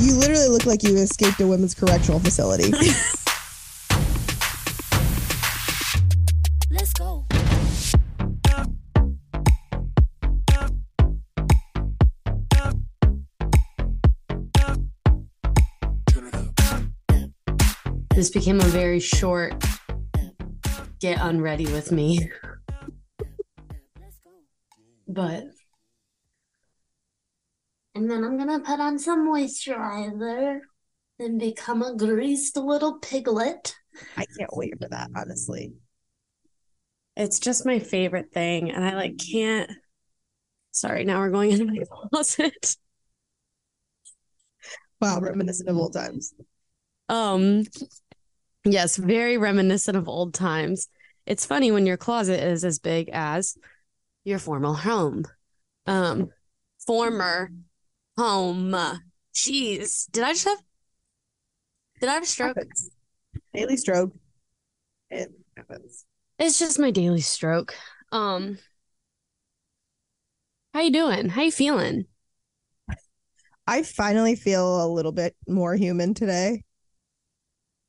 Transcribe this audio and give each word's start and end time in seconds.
You 0.00 0.14
literally 0.14 0.48
look 0.48 0.64
like 0.64 0.82
you 0.82 0.96
escaped 0.96 1.40
a 1.40 1.46
women's 1.46 1.74
correctional 1.74 2.20
facility. 2.20 2.70
Let's 6.70 6.94
go. 6.94 7.26
This 18.14 18.30
became 18.30 18.60
a 18.60 18.64
very 18.64 19.00
short 19.00 19.52
get 20.98 21.18
unready 21.20 21.66
with 21.66 21.92
me. 21.92 22.30
but 25.06 25.44
and 28.00 28.10
then 28.10 28.24
I'm 28.24 28.38
gonna 28.38 28.60
put 28.60 28.80
on 28.80 28.98
some 28.98 29.28
moisturizer 29.28 30.60
and 31.18 31.38
become 31.38 31.82
a 31.82 31.94
greased 31.94 32.56
little 32.56 32.98
piglet. 32.98 33.76
I 34.16 34.24
can't 34.38 34.56
wait 34.56 34.72
for 34.80 34.88
that, 34.88 35.10
honestly. 35.14 35.74
It's 37.14 37.38
just 37.38 37.66
my 37.66 37.78
favorite 37.78 38.32
thing, 38.32 38.70
and 38.70 38.82
I 38.82 38.94
like 38.94 39.18
can't. 39.18 39.70
Sorry, 40.70 41.04
now 41.04 41.20
we're 41.20 41.28
going 41.28 41.50
into 41.50 41.66
my 41.66 41.84
closet. 42.08 42.76
Wow, 45.02 45.20
reminiscent 45.20 45.68
of 45.68 45.76
old 45.76 45.92
times. 45.92 46.32
Um, 47.10 47.64
yes, 48.64 48.96
very 48.96 49.36
reminiscent 49.36 49.98
of 49.98 50.08
old 50.08 50.32
times. 50.32 50.88
It's 51.26 51.44
funny 51.44 51.70
when 51.70 51.84
your 51.84 51.98
closet 51.98 52.42
is 52.42 52.64
as 52.64 52.78
big 52.78 53.10
as 53.12 53.58
your 54.24 54.38
former 54.38 54.72
home. 54.72 55.26
Um, 55.86 56.30
former 56.86 57.50
home. 58.20 58.76
Jeez, 59.34 60.10
did 60.10 60.24
I 60.24 60.32
just 60.32 60.44
have? 60.44 60.58
Did 62.00 62.08
I 62.10 62.14
have 62.14 62.22
a 62.22 62.26
stroke? 62.26 62.56
Happens. 62.56 62.90
Daily 63.54 63.76
stroke. 63.78 64.12
It 65.10 65.30
happens. 65.56 66.04
It's 66.38 66.58
just 66.58 66.78
my 66.78 66.90
daily 66.90 67.22
stroke. 67.22 67.74
Um, 68.12 68.58
how 70.74 70.80
you 70.80 70.92
doing? 70.92 71.30
How 71.30 71.42
you 71.42 71.52
feeling? 71.52 72.04
I 73.66 73.82
finally 73.82 74.36
feel 74.36 74.84
a 74.84 74.88
little 74.88 75.12
bit 75.12 75.34
more 75.48 75.74
human 75.74 76.12
today. 76.12 76.64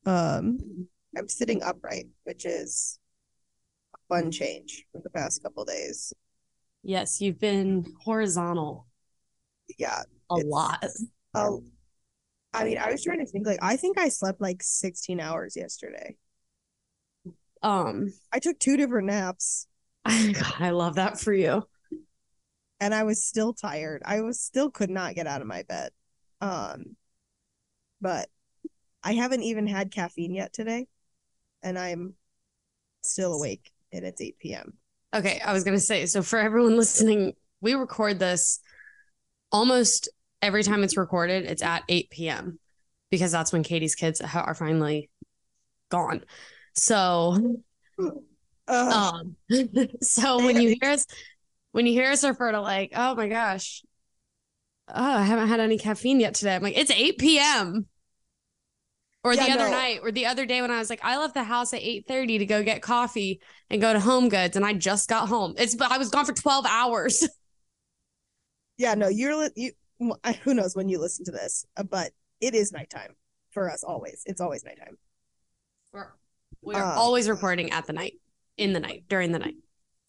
Um, 0.05 0.87
I'm 1.17 1.27
sitting 1.27 1.61
upright, 1.61 2.07
which 2.23 2.45
is 2.45 2.99
a 3.95 3.97
fun 4.13 4.31
change 4.31 4.85
for 4.91 5.01
the 5.03 5.09
past 5.09 5.43
couple 5.43 5.65
days. 5.65 6.13
Yes, 6.83 7.21
you've 7.21 7.39
been 7.39 7.93
horizontal 8.03 8.87
Yeah, 9.77 10.03
a 10.31 10.35
It's- 10.37 10.49
lot. 10.49 10.85
Oh, 11.33 11.63
I 12.53 12.63
mean, 12.65 12.77
I 12.77 12.91
was 12.91 13.03
trying 13.03 13.19
to 13.19 13.25
think. 13.25 13.45
Like, 13.47 13.59
I 13.61 13.77
think 13.77 13.97
I 13.97 14.09
slept 14.09 14.41
like 14.41 14.61
16 14.63 15.19
hours 15.19 15.55
yesterday. 15.55 16.15
Um, 17.63 18.11
I 18.33 18.39
took 18.39 18.57
two 18.59 18.75
different 18.75 19.07
naps, 19.07 19.67
God, 20.05 20.35
I 20.59 20.71
love 20.71 20.95
that 20.95 21.19
for 21.19 21.31
you. 21.31 21.63
and 22.79 22.93
I 22.93 23.03
was 23.03 23.23
still 23.23 23.53
tired. 23.53 24.01
I 24.03 24.21
was 24.21 24.39
still 24.41 24.71
could 24.71 24.89
not 24.89 25.13
get 25.15 25.27
out 25.27 25.41
of 25.41 25.47
my 25.47 25.61
bed. 25.63 25.91
Um, 26.41 26.95
but 28.01 28.27
I 29.03 29.13
haven't 29.13 29.43
even 29.43 29.67
had 29.67 29.91
caffeine 29.91 30.33
yet 30.33 30.53
today, 30.53 30.87
and 31.61 31.77
I'm 31.77 32.15
still 33.03 33.33
awake, 33.35 33.71
and 33.93 34.03
it's 34.05 34.19
8 34.21 34.39
p.m. 34.39 34.73
Okay, 35.13 35.39
I 35.45 35.53
was 35.53 35.63
gonna 35.63 35.79
say, 35.79 36.07
so 36.07 36.23
for 36.23 36.39
everyone 36.39 36.75
listening, 36.77 37.33
we 37.61 37.75
record 37.75 38.17
this 38.17 38.59
almost 39.51 40.09
every 40.41 40.63
time 40.63 40.83
it's 40.83 40.97
recorded, 40.97 41.45
it's 41.45 41.61
at 41.61 41.83
8 41.89 42.29
p.m. 42.29 42.59
because 43.09 43.31
that's 43.31 43.51
when 43.53 43.63
Katie's 43.63 43.95
kids 43.95 44.21
are 44.21 44.55
finally 44.55 45.09
gone. 45.89 46.23
So, 46.75 47.57
um, 48.67 49.35
so 50.01 50.39
when 50.41 50.59
you 50.59 50.75
hear 50.81 50.91
us, 50.91 51.05
when 51.71 51.85
you 51.85 51.93
hear 51.93 52.11
us 52.11 52.23
refer 52.23 52.51
to 52.51 52.61
like, 52.61 52.91
oh 52.95 53.15
my 53.15 53.27
gosh, 53.27 53.83
oh, 54.87 54.93
I 55.17 55.23
haven't 55.23 55.47
had 55.47 55.59
any 55.59 55.77
caffeine 55.77 56.19
yet 56.19 56.33
today. 56.35 56.55
I'm 56.55 56.63
like, 56.63 56.77
it's 56.77 56.91
8 56.91 57.39
p.m. 57.39 57.87
Or 59.23 59.35
Yeah, 59.35 59.45
the 59.45 59.51
other 59.51 59.65
no. 59.65 59.69
night, 59.69 59.99
or 60.01 60.11
the 60.11 60.25
other 60.25 60.47
day 60.47 60.61
when 60.61 60.71
I 60.71 60.79
was 60.79 60.89
like, 60.89 60.99
I 61.03 61.17
left 61.19 61.35
the 61.35 61.43
house 61.43 61.73
at 61.73 61.81
8:30 61.81 62.39
to 62.39 62.45
go 62.47 62.63
get 62.63 62.81
coffee 62.81 63.39
and 63.69 63.79
go 63.79 63.93
to 63.93 63.99
Home 63.99 64.29
Goods, 64.29 64.55
and 64.55 64.65
I 64.65 64.73
just 64.73 65.07
got 65.07 65.27
home. 65.29 65.53
It's 65.59 65.75
but 65.75 65.91
I 65.91 65.99
was 65.99 66.09
gone 66.09 66.25
for 66.25 66.33
12 66.33 66.65
hours. 66.67 67.27
yeah, 68.77 68.95
no, 68.95 69.07
you're 69.09 69.49
you. 69.55 69.71
Who 70.43 70.53
knows 70.53 70.75
when 70.75 70.89
you 70.89 70.99
listen 70.99 71.25
to 71.25 71.31
this, 71.31 71.65
uh, 71.77 71.83
but 71.83 72.11
it 72.39 72.55
is 72.55 72.71
nighttime 72.71 73.15
for 73.51 73.69
us 73.69 73.83
always. 73.83 74.23
It's 74.25 74.41
always 74.41 74.63
nighttime. 74.63 74.97
We're, 75.93 76.07
we're 76.61 76.75
Uh, 76.75 76.95
always 76.95 77.29
recording 77.29 77.71
at 77.71 77.85
the 77.85 77.93
night, 77.93 78.13
in 78.57 78.73
the 78.73 78.79
night, 78.79 79.03
during 79.07 79.31
the 79.31 79.39
night. 79.39 79.55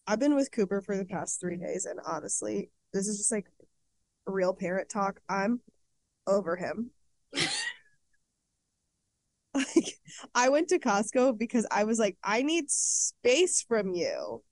I've 0.07 0.19
been 0.19 0.35
with 0.35 0.51
Cooper 0.51 0.81
for 0.81 0.97
the 0.97 1.05
past 1.05 1.41
three 1.41 1.57
days, 1.57 1.85
and 1.85 2.01
honestly, 2.07 2.71
this 2.93 3.07
is 3.07 3.19
just 3.19 3.33
like 3.33 3.47
real 4.27 4.55
parent 4.55 4.89
talk. 4.89 5.21
I'm 5.29 5.61
over 6.27 6.57
him. 6.57 6.91
like, 9.55 9.99
I 10.35 10.49
went 10.49 10.69
to 10.69 10.79
Costco 10.79 11.39
because 11.39 11.67
I 11.71 11.85
was 11.85 11.99
like, 11.99 12.17
I 12.23 12.43
need 12.43 12.71
space 12.71 13.63
from 13.63 13.95
you. 13.95 14.43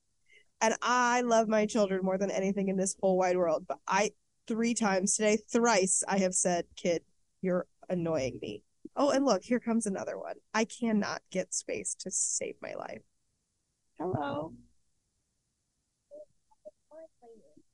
And 0.60 0.74
I 0.82 1.22
love 1.22 1.48
my 1.48 1.64
children 1.64 2.04
more 2.04 2.18
than 2.18 2.30
anything 2.30 2.68
in 2.68 2.76
this 2.76 2.94
whole 3.00 3.16
wide 3.16 3.36
world. 3.36 3.64
But 3.66 3.78
I, 3.88 4.10
three 4.46 4.74
times 4.74 5.16
today, 5.16 5.38
thrice, 5.52 6.02
I 6.08 6.18
have 6.18 6.34
said, 6.34 6.64
kid, 6.76 7.02
you're 7.42 7.66
annoying 7.88 8.38
me. 8.42 8.62
Oh, 8.96 9.10
and 9.10 9.24
look, 9.24 9.44
here 9.44 9.60
comes 9.60 9.86
another 9.86 10.18
one. 10.18 10.36
I 10.54 10.64
cannot 10.64 11.22
get 11.30 11.54
space 11.54 11.94
to 12.00 12.10
save 12.10 12.56
my 12.60 12.74
life. 12.74 13.02
Hello. 13.98 14.52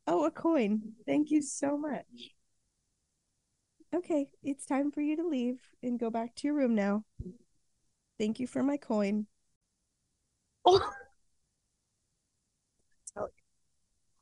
Oh, 0.07 0.25
a 0.25 0.31
coin. 0.31 0.93
Thank 1.07 1.31
you 1.31 1.43
so 1.43 1.77
much. 1.77 2.35
Okay, 3.95 4.29
it's 4.43 4.67
time 4.67 4.91
for 4.91 5.01
you 5.01 5.17
to 5.17 5.27
leave 5.27 5.61
and 5.83 5.99
go 5.99 6.11
back 6.11 6.35
to 6.37 6.49
your 6.49 6.55
room 6.55 6.75
now. 6.75 7.05
Thank 8.19 8.41
you 8.41 8.47
for 8.47 8.63
my 8.63 8.77
coin. 8.77 9.27
Oh, 10.65 10.81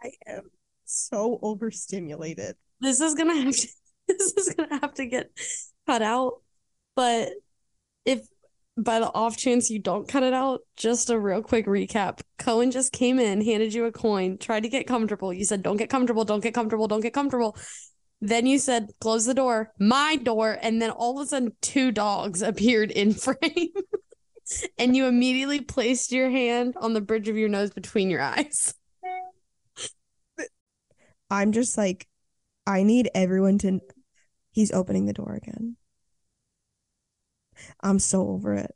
I 0.02 0.12
am 0.26 0.50
so 0.94 1.38
overstimulated. 1.42 2.56
this 2.80 3.00
is 3.00 3.14
gonna 3.14 3.36
have 3.36 3.54
to, 3.54 3.68
this 4.08 4.32
is 4.32 4.54
gonna 4.54 4.80
have 4.80 4.94
to 4.94 5.06
get 5.06 5.30
cut 5.86 6.02
out. 6.02 6.40
But 6.96 7.30
if 8.04 8.26
by 8.76 8.98
the 8.98 9.12
off 9.12 9.36
chance 9.36 9.70
you 9.70 9.78
don't 9.78 10.08
cut 10.08 10.22
it 10.22 10.32
out, 10.32 10.60
just 10.76 11.10
a 11.10 11.18
real 11.18 11.42
quick 11.42 11.66
recap. 11.66 12.20
Cohen 12.38 12.70
just 12.70 12.92
came 12.92 13.18
in, 13.18 13.40
handed 13.40 13.72
you 13.72 13.84
a 13.84 13.92
coin, 13.92 14.38
tried 14.38 14.64
to 14.64 14.68
get 14.68 14.86
comfortable. 14.86 15.32
You 15.32 15.44
said, 15.44 15.62
Don't 15.62 15.76
get 15.76 15.90
comfortable, 15.90 16.24
don't 16.24 16.42
get 16.42 16.54
comfortable, 16.54 16.88
don't 16.88 17.00
get 17.00 17.14
comfortable. 17.14 17.56
Then 18.20 18.46
you 18.46 18.58
said, 18.58 18.90
Close 19.00 19.26
the 19.26 19.34
door, 19.34 19.72
my 19.78 20.16
door. 20.16 20.58
And 20.60 20.82
then 20.82 20.90
all 20.90 21.20
of 21.20 21.26
a 21.26 21.28
sudden, 21.28 21.52
two 21.60 21.92
dogs 21.92 22.42
appeared 22.42 22.90
in 22.90 23.14
frame. 23.14 23.70
and 24.78 24.96
you 24.96 25.06
immediately 25.06 25.60
placed 25.60 26.12
your 26.12 26.30
hand 26.30 26.74
on 26.80 26.94
the 26.94 27.00
bridge 27.00 27.28
of 27.28 27.36
your 27.36 27.48
nose 27.48 27.70
between 27.70 28.10
your 28.10 28.22
eyes. 28.22 28.74
I'm 31.34 31.50
just 31.50 31.76
like, 31.76 32.06
I 32.64 32.84
need 32.84 33.10
everyone 33.12 33.58
to. 33.58 33.80
He's 34.52 34.70
opening 34.70 35.06
the 35.06 35.12
door 35.12 35.34
again. 35.34 35.76
I'm 37.80 37.98
so 37.98 38.28
over 38.28 38.54
it. 38.54 38.72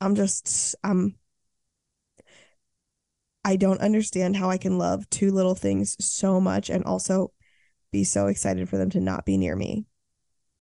I'm 0.00 0.14
just, 0.14 0.74
I'm. 0.82 1.16
I 3.44 3.56
don't 3.56 3.82
understand 3.82 4.34
how 4.34 4.48
I 4.48 4.56
can 4.56 4.78
love 4.78 5.08
two 5.10 5.30
little 5.30 5.54
things 5.54 6.02
so 6.02 6.40
much 6.40 6.70
and 6.70 6.84
also 6.84 7.32
be 7.92 8.02
so 8.02 8.28
excited 8.28 8.66
for 8.70 8.78
them 8.78 8.88
to 8.90 9.00
not 9.00 9.26
be 9.26 9.36
near 9.36 9.54
me. 9.54 9.84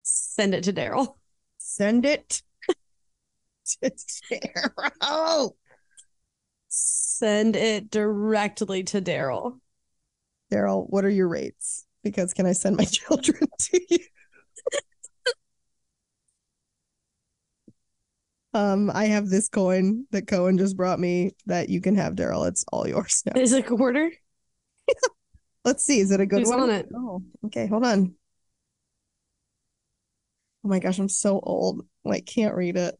Send 0.02 0.56
it 0.56 0.64
to 0.64 0.74
Daryl. 0.74 1.18
Send 1.60 2.04
it 2.04 2.42
to 3.84 3.92
Daryl. 4.32 5.52
Send 6.70 7.56
it 7.56 7.92
directly 7.92 8.82
to 8.86 9.04
Daryl. 9.04 9.60
Daryl, 10.52 10.86
what 10.90 11.06
are 11.06 11.10
your 11.10 11.28
rates? 11.28 11.86
Because 12.04 12.34
can 12.34 12.46
I 12.46 12.52
send 12.54 12.78
my 12.78 12.86
children 12.86 13.48
to 13.58 13.82
you? 13.90 14.00
um, 18.54 18.92
I 18.94 19.06
have 19.06 19.30
this 19.30 19.48
coin 19.48 20.06
that 20.12 20.28
Cohen 20.28 20.58
just 20.58 20.76
brought 20.76 21.00
me 21.00 21.32
that 21.46 21.70
you 21.70 21.80
can 21.80 21.96
have, 21.96 22.16
Daryl. 22.16 22.48
It's 22.48 22.66
all 22.72 22.88
yours 22.88 23.24
now. 23.26 23.40
Is 23.40 23.54
it 23.54 23.66
a 23.66 23.68
quarter? 23.68 24.12
Let's 25.66 25.84
see. 25.84 26.00
Is 26.00 26.12
it 26.12 26.20
a 26.20 26.26
good 26.26 26.40
Who's 26.40 26.50
one? 26.50 26.62
on 26.62 26.70
it? 26.72 26.90
Oh, 26.94 27.24
okay. 27.46 27.68
Hold 27.68 27.86
on. 27.86 28.16
Oh 30.64 30.68
my 30.68 30.80
gosh, 30.80 31.00
I'm 31.00 31.10
so 31.10 31.40
old. 31.40 31.86
Like, 32.04 32.26
can't 32.26 32.56
read 32.56 32.78
it. 32.78 33.00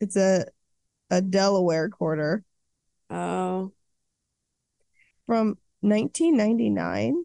It's 0.00 0.16
a 0.16 0.46
a 1.10 1.22
Delaware 1.22 1.90
quarter 1.90 2.44
Oh, 3.10 3.72
from 5.26 5.56
1999. 5.80 7.24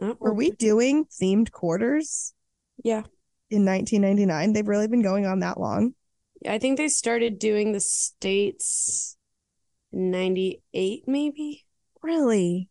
oh, 0.00 0.16
Were 0.20 0.34
we 0.34 0.50
doing 0.50 1.04
themed 1.06 1.50
quarters? 1.50 2.32
Yeah. 2.82 3.02
in 3.50 3.64
1999. 3.64 4.52
They've 4.52 4.66
really 4.66 4.88
been 4.88 5.02
going 5.02 5.26
on 5.26 5.40
that 5.40 5.60
long. 5.60 5.94
I 6.46 6.58
think 6.58 6.76
they 6.76 6.88
started 6.88 7.38
doing 7.38 7.72
the 7.72 7.80
states 7.80 9.16
in 9.92 10.10
98 10.10 11.04
maybe. 11.06 11.64
Really 12.02 12.68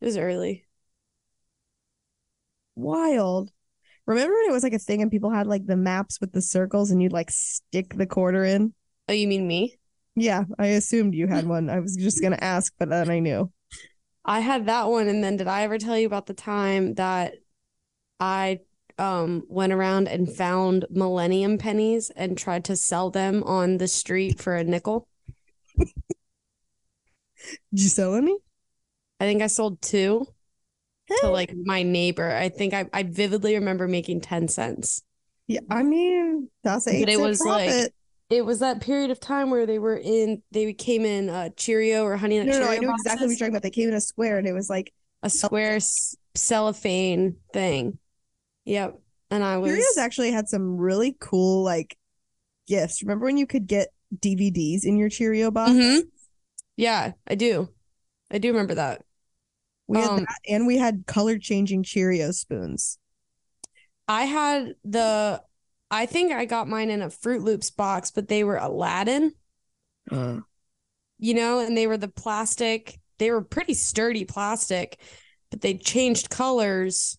It 0.00 0.04
was 0.04 0.16
early. 0.16 0.64
wild. 2.76 3.50
Remember 4.06 4.34
when 4.34 4.50
it 4.50 4.52
was 4.52 4.62
like 4.62 4.74
a 4.74 4.78
thing 4.78 5.02
and 5.02 5.10
people 5.10 5.30
had 5.30 5.46
like 5.46 5.66
the 5.66 5.76
maps 5.76 6.20
with 6.20 6.32
the 6.32 6.42
circles 6.42 6.90
and 6.90 7.02
you'd 7.02 7.12
like 7.12 7.30
stick 7.30 7.94
the 7.96 8.06
quarter 8.06 8.44
in? 8.44 8.72
Oh, 9.08 9.12
you 9.12 9.26
mean 9.26 9.46
me? 9.48 9.78
Yeah, 10.14 10.44
I 10.58 10.66
assumed 10.68 11.14
you 11.14 11.26
had 11.26 11.46
one. 11.48 11.68
I 11.70 11.80
was 11.80 11.96
just 11.96 12.22
gonna 12.22 12.38
ask, 12.40 12.72
but 12.78 12.88
then 12.90 13.10
I 13.10 13.18
knew. 13.18 13.50
I 14.26 14.40
had 14.40 14.66
that 14.66 14.88
one 14.88 15.08
and 15.08 15.22
then 15.22 15.36
did 15.36 15.46
I 15.46 15.62
ever 15.62 15.78
tell 15.78 15.96
you 15.96 16.06
about 16.06 16.26
the 16.26 16.34
time 16.34 16.94
that 16.94 17.34
I 18.20 18.60
um 18.98 19.44
went 19.48 19.72
around 19.72 20.08
and 20.08 20.30
found 20.30 20.86
millennium 20.90 21.58
pennies 21.58 22.10
and 22.10 22.36
tried 22.36 22.64
to 22.64 22.76
sell 22.76 23.10
them 23.10 23.42
on 23.44 23.78
the 23.78 23.88
street 23.88 24.40
for 24.40 24.56
a 24.56 24.64
nickel? 24.64 25.08
Did 25.76 27.82
you 27.82 27.88
sell 27.88 28.14
any? 28.14 28.36
I 29.20 29.24
think 29.24 29.42
I 29.42 29.46
sold 29.46 29.80
two 29.80 30.26
to 31.20 31.28
like 31.28 31.54
my 31.54 31.82
neighbor. 31.82 32.30
I 32.30 32.48
think 32.48 32.74
I, 32.74 32.86
I 32.92 33.04
vividly 33.04 33.54
remember 33.54 33.86
making 33.86 34.22
10 34.22 34.48
cents. 34.48 35.02
Yeah, 35.46 35.60
I 35.70 35.84
mean 35.84 36.48
that's 36.64 36.88
a 36.88 37.00
But 37.00 37.08
it 37.08 37.20
was, 37.20 37.40
like, 37.40 37.68
profit. 37.68 37.94
It 38.28 38.44
was 38.44 38.58
that 38.58 38.80
period 38.80 39.10
of 39.10 39.20
time 39.20 39.50
where 39.50 39.66
they 39.66 39.78
were 39.78 39.96
in 39.96 40.42
they 40.50 40.72
came 40.72 41.04
in 41.04 41.28
uh 41.28 41.50
Cheerio 41.56 42.04
or 42.04 42.16
Honey 42.16 42.38
Nut 42.38 42.46
no, 42.46 42.52
no, 42.54 42.58
no, 42.58 42.64
I 42.64 42.74
Cheerio 42.76 42.88
know 42.88 42.94
exactly 42.94 43.26
what 43.26 43.30
you're 43.30 43.38
talking 43.38 43.52
about. 43.52 43.62
They 43.62 43.70
came 43.70 43.88
in 43.88 43.94
a 43.94 44.00
square 44.00 44.38
and 44.38 44.46
it 44.46 44.52
was 44.52 44.68
like 44.68 44.92
a 45.22 45.30
square 45.30 45.78
cellophane 46.34 47.36
thing. 47.52 47.98
Yep. 48.64 49.00
And 49.30 49.44
I 49.44 49.58
was 49.58 49.72
Cheerios 49.72 50.00
actually 50.00 50.32
had 50.32 50.48
some 50.48 50.76
really 50.76 51.16
cool 51.20 51.62
like 51.62 51.96
gifts. 52.66 53.02
Remember 53.02 53.26
when 53.26 53.36
you 53.36 53.46
could 53.46 53.66
get 53.66 53.88
DVDs 54.14 54.84
in 54.84 54.96
your 54.96 55.08
Cheerio 55.08 55.50
box? 55.50 55.72
Mhm. 55.72 56.02
Yeah, 56.76 57.12
I 57.26 57.34
do. 57.34 57.68
I 58.30 58.38
do 58.38 58.48
remember 58.48 58.74
that. 58.74 59.02
We 59.86 59.98
had 59.98 60.10
Um, 60.10 60.16
that, 60.20 60.38
and 60.48 60.66
we 60.66 60.78
had 60.78 61.06
color 61.06 61.38
changing 61.38 61.84
Cheerio 61.84 62.32
spoons. 62.32 62.98
I 64.08 64.24
had 64.24 64.74
the 64.84 65.42
I 65.90 66.06
think 66.06 66.32
I 66.32 66.44
got 66.44 66.68
mine 66.68 66.90
in 66.90 67.02
a 67.02 67.06
Froot 67.08 67.42
Loops 67.42 67.70
box, 67.70 68.10
but 68.10 68.28
they 68.28 68.42
were 68.44 68.56
Aladdin, 68.56 69.32
you 71.18 71.34
know, 71.34 71.60
and 71.60 71.76
they 71.76 71.86
were 71.86 71.96
the 71.96 72.08
plastic. 72.08 72.98
They 73.18 73.30
were 73.30 73.42
pretty 73.42 73.74
sturdy 73.74 74.24
plastic, 74.24 74.98
but 75.50 75.60
they 75.60 75.74
changed 75.74 76.28
colors 76.28 77.16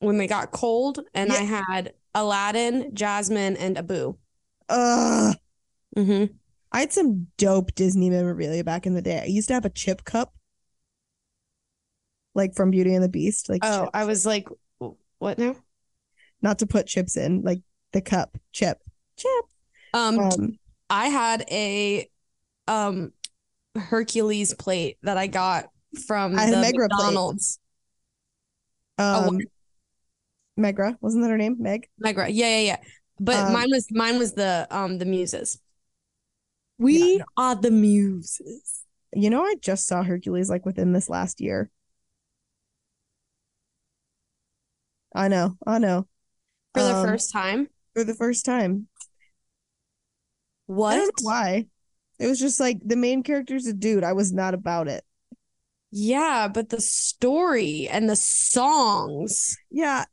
when 0.00 0.16
they 0.18 0.26
got 0.28 0.52
cold. 0.52 1.00
And 1.12 1.32
I 1.32 1.42
had 1.42 1.92
Aladdin, 2.14 2.94
Jasmine, 2.94 3.56
and 3.56 3.76
Abu. 3.76 4.16
Ugh. 4.68 5.36
Mm-hmm. 5.96 6.34
I 6.70 6.80
had 6.80 6.92
some 6.92 7.26
dope 7.36 7.74
Disney 7.74 8.10
memorabilia 8.10 8.62
back 8.62 8.86
in 8.86 8.94
the 8.94 9.02
day. 9.02 9.20
I 9.22 9.26
used 9.26 9.48
to 9.48 9.54
have 9.54 9.64
a 9.64 9.70
chip 9.70 10.04
cup, 10.04 10.34
like 12.34 12.54
from 12.54 12.70
Beauty 12.70 12.94
and 12.94 13.02
the 13.02 13.08
Beast. 13.08 13.48
Like, 13.48 13.62
Oh, 13.64 13.84
chip- 13.84 13.90
I 13.94 14.04
was 14.04 14.24
like, 14.24 14.48
what 15.18 15.38
now? 15.38 15.56
Not 16.42 16.60
to 16.60 16.66
put 16.66 16.86
chips 16.86 17.16
in, 17.16 17.42
like 17.42 17.60
the 17.92 18.00
cup 18.00 18.36
chip, 18.52 18.78
chip. 19.16 19.44
Um, 19.92 20.18
Um, 20.18 20.58
I 20.90 21.08
had 21.08 21.44
a 21.50 22.08
um 22.66 23.12
Hercules 23.74 24.54
plate 24.54 24.98
that 25.02 25.16
I 25.16 25.26
got 25.26 25.66
from 26.06 26.38
I 26.38 26.50
the 26.50 26.58
Megara. 26.58 26.88
McDonald's. 26.90 27.58
Um, 28.98 29.38
Megara 30.56 30.96
wasn't 31.00 31.24
that 31.24 31.30
her 31.30 31.38
name? 31.38 31.56
Meg. 31.58 31.88
Megara. 31.98 32.28
Yeah, 32.28 32.58
yeah, 32.58 32.60
yeah. 32.60 32.76
But 33.20 33.36
Um, 33.36 33.52
mine 33.52 33.68
was 33.70 33.86
mine 33.90 34.18
was 34.18 34.32
the 34.34 34.66
um 34.70 34.98
the 34.98 35.06
muses. 35.06 35.58
We, 36.78 37.20
are 37.36 37.56
the 37.56 37.72
muses. 37.72 38.84
you 39.12 39.30
know, 39.30 39.42
I 39.42 39.56
just 39.60 39.88
saw 39.88 40.04
Hercules 40.04 40.48
like 40.48 40.64
within 40.64 40.92
this 40.92 41.08
last 41.08 41.40
year. 41.40 41.70
I 45.14 45.26
know, 45.28 45.56
I 45.66 45.78
know. 45.78 46.06
For 46.74 46.82
the 46.82 46.94
Um, 46.96 47.06
first 47.06 47.32
time. 47.32 47.68
for 47.94 48.04
the 48.04 48.14
first 48.14 48.44
time. 48.44 48.88
What? 50.66 51.10
why. 51.22 51.66
It 52.18 52.26
was 52.26 52.38
just 52.38 52.60
like 52.60 52.78
the 52.84 52.96
main 52.96 53.22
character's 53.22 53.66
a 53.66 53.72
dude. 53.72 54.04
I 54.04 54.12
was 54.12 54.32
not 54.32 54.54
about 54.54 54.88
it. 54.88 55.04
Yeah, 55.90 56.48
but 56.48 56.68
the 56.68 56.80
story 56.80 57.88
and 57.88 58.08
the 58.10 58.16
songs. 58.16 59.56
Yeah. 59.70 60.04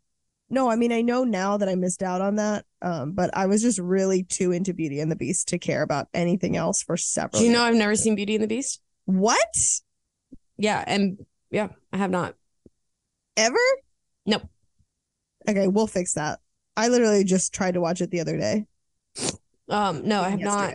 No, 0.50 0.70
I 0.70 0.76
mean 0.76 0.92
I 0.94 1.02
know 1.02 1.24
now 1.24 1.58
that 1.58 1.68
I 1.68 1.76
missed 1.76 2.04
out 2.04 2.22
on 2.22 2.36
that. 2.36 2.66
Um, 2.82 3.12
but 3.14 3.36
I 3.36 3.48
was 3.48 3.62
just 3.62 3.80
really 3.80 4.24
too 4.24 4.52
into 4.52 4.74
Beauty 4.74 5.00
and 5.00 5.12
the 5.12 5.16
Beast 5.16 5.48
to 5.50 5.58
care 5.58 5.82
about 5.82 6.08
anything 6.14 6.56
else 6.56 6.84
for 6.84 6.96
several 6.96 7.40
Do 7.42 7.46
you 7.48 7.52
know 7.52 7.64
years. 7.66 7.74
I've 7.74 7.80
never 7.80 7.96
seen 7.96 8.16
Beauty 8.16 8.36
and 8.36 8.44
the 8.44 8.48
Beast? 8.48 8.82
what? 9.06 9.54
Yeah, 10.58 10.84
and 10.88 11.26
yeah, 11.52 11.70
I 11.92 11.98
have 11.98 12.12
not. 12.12 12.36
Ever? 13.36 13.58
Nope. 14.26 14.44
Okay, 15.50 15.68
we'll 15.68 15.88
fix 15.88 16.14
that. 16.14 16.40
I 16.78 16.90
literally 16.90 17.24
just 17.24 17.54
tried 17.54 17.76
to 17.76 17.82
watch 17.82 18.02
it 18.02 18.12
the 18.12 18.20
other 18.20 18.38
day. 18.38 18.66
Um, 19.70 20.08
no, 20.08 20.22
I 20.22 20.30
have 20.30 20.40
not. 20.40 20.74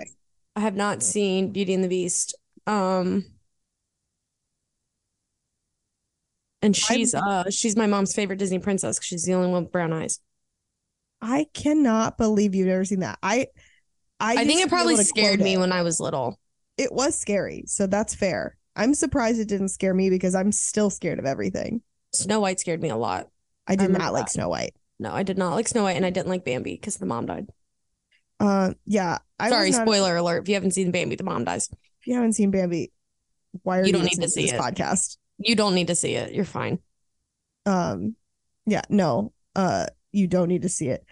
I 0.56 0.61
have 0.61 0.75
not 0.75 1.02
seen 1.02 1.52
Beauty 1.52 1.75
and 1.75 1.85
the 1.85 1.88
Beast. 1.88 2.35
Um, 2.67 3.25
and 6.62 6.76
she's 6.76 7.14
uh 7.14 7.44
she's 7.50 7.76
my 7.76 7.87
mom's 7.87 8.14
favorite 8.14 8.38
Disney 8.38 8.58
princess 8.58 8.99
'cause 8.99 9.06
she's 9.06 9.25
the 9.25 9.35
only 9.35 9.50
one 9.50 9.64
with 9.64 9.73
brown 9.73 9.93
eyes. 9.93 10.20
I 11.20 11.47
cannot 11.52 12.19
believe 12.19 12.55
you've 12.55 12.69
never 12.69 12.85
seen 12.85 13.00
that. 13.00 13.19
I 13.23 13.49
I, 14.19 14.35
I, 14.35 14.44
think 14.44 14.61
it 14.61 14.69
probably 14.69 14.96
scared 14.96 15.41
me 15.41 15.55
it. 15.55 15.58
when 15.58 15.73
I 15.73 15.82
was 15.82 15.99
little. 15.99 16.38
it 16.76 16.93
was 16.93 17.19
scary, 17.19 17.64
so 17.67 17.87
that's 17.87 18.14
fair. 18.14 18.56
I'm 18.76 18.93
surprised 18.93 19.41
it 19.41 19.49
didn't 19.49 19.69
scare 19.69 19.94
me 19.94 20.11
because 20.11 20.35
I'm 20.35 20.53
still 20.53 20.91
scared 20.91 21.19
of 21.19 21.25
everything. 21.25 21.82
Snow 22.12 22.41
White 22.41 22.61
scared 22.61 22.82
me 22.82 22.91
a 22.91 22.96
lot. 22.96 23.29
I 23.67 23.76
did 23.76 23.85
remember 23.85 24.05
not 24.05 24.12
like 24.12 24.26
that. 24.26 24.32
Snow 24.32 24.50
White. 24.50 24.75
No, 25.00 25.12
I 25.12 25.23
did 25.23 25.38
not 25.38 25.55
like 25.55 25.67
Snow 25.67 25.85
White, 25.85 25.97
and 25.97 26.05
I 26.05 26.11
didn't 26.11 26.29
like 26.29 26.44
Bambi 26.44 26.75
because 26.75 26.99
the 26.99 27.06
mom 27.06 27.25
died. 27.25 27.47
Uh, 28.38 28.75
yeah. 28.85 29.19
I 29.38 29.49
Sorry, 29.49 29.70
not- 29.70 29.81
spoiler 29.87 30.14
alert. 30.17 30.43
If 30.43 30.49
you 30.49 30.55
haven't 30.55 30.73
seen 30.73 30.91
Bambi, 30.91 31.17
the 31.17 31.25
mom 31.25 31.44
dies. 31.44 31.70
If 32.00 32.06
you 32.06 32.14
haven't 32.14 32.35
seen 32.35 32.50
Bambi, 32.50 32.93
why 33.62 33.79
are 33.79 33.81
You 33.81 33.87
you, 33.88 33.93
don't 33.94 34.05
need 34.05 34.20
to 34.20 34.29
see 34.29 34.43
this 34.43 34.52
it. 34.52 34.61
podcast? 34.61 35.17
You 35.38 35.56
don't 35.56 35.75
need 35.75 35.87
to 35.87 35.94
see 35.94 36.14
it. 36.17 36.35
You're 36.35 36.44
fine. 36.44 36.81
Um, 37.64 38.14
yeah, 38.67 38.82
no, 38.91 39.32
uh, 39.56 39.87
you 40.12 40.26
don't 40.26 40.49
need 40.49 40.62
to 40.62 40.69
see 40.69 40.88
it. 40.88 41.03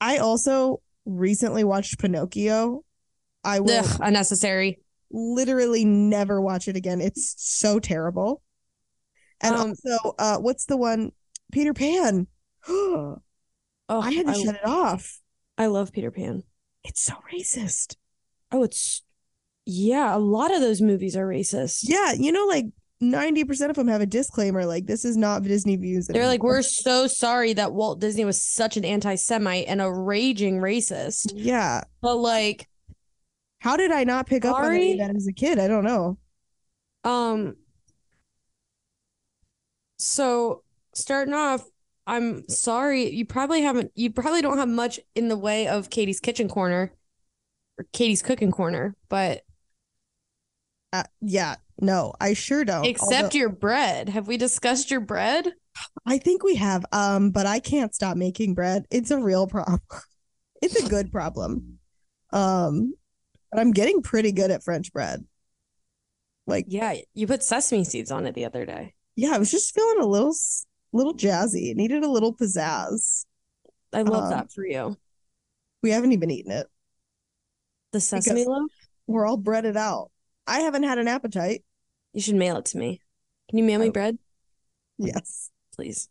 I 0.00 0.16
also 0.18 0.80
recently 1.04 1.62
watched 1.62 1.98
Pinocchio. 1.98 2.84
I 3.44 3.60
will 3.60 3.84
Ugh, 3.84 4.00
unnecessary. 4.02 4.80
literally 5.10 5.84
never 5.84 6.40
watch 6.40 6.68
it 6.68 6.76
again. 6.76 7.00
It's 7.02 7.34
so 7.36 7.78
terrible. 7.78 8.42
And 9.42 9.54
Um, 9.54 9.68
also, 9.70 10.14
uh, 10.18 10.38
what's 10.38 10.64
the 10.64 10.76
one? 10.78 11.12
Peter 11.52 11.74
Pan. 11.74 12.26
Oh, 13.88 14.00
I 14.00 14.12
had 14.12 14.26
to 14.26 14.32
I, 14.32 14.34
shut 14.34 14.54
it 14.56 14.66
off. 14.66 15.20
I 15.58 15.66
love 15.66 15.92
Peter 15.92 16.10
Pan. 16.10 16.42
It's 16.84 17.02
so 17.04 17.14
racist. 17.32 17.96
Oh, 18.52 18.62
it's 18.62 19.02
yeah. 19.64 20.14
A 20.14 20.18
lot 20.18 20.54
of 20.54 20.60
those 20.60 20.80
movies 20.80 21.16
are 21.16 21.26
racist. 21.26 21.80
Yeah, 21.82 22.12
you 22.12 22.30
know, 22.32 22.46
like 22.46 22.66
90% 23.02 23.70
of 23.70 23.76
them 23.76 23.88
have 23.88 24.00
a 24.00 24.06
disclaimer 24.06 24.64
like 24.64 24.86
this 24.86 25.04
is 25.04 25.16
not 25.16 25.42
Disney 25.42 25.76
views. 25.76 26.06
They're 26.06 26.26
like, 26.26 26.42
we're 26.42 26.62
so 26.62 27.06
sorry 27.06 27.52
that 27.54 27.72
Walt 27.72 28.00
Disney 28.00 28.24
was 28.24 28.42
such 28.42 28.76
an 28.76 28.84
anti-Semite 28.84 29.66
and 29.68 29.80
a 29.82 29.92
raging 29.92 30.58
racist. 30.60 31.32
Yeah. 31.34 31.82
But 32.00 32.16
like, 32.16 32.68
How 33.60 33.76
did 33.76 33.90
I 33.92 34.04
not 34.04 34.26
pick 34.26 34.44
up 34.44 34.58
on 34.58 34.72
any 34.72 34.92
of 34.92 34.98
that 34.98 35.16
as 35.16 35.26
a 35.26 35.32
kid? 35.32 35.58
I 35.58 35.68
don't 35.68 35.84
know. 35.84 36.18
um, 37.04 37.56
so 39.98 40.62
starting 40.94 41.34
off, 41.34 41.64
I'm 42.06 42.48
sorry. 42.48 43.10
You 43.10 43.24
probably 43.24 43.62
haven't. 43.62 43.90
You 43.94 44.10
probably 44.12 44.42
don't 44.42 44.58
have 44.58 44.68
much 44.68 45.00
in 45.14 45.28
the 45.28 45.36
way 45.36 45.66
of 45.66 45.90
Katie's 45.90 46.20
Kitchen 46.20 46.48
Corner 46.48 46.92
or 47.78 47.86
Katie's 47.92 48.22
Cooking 48.22 48.50
Corner, 48.52 48.94
but 49.08 49.42
Uh, 50.92 51.02
yeah, 51.20 51.56
no, 51.80 52.14
I 52.20 52.32
sure 52.34 52.64
don't. 52.64 52.84
except 52.84 53.24
Although- 53.24 53.38
your 53.38 53.48
bread. 53.48 54.08
Have 54.08 54.28
we 54.28 54.36
discussed 54.36 54.90
your 54.90 55.00
bread? 55.00 55.52
I 56.06 56.16
think 56.18 56.42
we 56.42 56.54
have, 56.56 56.86
um, 56.92 57.30
but 57.32 57.44
I 57.44 57.58
can't 57.58 57.94
stop 57.94 58.16
making 58.16 58.54
bread. 58.54 58.86
It's 58.90 59.10
a 59.10 59.18
real 59.18 59.46
problem. 59.46 59.80
It's 60.62 60.82
a 60.82 60.88
good 60.88 61.12
problem. 61.12 61.78
Um, 62.32 62.94
but 63.52 63.60
I'm 63.60 63.72
getting 63.72 64.00
pretty 64.00 64.32
good 64.32 64.50
at 64.50 64.64
French 64.64 64.90
bread. 64.90 65.26
Like, 66.46 66.64
Yeah, 66.68 66.94
you 67.12 67.26
put 67.26 67.42
sesame 67.42 67.84
seeds 67.84 68.10
on 68.10 68.26
it 68.26 68.34
the 68.34 68.46
other 68.46 68.64
day. 68.64 68.94
yeah, 69.16 69.32
I 69.34 69.38
was 69.38 69.50
just 69.50 69.74
feeling 69.74 70.00
a 70.00 70.06
little, 70.06 70.34
little 70.96 71.14
jazzy. 71.14 71.70
It 71.70 71.76
needed 71.76 72.02
a 72.02 72.08
little 72.08 72.34
pizzazz. 72.34 73.26
I 73.92 74.02
love 74.02 74.24
Um, 74.24 74.30
that 74.30 74.52
for 74.52 74.66
you. 74.66 74.96
We 75.82 75.90
haven't 75.90 76.12
even 76.12 76.30
eaten 76.30 76.52
it. 76.52 76.66
The 77.92 78.00
sesame 78.00 78.44
loaf. 78.44 78.70
We're 79.06 79.26
all 79.26 79.36
breaded 79.36 79.76
out. 79.76 80.10
I 80.46 80.60
haven't 80.60 80.82
had 80.82 80.98
an 80.98 81.08
appetite. 81.08 81.64
You 82.12 82.20
should 82.20 82.34
mail 82.34 82.56
it 82.56 82.66
to 82.66 82.78
me. 82.78 83.00
Can 83.48 83.58
you 83.58 83.64
mail 83.64 83.80
me 83.80 83.88
Oh. 83.88 83.92
bread, 83.92 84.18
Yes. 84.98 85.50
please? 85.74 86.08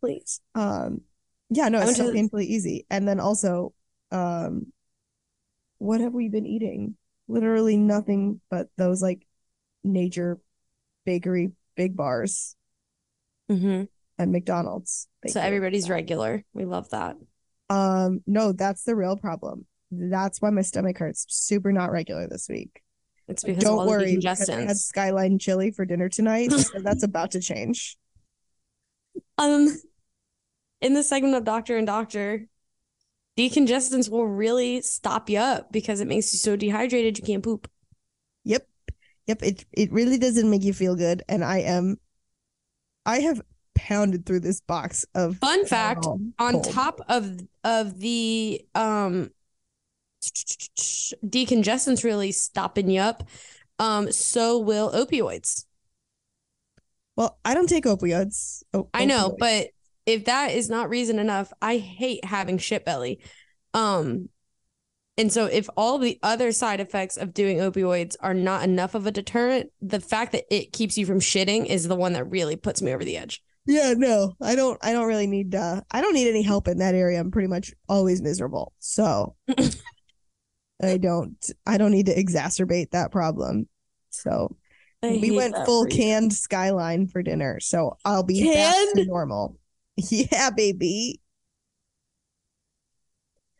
Please. 0.00 0.40
Um, 0.54 1.02
Yeah, 1.50 1.68
no, 1.70 1.80
it's 1.80 1.96
so 1.96 2.12
painfully 2.12 2.46
easy. 2.46 2.86
And 2.90 3.08
then 3.08 3.20
also, 3.20 3.72
um, 4.10 4.72
what 5.78 6.00
have 6.00 6.12
we 6.12 6.28
been 6.28 6.46
eating? 6.46 6.96
Literally 7.26 7.76
nothing 7.76 8.40
but 8.50 8.68
those 8.76 9.00
like 9.00 9.26
nature 9.84 10.38
bakery 11.06 11.52
big 11.76 11.96
bars 11.96 12.54
hmm 13.48 13.84
at 14.18 14.28
McDonald's. 14.28 15.08
Thank 15.22 15.32
So 15.32 15.40
you. 15.40 15.46
everybody's 15.46 15.88
regular. 15.88 16.44
We 16.52 16.64
love 16.64 16.90
that. 16.90 17.16
Um, 17.70 18.20
no, 18.26 18.52
that's 18.52 18.84
the 18.84 18.96
real 18.96 19.16
problem. 19.16 19.66
That's 19.90 20.40
why 20.40 20.50
my 20.50 20.62
stomach 20.62 20.98
hurts. 20.98 21.26
Super 21.28 21.72
not 21.72 21.90
regular 21.90 22.26
this 22.28 22.48
week. 22.48 22.82
It's 23.28 23.44
because 23.44 23.64
Don't 23.64 23.80
all 23.80 23.86
worry, 23.86 24.16
because 24.16 24.48
I 24.48 24.62
had 24.62 24.76
skyline 24.76 25.38
chili 25.38 25.70
for 25.70 25.84
dinner 25.84 26.08
tonight, 26.08 26.50
so 26.52 26.78
that's 26.80 27.02
about 27.02 27.32
to 27.32 27.40
change. 27.40 27.98
Um, 29.36 29.76
in 30.80 30.94
the 30.94 31.02
segment 31.02 31.34
of 31.34 31.44
Doctor 31.44 31.76
and 31.76 31.86
Doctor, 31.86 32.46
decongestants 33.36 34.08
will 34.10 34.26
really 34.26 34.80
stop 34.80 35.28
you 35.28 35.38
up 35.38 35.70
because 35.70 36.00
it 36.00 36.08
makes 36.08 36.32
you 36.32 36.38
so 36.38 36.56
dehydrated 36.56 37.18
you 37.18 37.24
can't 37.24 37.42
poop. 37.42 37.70
Yep. 38.44 38.66
Yep. 39.26 39.42
It 39.42 39.66
it 39.72 39.92
really 39.92 40.18
doesn't 40.18 40.48
make 40.48 40.62
you 40.62 40.72
feel 40.72 40.96
good. 40.96 41.22
And 41.28 41.44
I 41.44 41.58
am 41.58 41.98
I 43.04 43.20
have 43.20 43.42
pounded 43.78 44.26
through 44.26 44.40
this 44.40 44.60
box 44.60 45.06
of 45.14 45.36
Fun 45.38 45.64
fact, 45.64 46.04
on 46.04 46.28
cold. 46.38 46.64
top 46.64 47.00
of 47.08 47.40
of 47.62 48.00
the 48.00 48.60
um 48.74 49.30
decongestants 51.24 52.02
really 52.02 52.32
stopping 52.32 52.90
you 52.90 53.00
up, 53.00 53.28
um, 53.78 54.10
so 54.10 54.58
will 54.58 54.90
opioids. 54.90 55.64
Well, 57.16 57.38
I 57.44 57.54
don't 57.54 57.68
take 57.68 57.84
opioids. 57.84 58.64
Oh, 58.74 58.88
I 58.92 59.04
know, 59.04 59.30
opioids. 59.30 59.38
but 59.38 59.66
if 60.06 60.24
that 60.24 60.52
is 60.52 60.68
not 60.68 60.88
reason 60.90 61.18
enough, 61.18 61.52
I 61.62 61.78
hate 61.78 62.24
having 62.24 62.58
shit 62.58 62.84
belly. 62.84 63.20
Um, 63.74 64.28
and 65.16 65.32
so 65.32 65.46
if 65.46 65.68
all 65.76 65.98
the 65.98 66.18
other 66.22 66.52
side 66.52 66.80
effects 66.80 67.16
of 67.16 67.34
doing 67.34 67.58
opioids 67.58 68.16
are 68.20 68.34
not 68.34 68.62
enough 68.62 68.94
of 68.94 69.06
a 69.06 69.10
deterrent, 69.10 69.70
the 69.82 70.00
fact 70.00 70.32
that 70.32 70.44
it 70.54 70.72
keeps 70.72 70.96
you 70.96 71.06
from 71.06 71.20
shitting 71.20 71.66
is 71.66 71.88
the 71.88 71.96
one 71.96 72.12
that 72.12 72.24
really 72.24 72.56
puts 72.56 72.80
me 72.82 72.92
over 72.94 73.04
the 73.04 73.16
edge. 73.16 73.42
Yeah, 73.68 73.92
no. 73.96 74.34
I 74.40 74.54
don't 74.54 74.78
I 74.82 74.92
don't 74.92 75.06
really 75.06 75.26
need 75.26 75.54
uh 75.54 75.82
I 75.90 76.00
don't 76.00 76.14
need 76.14 76.26
any 76.28 76.42
help 76.42 76.68
in 76.68 76.78
that 76.78 76.94
area. 76.94 77.20
I'm 77.20 77.30
pretty 77.30 77.48
much 77.48 77.74
always 77.86 78.22
miserable. 78.22 78.72
So 78.78 79.36
I 80.82 80.96
don't 80.96 81.50
I 81.66 81.76
don't 81.76 81.90
need 81.92 82.06
to 82.06 82.14
exacerbate 82.14 82.90
that 82.92 83.12
problem. 83.12 83.68
So 84.10 84.56
I 85.02 85.18
we 85.20 85.30
went 85.30 85.56
full 85.66 85.86
canned 85.86 86.32
skyline 86.32 87.08
for 87.08 87.22
dinner. 87.22 87.60
So 87.60 87.98
I'll 88.04 88.22
be 88.22 88.44
back 88.44 88.74
to 88.94 89.04
normal. 89.04 89.58
Yeah, 89.96 90.50
baby. 90.50 91.20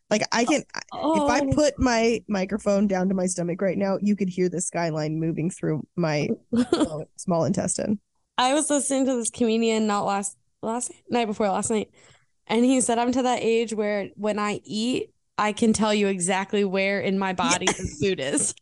Like 0.08 0.22
I 0.32 0.44
can 0.44 0.64
if 1.12 1.28
I 1.28 1.40
Oh. 1.40 1.50
put 1.50 1.78
my 1.78 2.22
microphone 2.28 2.86
down 2.86 3.08
to 3.08 3.14
my 3.14 3.26
stomach 3.26 3.60
right 3.60 3.76
now, 3.76 3.98
you 4.00 4.16
could 4.16 4.28
hear 4.28 4.48
the 4.48 4.60
skyline 4.60 5.18
moving 5.20 5.50
through 5.50 5.86
my 5.96 6.28
small 7.16 7.44
intestine. 7.44 8.00
I 8.38 8.54
was 8.54 8.70
listening 8.70 9.06
to 9.06 9.16
this 9.16 9.30
comedian 9.30 9.86
not 9.86 10.04
last 10.04 10.36
last 10.62 10.92
night 11.10 11.26
before 11.26 11.48
last 11.48 11.70
night, 11.70 11.90
and 12.46 12.64
he 12.64 12.80
said 12.80 12.98
I'm 12.98 13.12
to 13.12 13.22
that 13.22 13.40
age 13.42 13.74
where 13.74 14.08
when 14.14 14.38
I 14.38 14.60
eat, 14.64 15.10
I 15.36 15.52
can 15.52 15.72
tell 15.72 15.92
you 15.92 16.06
exactly 16.06 16.64
where 16.64 17.00
in 17.00 17.18
my 17.18 17.32
body 17.32 17.66
the 17.66 17.96
food 18.00 18.20
is. 18.20 18.54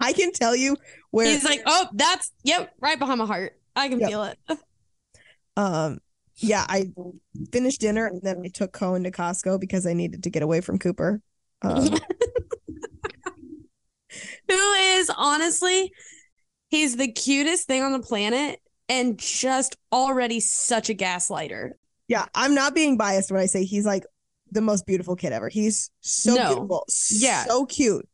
I 0.00 0.12
can 0.12 0.32
tell 0.32 0.54
you 0.54 0.76
where 1.10 1.26
He's 1.26 1.44
like, 1.44 1.62
oh, 1.66 1.88
that's 1.94 2.32
yep, 2.44 2.72
right 2.80 2.98
behind 2.98 3.18
my 3.18 3.26
heart. 3.26 3.58
I 3.76 3.88
can 3.88 4.00
Yep. 4.00 4.08
feel 4.08 4.22
it. 4.24 4.38
um 5.56 5.98
yeah, 6.36 6.64
I 6.68 6.90
finished 7.52 7.80
dinner 7.80 8.06
and 8.06 8.20
then 8.22 8.42
I 8.44 8.48
took 8.48 8.72
Cohen 8.72 9.04
to 9.04 9.10
Costco 9.12 9.60
because 9.60 9.86
I 9.86 9.92
needed 9.92 10.24
to 10.24 10.30
get 10.30 10.42
away 10.42 10.60
from 10.60 10.78
Cooper. 10.78 11.20
Um, 11.62 11.86
Who 14.48 14.72
is 14.72 15.10
honestly, 15.16 15.92
he's 16.70 16.96
the 16.96 17.10
cutest 17.12 17.66
thing 17.68 17.82
on 17.82 17.92
the 17.92 18.00
planet 18.00 18.60
and 18.88 19.18
just 19.18 19.76
already 19.92 20.40
such 20.40 20.90
a 20.90 20.94
gaslighter. 20.94 21.70
yeah, 22.08 22.26
I'm 22.34 22.54
not 22.54 22.74
being 22.74 22.96
biased 22.96 23.30
when 23.30 23.40
I 23.40 23.46
say 23.46 23.64
he's 23.64 23.86
like 23.86 24.04
the 24.50 24.60
most 24.60 24.86
beautiful 24.86 25.16
kid 25.16 25.32
ever. 25.32 25.48
He's 25.48 25.90
so 26.00 26.34
No. 26.34 26.48
beautiful. 26.48 26.86
Yeah. 27.10 27.44
So 27.44 27.66
cute. 27.66 28.08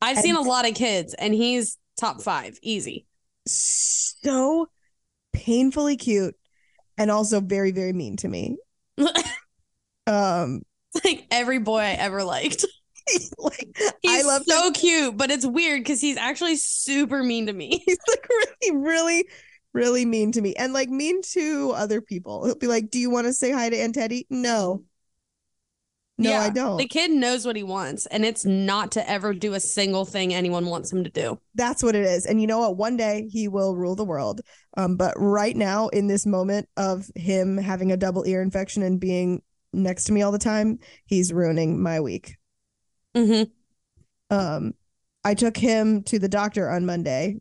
I've 0.00 0.18
seen 0.18 0.36
a 0.36 0.40
lot 0.40 0.68
of 0.68 0.74
kids, 0.74 1.12
and 1.14 1.34
he's 1.34 1.76
top 1.98 2.22
five, 2.22 2.56
easy. 2.62 3.06
So 3.46 4.68
painfully 5.32 5.96
cute 5.96 6.36
and 6.96 7.10
also 7.10 7.40
very, 7.40 7.72
very 7.72 7.92
mean 7.92 8.16
to 8.18 8.28
me. 8.28 8.56
Um 10.06 10.62
like 11.04 11.26
every 11.30 11.58
boy 11.58 11.80
I 11.80 11.90
ever 11.92 12.24
liked. 12.24 12.64
like 13.38 13.68
He's 14.02 14.24
I 14.24 14.26
love 14.26 14.42
so 14.46 14.70
cute, 14.72 15.16
but 15.16 15.30
it's 15.30 15.44
weird 15.46 15.80
because 15.80 16.00
he's 16.00 16.16
actually 16.16 16.56
super 16.56 17.22
mean 17.22 17.46
to 17.46 17.52
me. 17.52 17.82
he's 17.84 17.98
like 18.08 18.26
really, 18.28 18.76
really, 18.78 19.24
really 19.72 20.04
mean 20.04 20.32
to 20.32 20.40
me. 20.40 20.54
And 20.54 20.72
like 20.72 20.88
mean 20.88 21.22
to 21.32 21.72
other 21.74 22.00
people. 22.00 22.44
He'll 22.46 22.56
be 22.56 22.66
like, 22.66 22.90
Do 22.90 22.98
you 22.98 23.10
want 23.10 23.26
to 23.26 23.32
say 23.32 23.50
hi 23.50 23.70
to 23.70 23.76
Aunt 23.76 23.94
Teddy? 23.94 24.26
No. 24.30 24.84
No, 26.20 26.34
I 26.34 26.50
don't. 26.50 26.78
The 26.78 26.88
kid 26.88 27.12
knows 27.12 27.46
what 27.46 27.54
he 27.54 27.62
wants, 27.62 28.06
and 28.06 28.24
it's 28.24 28.44
not 28.44 28.90
to 28.92 29.08
ever 29.08 29.32
do 29.32 29.54
a 29.54 29.60
single 29.60 30.04
thing 30.04 30.34
anyone 30.34 30.66
wants 30.66 30.92
him 30.92 31.04
to 31.04 31.10
do. 31.10 31.38
That's 31.54 31.80
what 31.80 31.94
it 31.94 32.04
is. 32.04 32.26
And 32.26 32.40
you 32.40 32.48
know 32.48 32.58
what? 32.58 32.76
One 32.76 32.96
day 32.96 33.28
he 33.30 33.46
will 33.46 33.76
rule 33.76 33.94
the 33.94 34.04
world. 34.04 34.40
Um, 34.76 34.96
but 34.96 35.14
right 35.16 35.56
now, 35.56 35.86
in 35.88 36.08
this 36.08 36.26
moment 36.26 36.68
of 36.76 37.08
him 37.14 37.56
having 37.56 37.92
a 37.92 37.96
double 37.96 38.26
ear 38.26 38.42
infection 38.42 38.82
and 38.82 38.98
being 38.98 39.42
next 39.72 40.04
to 40.04 40.12
me 40.12 40.22
all 40.22 40.32
the 40.32 40.38
time, 40.40 40.80
he's 41.06 41.32
ruining 41.32 41.80
my 41.80 42.00
week. 42.00 42.34
hmm 43.14 43.44
Um, 44.30 44.74
I 45.24 45.34
took 45.34 45.56
him 45.56 46.02
to 46.04 46.18
the 46.18 46.28
doctor 46.28 46.68
on 46.68 46.84
Monday 46.84 47.36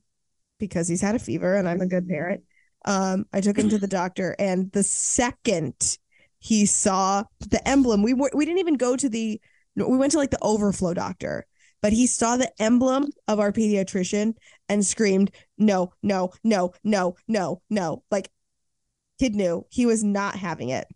because 0.60 0.88
he's 0.88 1.02
had 1.02 1.16
a 1.16 1.20
fever 1.20 1.56
and 1.56 1.68
I'm 1.68 1.82
a 1.82 1.88
good 1.88 2.08
parent. 2.08 2.44
Um, 2.86 3.26
I 3.34 3.42
took 3.42 3.58
him 3.58 3.70
to 3.70 3.78
the 3.78 3.88
doctor, 3.88 4.36
and 4.40 4.72
the 4.72 4.84
second 4.84 5.98
he 6.40 6.66
saw 6.66 7.24
the 7.40 7.66
emblem, 7.68 8.02
we 8.04 8.14
were 8.14 8.32
we 8.34 8.46
didn't 8.46 8.60
even 8.60 8.76
go 8.76 8.96
to 8.96 9.10
the 9.10 9.42
we 9.76 9.98
went 9.98 10.12
to 10.14 10.18
like 10.18 10.32
the 10.32 10.42
overflow 10.42 10.94
doctor, 10.94 11.46
but 11.82 11.94
he 11.94 12.08
saw 12.08 12.38
the 12.38 12.52
emblem 12.62 13.10
of 13.28 13.40
our 13.40 13.52
pediatrician 13.52 14.34
and 14.70 14.86
screamed, 14.86 15.32
No, 15.58 15.94
no, 16.02 16.32
no, 16.44 16.74
no, 16.84 17.16
no, 17.28 17.62
no. 17.70 18.04
Like 18.10 18.30
kid 19.20 19.36
knew 19.36 19.66
he 19.70 19.86
was 19.86 20.04
not 20.04 20.36
having 20.36 20.70
it. 20.70 20.88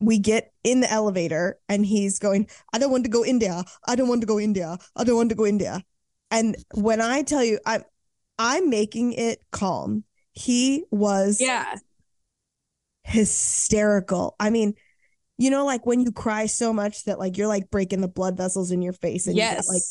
We 0.00 0.18
get 0.18 0.52
in 0.62 0.80
the 0.80 0.90
elevator 0.90 1.58
and 1.68 1.84
he's 1.84 2.18
going, 2.18 2.48
I 2.72 2.78
don't 2.78 2.90
want 2.90 3.04
to 3.04 3.10
go 3.10 3.22
in 3.22 3.38
there. 3.38 3.64
I 3.86 3.96
don't 3.96 4.08
want 4.08 4.20
to 4.20 4.26
go 4.26 4.38
in 4.38 4.52
there. 4.52 4.76
I 4.94 5.04
don't 5.04 5.16
want 5.16 5.30
to 5.30 5.34
go 5.34 5.44
in 5.44 5.58
there. 5.58 5.82
And 6.30 6.56
when 6.74 7.00
I 7.00 7.22
tell 7.22 7.42
you, 7.42 7.58
I'm 7.66 7.82
I'm 8.38 8.70
making 8.70 9.12
it 9.14 9.42
calm. 9.50 10.04
He 10.32 10.84
was 10.90 11.40
Yeah. 11.40 11.74
hysterical. 13.04 14.36
I 14.38 14.50
mean, 14.50 14.74
you 15.38 15.50
know, 15.50 15.64
like 15.64 15.86
when 15.86 16.00
you 16.00 16.12
cry 16.12 16.46
so 16.46 16.72
much 16.72 17.04
that 17.04 17.18
like 17.18 17.36
you're 17.38 17.46
like 17.48 17.70
breaking 17.70 18.00
the 18.00 18.08
blood 18.08 18.36
vessels 18.36 18.70
in 18.70 18.82
your 18.82 18.92
face, 18.92 19.26
and 19.26 19.36
Yes. 19.36 19.68
like 19.68 19.82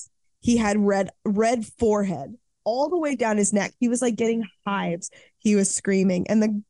he 0.42 0.58
had 0.58 0.78
red 0.78 1.10
red 1.26 1.66
forehead 1.66 2.36
all 2.64 2.90
the 2.90 2.98
way 2.98 3.16
down 3.16 3.38
his 3.38 3.54
neck. 3.54 3.74
He 3.80 3.88
was 3.88 4.02
like 4.02 4.16
getting 4.16 4.44
hives. 4.66 5.10
He 5.40 5.56
was 5.56 5.74
screaming, 5.74 6.28
and 6.30 6.44
the 6.44 6.62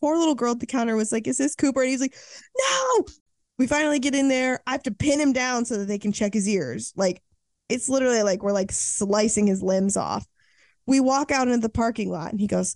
poor 0.00 0.16
little 0.16 0.34
girl 0.34 0.52
at 0.52 0.60
the 0.60 0.66
counter 0.66 0.96
was 0.96 1.12
like, 1.12 1.26
"Is 1.26 1.38
this 1.38 1.54
Cooper?" 1.54 1.82
And 1.82 1.90
he's 1.90 2.00
like, 2.00 2.14
"No." 2.70 3.04
We 3.58 3.66
finally 3.66 3.98
get 3.98 4.14
in 4.14 4.28
there. 4.28 4.60
I 4.66 4.72
have 4.72 4.82
to 4.84 4.90
pin 4.90 5.20
him 5.20 5.34
down 5.34 5.66
so 5.66 5.76
that 5.76 5.84
they 5.84 5.98
can 5.98 6.12
check 6.12 6.32
his 6.32 6.48
ears. 6.48 6.94
Like 6.96 7.20
it's 7.68 7.88
literally 7.90 8.22
like 8.22 8.42
we're 8.42 8.52
like 8.52 8.72
slicing 8.72 9.46
his 9.46 9.62
limbs 9.62 9.96
off. 9.98 10.26
We 10.90 10.98
walk 10.98 11.30
out 11.30 11.46
into 11.46 11.60
the 11.60 11.68
parking 11.68 12.10
lot, 12.10 12.32
and 12.32 12.40
he 12.40 12.48
goes, 12.48 12.74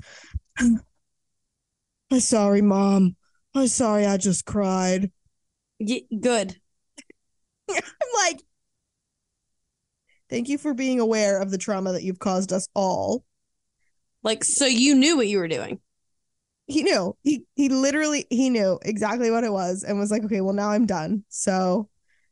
"I'm 0.60 2.20
sorry, 2.20 2.62
mom. 2.62 3.16
I'm 3.56 3.66
sorry. 3.66 4.06
I 4.06 4.18
just 4.18 4.44
cried." 4.44 5.10
Ye- 5.80 6.06
good. 6.20 6.54
I'm 7.68 7.82
like, 8.14 8.40
thank 10.30 10.48
you 10.48 10.58
for 10.58 10.74
being 10.74 11.00
aware 11.00 11.42
of 11.42 11.50
the 11.50 11.58
trauma 11.58 11.90
that 11.90 12.04
you've 12.04 12.20
caused 12.20 12.52
us 12.52 12.68
all. 12.72 13.24
Like, 14.22 14.44
so 14.44 14.64
you 14.64 14.94
knew 14.94 15.16
what 15.16 15.26
you 15.26 15.38
were 15.38 15.48
doing. 15.48 15.80
He 16.68 16.84
knew. 16.84 17.16
He 17.24 17.44
he 17.56 17.68
literally 17.68 18.28
he 18.30 18.48
knew 18.48 18.78
exactly 18.82 19.32
what 19.32 19.42
it 19.42 19.52
was 19.52 19.82
and 19.82 19.98
was 19.98 20.12
like, 20.12 20.22
okay, 20.22 20.40
well 20.40 20.54
now 20.54 20.70
I'm 20.70 20.86
done. 20.86 21.24
So 21.30 21.88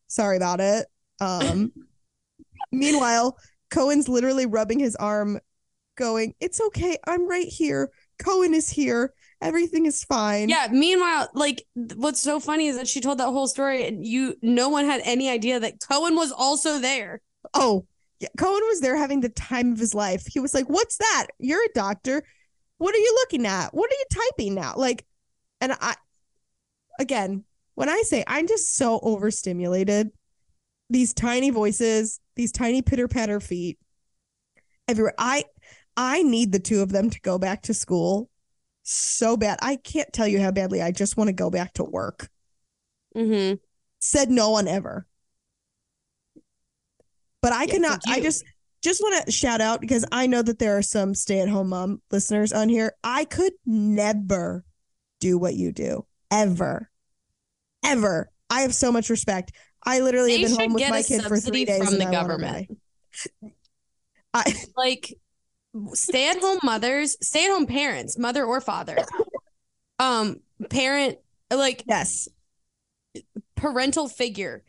sorry 0.07 0.37
about 0.37 0.61
it. 0.61 0.87
Um 1.21 1.73
meanwhile, 2.71 3.37
Cohen's 3.69 4.09
literally 4.09 4.47
rubbing 4.47 4.79
his 4.79 4.95
arm, 4.95 5.41
going, 5.97 6.35
It's 6.41 6.61
okay, 6.61 6.97
I'm 7.07 7.29
right 7.29 7.47
here. 7.47 7.91
Cohen 8.19 8.55
is 8.55 8.69
here. 8.69 9.13
Everything 9.41 9.87
is 9.87 10.05
fine. 10.05 10.49
Yeah. 10.49 10.69
Meanwhile, 10.71 11.29
like, 11.35 11.65
what's 11.75 12.21
so 12.21 12.39
funny 12.39 12.69
is 12.69 12.77
that 12.77 12.87
she 12.87 13.01
told 13.01 13.19
that 13.19 13.27
whole 13.27 13.49
story, 13.49 13.87
and 13.87 14.07
you, 14.07 14.37
no 14.41 14.69
one 14.69 14.85
had 14.85 15.01
any 15.05 15.29
idea 15.29 15.59
that 15.59 15.81
Cohen 15.81 16.15
was 16.15 16.31
also 16.31 16.79
there. 16.79 17.21
Oh, 17.55 17.87
yeah. 18.21 18.29
Cohen 18.39 18.63
was 18.69 18.81
there 18.81 18.97
having 18.97 19.21
the 19.21 19.31
time 19.31 19.73
of 19.73 19.79
his 19.79 19.95
life. 19.95 20.25
He 20.27 20.41
was 20.41 20.55
like, 20.55 20.67
What's 20.67 20.97
that? 20.99 21.29
You're 21.39 21.65
a 21.65 21.73
doctor. 21.75 22.23
What 22.79 22.95
are 22.95 22.99
you 22.99 23.15
looking 23.21 23.47
at? 23.47 23.75
What 23.75 23.91
are 23.91 23.95
you 23.95 24.05
typing 24.31 24.55
now? 24.55 24.75
Like, 24.77 25.05
and 25.61 25.73
I, 25.81 25.95
again, 26.99 27.45
when 27.75 27.89
I 27.89 28.03
say 28.03 28.25
I'm 28.27 28.47
just 28.47 28.75
so 28.75 29.01
overstimulated, 29.03 30.11
these 30.91 31.15
tiny 31.15 31.51
voices, 31.51 32.21
these 32.37 32.53
tiny 32.53 32.83
pitter 32.83 33.09
patter 33.09 33.41
feet 33.41 33.79
everywhere. 34.89 35.15
I 35.19 35.45
I 35.97 36.23
need 36.23 36.53
the 36.53 36.61
two 36.61 36.83
of 36.83 36.91
them 36.91 37.11
to 37.11 37.21
go 37.21 37.39
back 37.39 37.63
to 37.63 37.75
school 37.75 38.29
so 38.83 39.37
bad. 39.37 39.59
I 39.63 39.77
can't 39.77 40.13
tell 40.13 40.27
you 40.27 40.41
how 40.41 40.51
badly 40.51 40.83
I 40.83 40.91
just 40.91 41.17
want 41.17 41.29
to 41.29 41.33
go 41.33 41.51
back 41.51 41.75
to 41.75 41.85
work. 41.85 42.29
Mm-hmm. 43.17 43.57
Said 44.01 44.31
no 44.31 44.51
one 44.51 44.69
ever. 44.69 45.07
But 47.41 47.53
I 47.53 47.65
Yeah, 47.65 47.73
cannot 47.73 48.03
I 48.09 48.21
just 48.21 48.45
just 48.83 49.01
want 49.01 49.27
to 49.27 49.33
shout 49.33 49.61
out 49.61 49.81
because 49.81 50.05
I 50.11 50.27
know 50.27 50.43
that 50.43 50.59
there 50.59 50.77
are 50.77 50.83
some 50.83 51.15
stay-at-home 51.15 51.69
mom 51.69 52.03
listeners 52.11 52.53
on 52.53 52.69
here. 52.69 52.95
I 53.05 53.25
could 53.25 53.53
never 53.65 54.65
do 55.21 55.39
what 55.39 55.55
you 55.55 55.73
do. 55.73 56.07
Ever. 56.31 56.91
Ever. 57.85 58.31
I 58.51 58.63
have 58.63 58.75
so 58.75 58.91
much 58.91 59.09
respect. 59.09 59.53
I 59.85 60.01
literally 60.01 60.37
They 60.37 60.49
have 60.49 60.59
been 60.59 60.59
home 60.59 60.75
with 60.75 60.89
my 60.89 61.03
kid 61.03 61.23
for 61.23 61.39
three 61.39 61.65
days 61.65 61.85
from 61.85 61.99
the 61.99 62.07
I 62.09 62.11
government. 62.11 62.79
I 64.35 64.55
like 64.77 65.15
stay 65.95 66.31
at 66.31 66.39
home 66.41 66.59
mothers, 66.63 67.17
stay 67.23 67.45
at 67.47 67.51
home 67.51 67.67
parents, 67.67 68.19
mother 68.19 68.45
or 68.45 68.61
father. 68.61 68.99
Um, 69.99 70.41
parent 70.71 71.19
like 71.51 71.85
yes. 71.87 72.29
parental 73.57 74.09
figure. 74.09 74.63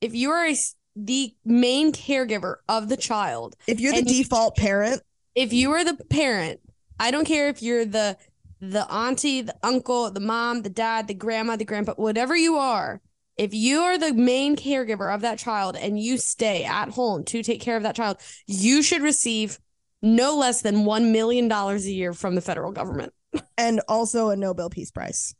If 0.00 0.14
you 0.14 0.30
are 0.30 0.46
a 0.46 0.56
the 0.94 1.34
main 1.44 1.92
caregiver 1.92 2.56
of 2.68 2.88
the 2.88 2.96
child, 2.96 3.56
If 3.66 3.80
you're 3.80 3.92
the 3.92 3.98
And 3.98 4.10
you- 4.10 4.24
default 4.24 4.56
parent, 4.56 5.02
if 5.34 5.52
you 5.52 5.70
are 5.72 5.84
the 5.84 5.94
parent, 6.10 6.60
I 7.00 7.10
don't 7.10 7.24
care 7.24 7.48
if 7.48 7.62
you're 7.62 7.84
the 7.84 8.16
the 8.60 8.88
auntie, 8.92 9.40
the 9.42 9.56
uncle, 9.64 10.10
the 10.10 10.20
mom, 10.20 10.62
the 10.62 10.70
dad, 10.70 11.08
the 11.08 11.14
grandma, 11.14 11.56
the 11.56 11.64
grandpa, 11.64 11.94
whatever 11.94 12.36
you 12.36 12.56
are, 12.58 13.00
if 13.36 13.52
you 13.52 13.80
are 13.80 13.98
the 13.98 14.12
main 14.12 14.54
caregiver 14.54 15.12
of 15.12 15.22
that 15.22 15.38
child 15.38 15.74
and 15.76 15.98
you 15.98 16.16
stay 16.16 16.62
at 16.64 16.90
home 16.90 17.24
to 17.24 17.42
take 17.42 17.60
care 17.60 17.76
of 17.76 17.82
that 17.82 17.96
child, 17.96 18.18
you 18.46 18.82
should 18.82 19.02
receive 19.02 19.58
no 20.02 20.36
less 20.36 20.62
than 20.62 20.84
$1 20.84 21.10
million 21.12 21.50
a 21.50 21.76
year 21.78 22.12
from 22.12 22.34
the 22.34 22.40
federal 22.40 22.72
government 22.72 23.12
and 23.56 23.80
also 23.88 24.28
a 24.30 24.36
Nobel 24.36 24.68
Peace 24.70 24.90
Prize. 24.90 25.34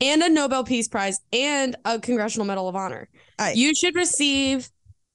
and 0.00 0.22
a 0.22 0.28
Nobel 0.28 0.64
Peace 0.64 0.88
Prize 0.88 1.20
and 1.32 1.76
a 1.84 1.98
Congressional 2.00 2.46
Medal 2.46 2.68
of 2.68 2.76
Honor. 2.76 3.08
I- 3.38 3.52
you 3.52 3.74
should 3.74 3.94
receive 3.94 4.70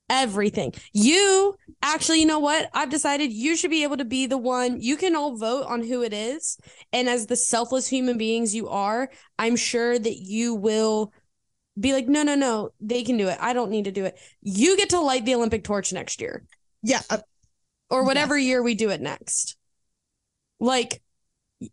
everything. 0.10 0.74
You 0.94 1.56
actually, 1.82 2.22
you 2.22 2.25
know 2.25 2.39
what? 2.39 2.70
I've 2.74 2.89
decided 2.89 3.34
you 3.34 3.58
should 3.58 3.72
be 3.72 3.84
able 3.84 3.98
to 3.98 4.06
be 4.06 4.25
the 4.25 4.38
one. 4.38 4.79
You 4.79 4.96
can 4.96 5.15
all 5.15 5.36
vote 5.36 5.65
on 5.67 5.84
who 5.84 6.01
it 6.01 6.13
is. 6.13 6.58
And 6.94 7.10
as 7.10 7.27
the 7.27 7.36
selfless 7.36 7.88
human 7.88 8.17
beings 8.17 8.56
you 8.56 8.70
are, 8.70 9.10
I'm 9.38 9.58
sure 9.58 10.00
that 10.00 10.15
you 10.17 10.56
will 10.56 11.12
be 11.79 11.91
like, 11.94 12.08
no, 12.08 12.24
no, 12.24 12.36
no, 12.36 12.70
they 12.79 13.03
can 13.03 13.17
do 13.17 13.27
it. 13.27 13.38
I 13.41 13.51
don't 13.53 13.70
need 13.70 13.84
to 13.86 13.91
do 13.91 14.06
it. 14.06 14.17
You 14.41 14.77
get 14.77 14.89
to 14.91 15.00
light 15.01 15.25
the 15.25 15.36
Olympic 15.36 15.63
torch 15.65 15.91
next 15.94 16.22
year 16.22 16.44
Yeah, 16.82 17.01
uh, 17.10 17.17
or 17.89 18.03
whatever 18.03 18.38
year 18.38 18.62
we 18.62 18.75
do 18.75 18.89
it 18.89 19.01
next. 19.01 19.58
Like, 20.60 21.01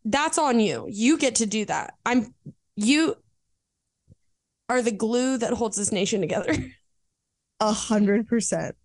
that's 0.04 0.38
on 0.38 0.60
you. 0.60 0.86
You 0.90 1.18
get 1.18 1.36
to 1.36 1.46
do 1.46 1.64
that. 1.66 1.94
I'm, 2.06 2.34
you 2.76 3.16
are 4.68 4.82
the 4.82 4.92
glue 4.92 5.38
that 5.38 5.52
holds 5.52 5.76
this 5.76 5.92
nation 5.92 6.20
together. 6.20 6.54
a 7.60 7.72
hundred 7.72 8.26
percent. 8.26 8.76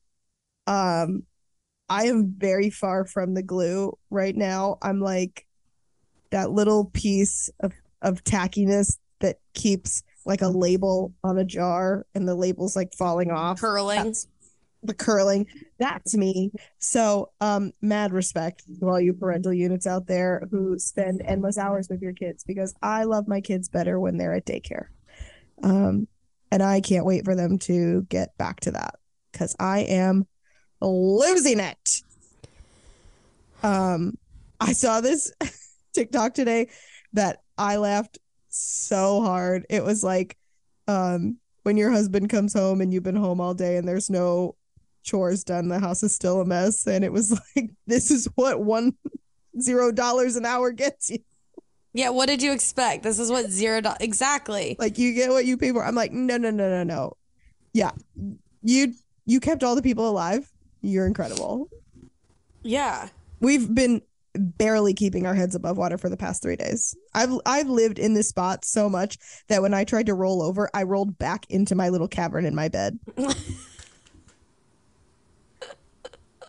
Um, 0.67 1.23
I 1.89 2.05
am 2.05 2.33
very 2.37 2.69
far 2.69 3.05
from 3.05 3.33
the 3.33 3.43
glue 3.43 3.97
right 4.09 4.35
now. 4.35 4.77
I'm 4.81 4.99
like 4.99 5.45
that 6.31 6.51
little 6.51 6.85
piece 6.85 7.49
of 7.59 7.73
of 8.01 8.23
tackiness 8.23 8.97
that 9.19 9.39
keeps 9.53 10.03
like 10.25 10.41
a 10.41 10.47
label 10.47 11.13
on 11.23 11.37
a 11.37 11.45
jar, 11.45 12.05
and 12.13 12.27
the 12.27 12.35
label's 12.35 12.75
like 12.75 12.93
falling 12.93 13.31
off. 13.31 13.59
Curling. 13.59 14.03
That's 14.03 14.27
the 14.83 14.93
curling. 14.93 15.47
That's 15.77 16.15
me. 16.15 16.51
So, 16.77 17.31
um, 17.41 17.71
mad 17.81 18.13
respect 18.13 18.63
to 18.79 18.89
all 18.89 18.99
you 18.99 19.13
parental 19.13 19.53
units 19.53 19.87
out 19.87 20.07
there 20.07 20.47
who 20.51 20.79
spend 20.79 21.21
endless 21.25 21.57
hours 21.57 21.89
with 21.89 22.01
your 22.01 22.13
kids 22.13 22.43
because 22.43 22.73
I 22.81 23.03
love 23.03 23.27
my 23.27 23.41
kids 23.41 23.69
better 23.69 23.99
when 23.99 24.17
they're 24.17 24.33
at 24.33 24.45
daycare. 24.45 24.87
Um, 25.63 26.07
and 26.51 26.63
I 26.63 26.81
can't 26.81 27.05
wait 27.05 27.25
for 27.25 27.35
them 27.35 27.59
to 27.59 28.03
get 28.03 28.37
back 28.37 28.61
to 28.61 28.71
that 28.71 28.95
because 29.31 29.55
I 29.59 29.79
am 29.81 30.27
losing 30.81 31.59
it. 31.59 32.01
Um, 33.61 34.17
I 34.59 34.73
saw 34.73 35.01
this 35.01 35.31
TikTok 35.93 36.33
today 36.33 36.69
that 37.13 37.41
I 37.57 37.77
laughed 37.77 38.19
so 38.49 39.21
hard. 39.21 39.65
It 39.69 39.83
was 39.83 40.03
like, 40.03 40.37
um, 40.87 41.37
when 41.63 41.77
your 41.77 41.91
husband 41.91 42.29
comes 42.29 42.53
home 42.53 42.81
and 42.81 42.93
you've 42.93 43.03
been 43.03 43.15
home 43.15 43.39
all 43.41 43.53
day 43.53 43.77
and 43.77 43.87
there's 43.87 44.09
no 44.09 44.55
chores 45.03 45.43
done, 45.43 45.67
the 45.67 45.79
house 45.79 46.03
is 46.03 46.13
still 46.13 46.41
a 46.41 46.45
mess. 46.45 46.87
And 46.87 47.03
it 47.03 47.11
was 47.11 47.31
like, 47.55 47.71
this 47.87 48.11
is 48.11 48.27
what 48.35 48.61
one 48.61 48.93
zero 49.61 49.91
dollars 49.91 50.35
an 50.35 50.45
hour 50.45 50.71
gets 50.71 51.09
you. 51.09 51.19
Yeah, 51.93 52.09
what 52.09 52.27
did 52.27 52.43
you 52.43 52.51
expect? 52.51 53.03
This 53.03 53.17
is 53.17 53.31
what 53.31 53.49
zero 53.49 53.81
exactly. 53.99 54.75
Like 54.77 54.97
you 54.97 55.13
get 55.13 55.31
what 55.31 55.45
you 55.45 55.57
pay 55.57 55.71
for. 55.71 55.83
I'm 55.83 55.95
like, 55.95 56.11
no, 56.11 56.37
no, 56.37 56.51
no, 56.51 56.69
no, 56.69 56.83
no. 56.83 57.17
Yeah. 57.73 57.91
You 58.61 58.93
you 59.25 59.39
kept 59.39 59.63
all 59.63 59.75
the 59.75 59.81
people 59.81 60.07
alive. 60.07 60.51
You're 60.81 61.07
incredible. 61.07 61.69
Yeah. 62.61 63.09
We've 63.39 63.73
been 63.73 64.01
barely 64.35 64.93
keeping 64.93 65.25
our 65.25 65.33
heads 65.33 65.55
above 65.55 65.77
water 65.77 65.97
for 65.97 66.09
the 66.09 66.17
past 66.17 66.41
three 66.41 66.55
days. 66.55 66.95
I've 67.13 67.31
I've 67.45 67.69
lived 67.69 67.99
in 67.99 68.13
this 68.13 68.29
spot 68.29 68.65
so 68.65 68.89
much 68.89 69.17
that 69.47 69.61
when 69.61 69.73
I 69.73 69.83
tried 69.83 70.05
to 70.07 70.13
roll 70.13 70.41
over, 70.41 70.69
I 70.73 70.83
rolled 70.83 71.17
back 71.17 71.45
into 71.49 71.75
my 71.75 71.89
little 71.89 72.07
cavern 72.07 72.45
in 72.45 72.55
my 72.55 72.67
bed. 72.69 72.99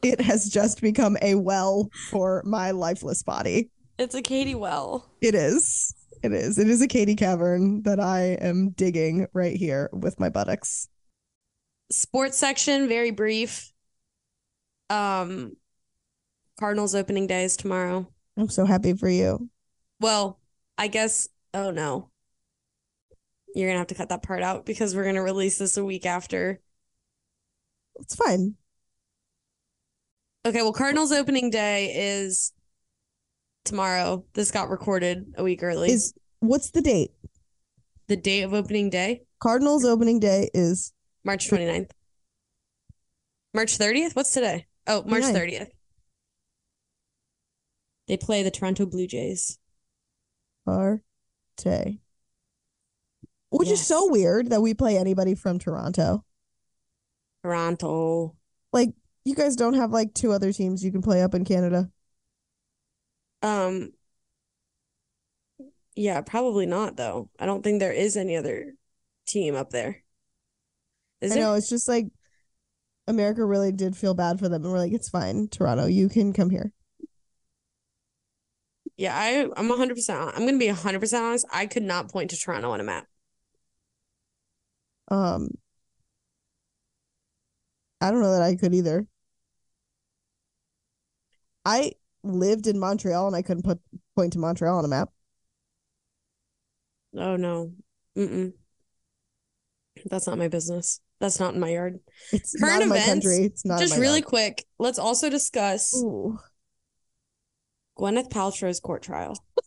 it 0.03 0.21
has 0.21 0.49
just 0.49 0.81
become 0.81 1.17
a 1.23 1.35
well 1.35 1.89
for 2.11 2.43
my 2.45 2.71
lifeless 2.71 3.23
body. 3.23 3.71
It's 3.99 4.15
a 4.15 4.23
Katie 4.23 4.55
well. 4.55 5.11
It 5.21 5.35
is. 5.35 5.95
It 6.23 6.33
is. 6.33 6.59
It 6.59 6.69
is 6.69 6.83
a 6.83 6.89
Katie 6.89 7.17
cavern 7.17 7.83
that 7.83 8.01
I 8.01 8.39
am 8.41 8.71
digging 8.71 9.27
right 9.33 9.57
here 9.57 9.91
with 9.93 10.21
my 10.21 10.29
buttocks. 10.29 10.89
Sports 11.91 12.37
section, 12.37 12.89
very 12.89 13.11
brief. 13.11 13.73
Um 14.89 15.57
Cardinals 16.59 16.95
opening 16.95 17.27
day 17.27 17.45
is 17.45 17.57
tomorrow. 17.57 18.07
I'm 18.37 18.49
so 18.49 18.67
happy 18.67 18.95
for 18.95 19.09
you. 19.09 19.49
Well, 19.99 20.41
I 20.77 20.89
guess 20.89 21.29
oh 21.55 21.71
no. 21.71 22.11
You're 23.55 23.69
gonna 23.69 23.79
have 23.79 23.89
to 23.89 23.95
cut 23.95 24.11
that 24.11 24.23
part 24.23 24.43
out 24.43 24.67
because 24.67 24.95
we're 24.95 25.05
gonna 25.05 25.23
release 25.23 25.59
this 25.59 25.77
a 25.77 25.85
week 25.85 26.07
after. 26.07 26.61
It's 27.97 28.15
fine. 28.15 28.57
Okay, 30.47 30.63
well, 30.63 30.73
Cardinals 30.73 31.13
opening 31.13 31.51
day 31.51 31.93
is 31.95 32.53
tomorrow. 33.65 34.25
This 34.35 34.51
got 34.51 34.71
recorded 34.71 35.35
a 35.37 35.43
week 35.43 35.63
early. 35.63 35.91
Is 35.91 36.15
what's 36.41 36.71
the 36.71 36.81
date? 36.81 37.13
the 38.11 38.17
date 38.17 38.43
of 38.43 38.53
opening 38.53 38.91
day? 38.91 39.23
Cardinals 39.41 39.85
opening 39.85 40.19
day 40.19 40.51
is 40.53 40.93
March 41.25 41.49
29th. 41.49 41.93
March 43.55 43.79
30th? 43.79 44.15
What's 44.15 44.33
today? 44.33 44.67
Oh, 44.87 45.03
March 45.07 45.23
29th. 45.23 45.37
30th. 45.37 45.69
They 48.09 48.17
play 48.17 48.43
the 48.43 48.51
Toronto 48.51 48.85
Blue 48.85 49.07
Jays. 49.07 49.59
day. 51.57 52.01
Which 53.51 53.69
is 53.69 53.87
so 53.87 54.11
weird 54.11 54.51
that 54.51 54.61
we 54.61 54.75
play 54.75 54.99
anybody 54.99 55.35
from 55.37 55.59
Toronto. 55.59 56.25
Toronto. 57.45 58.37
Like 58.73 58.91
you 59.25 59.35
guys 59.35 59.57
don't 59.57 59.75
have 59.75 59.91
like 59.93 60.15
two 60.15 60.33
other 60.33 60.53
teams 60.53 60.85
you 60.85 60.93
can 60.93 61.03
play 61.03 61.23
up 61.23 61.35
in 61.35 61.45
Canada. 61.45 61.91
Um 63.43 63.93
Yeah, 65.97 66.21
probably 66.23 66.67
not 66.67 66.97
though. 66.97 67.31
I 67.39 67.47
don't 67.47 67.63
think 67.63 67.81
there 67.81 67.93
is 67.93 68.17
any 68.17 68.37
other 68.37 68.75
team 69.27 69.55
up 69.55 69.71
there. 69.71 70.03
Is 71.21 71.33
I 71.33 71.35
there? 71.35 71.45
know 71.45 71.55
it's 71.55 71.69
just 71.69 71.89
like 71.89 72.09
America 73.09 73.45
really 73.45 73.73
did 73.73 73.97
feel 73.97 74.15
bad 74.15 74.39
for 74.39 74.49
them 74.49 74.65
and 74.65 74.73
we're 74.73 74.79
like, 74.79 74.93
it's 74.93 75.09
fine, 75.11 75.49
Toronto, 75.49 75.87
you 75.87 76.09
can 76.09 76.33
come 76.33 76.51
here. 76.51 76.73
Yeah, 78.97 79.17
I 79.17 79.49
I'm 79.57 79.69
100% 79.69 80.33
I'm 80.35 80.41
going 80.43 80.55
to 80.55 80.59
be 80.59 80.69
100% 80.69 81.23
honest. 81.23 81.47
I 81.53 81.67
could 81.67 81.83
not 81.83 82.11
point 82.11 82.31
to 82.31 82.37
Toronto 82.37 82.71
on 82.71 82.81
a 82.81 82.85
map. 82.85 83.07
Um 85.09 85.51
I 88.01 88.11
don't 88.11 88.21
know 88.23 88.33
that 88.33 88.43
I 88.43 88.57
could 88.57 88.75
either. 88.75 89.07
I 91.65 91.93
lived 92.23 92.67
in 92.67 92.79
Montreal 92.79 93.27
and 93.27 93.37
I 93.37 93.43
couldn't 93.43 93.65
put 93.65 93.81
point 94.17 94.33
to 94.35 94.39
Montreal 94.39 94.79
on 94.79 94.85
a 94.85 94.89
map. 94.89 95.11
Oh 97.17 97.37
no. 97.37 97.73
Mm-mm. 98.17 98.53
That's 100.07 100.27
not 100.27 100.39
my 100.39 100.49
business. 100.49 101.01
That's 101.21 101.39
not 101.39 101.55
in 101.55 101.61
my 101.61 101.71
yard. 101.71 102.01
It's 102.33 102.59
Current 102.59 102.75
not 102.75 102.83
in 102.83 102.89
my 102.89 103.01
country. 103.01 103.39
It's 103.45 103.65
not 103.65 103.81
Just 103.81 103.99
really 103.99 104.21
yard. 104.21 104.25
quick, 104.25 104.65
let's 104.79 104.99
also 104.99 105.29
discuss 105.29 105.95
Ooh. 105.97 106.39
Gwyneth 107.99 108.31
Paltrow's 108.31 108.81
court 108.81 109.03
trial. 109.03 109.37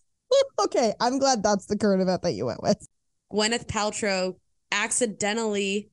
Okay, 0.59 0.93
I'm 0.99 1.19
glad 1.19 1.43
that's 1.43 1.67
the 1.67 1.77
current 1.77 2.01
event 2.01 2.23
that 2.23 2.33
you 2.33 2.47
went 2.47 2.63
with. 2.63 2.87
Gwyneth 3.31 3.67
Paltrow 3.67 4.35
accidentally 4.71 5.91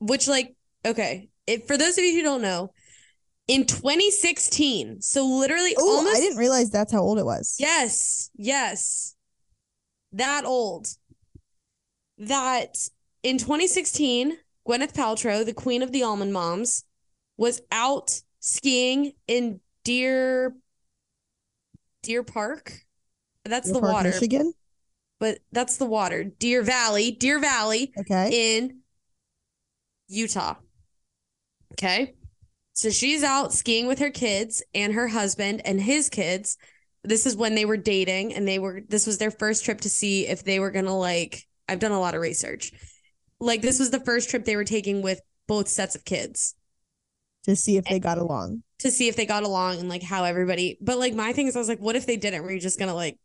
which 0.00 0.26
like 0.26 0.54
okay, 0.84 1.28
if 1.46 1.66
for 1.66 1.76
those 1.76 1.96
of 1.96 2.04
you 2.04 2.14
who 2.14 2.22
don't 2.22 2.42
know, 2.42 2.72
in 3.50 3.66
2016, 3.66 5.00
so 5.02 5.26
literally 5.26 5.74
Oh, 5.76 5.96
almost 5.98 6.16
I 6.16 6.20
didn't 6.20 6.38
realize 6.38 6.70
that's 6.70 6.92
how 6.92 7.00
old 7.00 7.18
it 7.18 7.24
was. 7.24 7.56
Yes, 7.58 8.30
yes. 8.36 9.16
That 10.12 10.44
old. 10.44 10.86
That 12.18 12.76
in 13.22 13.38
2016, 13.38 14.36
Gwyneth 14.68 14.92
Paltrow, 14.94 15.44
the 15.44 15.52
queen 15.52 15.82
of 15.82 15.90
the 15.90 16.02
almond 16.04 16.32
moms, 16.32 16.84
was 17.36 17.60
out 17.72 18.20
skiing 18.38 19.12
in 19.26 19.60
Deer 19.84 20.54
Deer 22.02 22.22
Park. 22.22 22.72
That's 23.44 23.66
Deer 23.66 23.74
the 23.74 23.80
Park, 23.80 23.92
water, 23.94 24.10
Michigan. 24.10 24.52
but 25.18 25.38
that's 25.50 25.76
the 25.78 25.86
water. 25.86 26.22
Deer 26.24 26.62
Valley, 26.62 27.10
Deer 27.10 27.40
Valley 27.40 27.92
Okay. 27.98 28.58
in 28.58 28.80
Utah. 30.08 30.54
Okay. 31.72 32.14
So 32.80 32.88
she's 32.88 33.22
out 33.22 33.52
skiing 33.52 33.86
with 33.86 33.98
her 33.98 34.08
kids 34.08 34.62
and 34.74 34.94
her 34.94 35.06
husband 35.06 35.60
and 35.66 35.78
his 35.78 36.08
kids. 36.08 36.56
This 37.04 37.26
is 37.26 37.36
when 37.36 37.54
they 37.54 37.66
were 37.66 37.76
dating 37.76 38.32
and 38.32 38.48
they 38.48 38.58
were 38.58 38.80
this 38.88 39.06
was 39.06 39.18
their 39.18 39.30
first 39.30 39.66
trip 39.66 39.82
to 39.82 39.90
see 39.90 40.26
if 40.26 40.44
they 40.44 40.60
were 40.60 40.70
going 40.70 40.86
to 40.86 40.92
like 40.94 41.46
I've 41.68 41.78
done 41.78 41.92
a 41.92 42.00
lot 42.00 42.14
of 42.14 42.22
research. 42.22 42.72
Like 43.38 43.60
this 43.60 43.78
was 43.78 43.90
the 43.90 44.00
first 44.00 44.30
trip 44.30 44.46
they 44.46 44.56
were 44.56 44.64
taking 44.64 45.02
with 45.02 45.20
both 45.46 45.68
sets 45.68 45.94
of 45.94 46.06
kids 46.06 46.54
to 47.44 47.54
see 47.54 47.76
if 47.76 47.84
they 47.84 47.98
got 47.98 48.16
along. 48.16 48.62
to 48.78 48.90
see 48.90 49.08
if 49.08 49.16
they 49.16 49.26
got 49.26 49.42
along 49.42 49.78
and 49.78 49.90
like 49.90 50.02
how 50.02 50.24
everybody 50.24 50.78
but 50.80 50.96
like 50.96 51.12
my 51.12 51.34
thing 51.34 51.48
is 51.48 51.56
I 51.56 51.58
was 51.58 51.68
like 51.68 51.80
what 51.80 51.96
if 51.96 52.06
they 52.06 52.16
didn't 52.16 52.44
were 52.44 52.52
you 52.52 52.60
just 52.60 52.78
going 52.78 52.88
to 52.88 52.94
like 52.94 53.18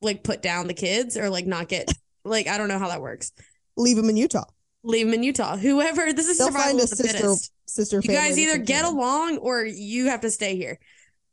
like 0.00 0.24
put 0.24 0.40
down 0.40 0.66
the 0.66 0.72
kids 0.72 1.14
or 1.18 1.28
like 1.28 1.46
not 1.46 1.68
get 1.68 1.92
like 2.24 2.46
I 2.46 2.56
don't 2.56 2.68
know 2.68 2.78
how 2.78 2.88
that 2.88 3.02
works. 3.02 3.32
Leave 3.76 3.96
them 3.96 4.08
in 4.08 4.16
Utah. 4.16 4.46
Leave 4.84 5.06
them 5.06 5.14
in 5.14 5.22
Utah. 5.22 5.56
Whoever 5.56 6.12
this 6.12 6.28
is 6.28 6.38
They'll 6.38 6.48
survival 6.48 6.78
find 6.78 6.80
a 6.80 6.84
of 6.84 6.90
the 6.90 6.96
sister 6.96 7.18
fittest. 7.18 7.52
sister. 7.66 8.00
you 8.02 8.10
guys 8.10 8.38
either 8.38 8.58
get 8.58 8.84
along 8.84 9.38
or 9.38 9.64
you 9.64 10.06
have 10.06 10.20
to 10.22 10.30
stay 10.30 10.56
here. 10.56 10.78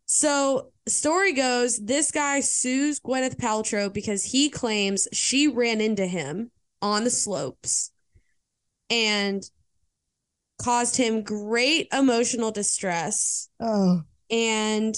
So, 0.08 0.72
story 0.88 1.34
goes 1.34 1.84
this 1.84 2.12
guy 2.12 2.40
sues 2.40 3.00
Gwyneth 3.00 3.38
Paltrow 3.38 3.92
because 3.92 4.24
he 4.24 4.50
claims 4.50 5.08
she 5.12 5.48
ran 5.48 5.82
into 5.82 6.06
him 6.06 6.52
on 6.82 7.04
the 7.04 7.10
slopes 7.10 7.92
and 8.90 9.44
caused 10.62 10.96
him 10.98 11.24
great 11.24 11.88
emotional 11.92 12.52
distress 12.52 13.50
Oh, 13.60 14.04
and 14.30 14.96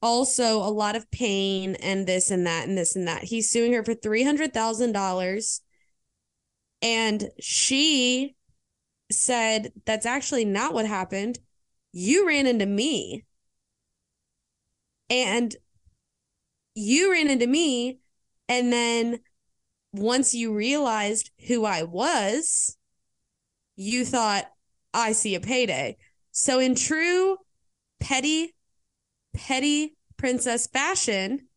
also 0.00 0.58
a 0.58 0.70
lot 0.70 0.94
of 0.94 1.10
pain 1.10 1.74
and 1.76 2.06
this 2.06 2.30
and 2.30 2.46
that 2.46 2.68
and 2.68 2.78
this 2.78 2.94
and 2.94 3.08
that. 3.08 3.24
He's 3.24 3.50
suing 3.50 3.72
her 3.72 3.84
for 3.84 3.94
$300,000 3.94 5.60
and 6.82 7.30
she 7.40 8.36
said 9.10 9.72
that's 9.84 10.06
actually 10.06 10.44
not 10.44 10.74
what 10.74 10.86
happened. 10.86 11.38
You 11.92 12.26
ran 12.26 12.46
into 12.46 12.66
me. 12.66 13.24
And 15.10 15.56
you 16.74 17.10
ran 17.12 17.30
into 17.30 17.46
me 17.46 17.98
and 18.48 18.72
then 18.72 19.20
once 19.92 20.34
you 20.34 20.54
realized 20.54 21.30
who 21.46 21.64
I 21.64 21.82
was, 21.82 22.76
you 23.76 24.04
thought 24.04 24.44
I 24.92 25.12
see 25.12 25.34
a 25.34 25.40
payday. 25.40 25.96
So 26.30 26.58
in 26.58 26.74
true 26.74 27.38
petty 28.00 28.54
petty 29.34 29.96
princess 30.16 30.66
fashion, 30.66 31.48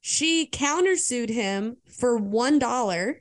she 0.00 0.46
countersued 0.46 1.28
him 1.28 1.76
for 1.86 2.16
one 2.16 2.58
dollar 2.58 3.20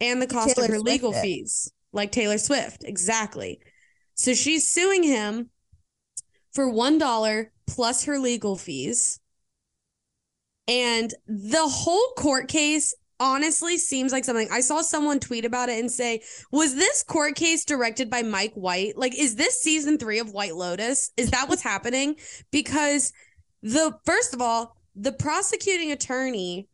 and 0.00 0.22
the 0.22 0.26
cost 0.26 0.56
Taylor 0.56 0.66
of 0.66 0.70
her 0.70 0.78
Swift 0.78 0.86
legal 0.86 1.12
did. 1.12 1.22
fees, 1.22 1.72
like 1.92 2.12
Taylor 2.12 2.38
Swift. 2.38 2.84
Exactly. 2.84 3.60
So 4.14 4.34
she's 4.34 4.68
suing 4.68 5.02
him 5.02 5.50
for 6.52 6.68
one 6.68 6.98
dollar 6.98 7.52
plus 7.66 8.04
her 8.04 8.18
legal 8.18 8.56
fees. 8.56 9.20
And 10.66 11.12
the 11.26 11.66
whole 11.66 12.12
court 12.16 12.48
case 12.48 12.94
honestly 13.20 13.78
seems 13.78 14.12
like 14.12 14.24
something 14.24 14.48
I 14.52 14.60
saw 14.60 14.80
someone 14.80 15.18
tweet 15.18 15.44
about 15.44 15.68
it 15.68 15.78
and 15.80 15.90
say, 15.90 16.22
was 16.52 16.74
this 16.74 17.02
court 17.02 17.34
case 17.34 17.64
directed 17.64 18.10
by 18.10 18.22
Mike 18.22 18.54
White? 18.54 18.96
Like, 18.96 19.18
is 19.18 19.36
this 19.36 19.60
season 19.60 19.98
three 19.98 20.18
of 20.18 20.32
White 20.32 20.54
Lotus? 20.54 21.10
Is 21.16 21.30
that 21.30 21.48
what's 21.48 21.62
happening? 21.62 22.16
Because 22.50 23.12
the 23.62 23.98
first 24.04 24.34
of 24.34 24.40
all, 24.40 24.76
the 24.94 25.12
prosecuting 25.12 25.90
attorney 25.90 26.68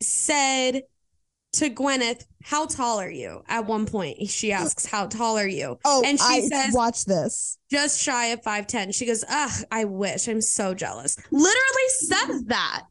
said 0.00 0.82
to 1.54 1.68
Gwyneth, 1.70 2.24
How 2.42 2.66
tall 2.66 3.00
are 3.00 3.10
you? 3.10 3.42
At 3.48 3.66
one 3.66 3.86
point, 3.86 4.28
she 4.28 4.52
asks, 4.52 4.86
How 4.86 5.06
tall 5.06 5.36
are 5.38 5.48
you? 5.48 5.78
oh, 5.84 6.02
and 6.04 6.18
she 6.18 6.24
I 6.24 6.40
says, 6.42 6.74
watch 6.74 7.04
this. 7.04 7.58
just 7.70 8.00
shy 8.00 8.26
of 8.26 8.40
5'10. 8.42 8.94
She 8.94 9.06
goes, 9.06 9.24
Ugh, 9.28 9.64
I 9.70 9.84
wish. 9.84 10.28
I'm 10.28 10.40
so 10.40 10.74
jealous. 10.74 11.16
Literally 11.30 11.88
says 11.98 12.44
that. 12.44 12.84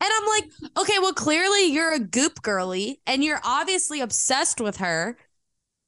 And 0.00 0.10
I'm 0.16 0.26
like, 0.28 0.44
okay, 0.78 0.98
well, 1.00 1.12
clearly 1.12 1.72
you're 1.72 1.92
a 1.92 1.98
goop 1.98 2.40
girly 2.42 3.00
and 3.04 3.24
you're 3.24 3.40
obviously 3.44 4.00
obsessed 4.00 4.60
with 4.60 4.76
her. 4.76 5.16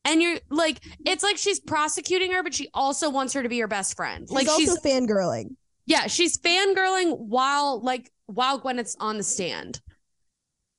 And 0.04 0.20
you're 0.20 0.38
like, 0.50 0.80
it's 1.06 1.22
like 1.22 1.36
she's 1.36 1.60
prosecuting 1.60 2.32
her, 2.32 2.42
but 2.42 2.52
she 2.52 2.68
also 2.74 3.08
wants 3.10 3.34
her 3.34 3.42
to 3.44 3.48
be 3.48 3.60
her 3.60 3.68
best 3.68 3.96
friend. 3.96 4.26
She's 4.28 4.34
like 4.34 4.48
also 4.48 4.58
she's 4.62 4.80
fangirling. 4.80 5.54
yeah, 5.86 6.08
she's 6.08 6.38
fangirling 6.38 7.18
while 7.18 7.80
like 7.82 8.10
while 8.26 8.58
Gwyneth's 8.60 8.96
on 8.98 9.16
the 9.16 9.22
stand. 9.22 9.80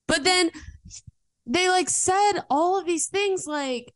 But 0.08 0.26
then 0.26 0.52
they 1.54 1.70
like 1.70 1.90
said 1.90 2.40
all 2.50 2.80
of 2.80 2.86
these 2.86 3.08
things 3.08 3.46
like 3.46 3.94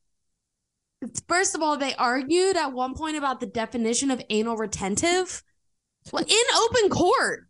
first 1.27 1.55
of 1.55 1.61
all, 1.61 1.77
they 1.77 1.95
argued 1.95 2.57
at 2.57 2.73
one 2.73 2.93
point 2.93 3.17
about 3.17 3.39
the 3.39 3.45
definition 3.45 4.11
of 4.11 4.21
anal 4.29 4.57
retentive 4.57 5.43
well, 6.11 6.23
in 6.23 6.43
open 6.55 6.89
court. 6.89 7.47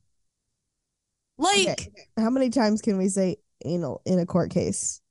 Like, 1.37 1.67
Okay. 1.67 1.91
How 2.17 2.29
many 2.29 2.49
times 2.49 2.81
can 2.81 2.97
we 2.97 3.09
say 3.09 3.37
anal 3.63 4.01
in 4.05 4.19
a 4.19 4.25
court 4.25 4.51
case? 4.51 5.01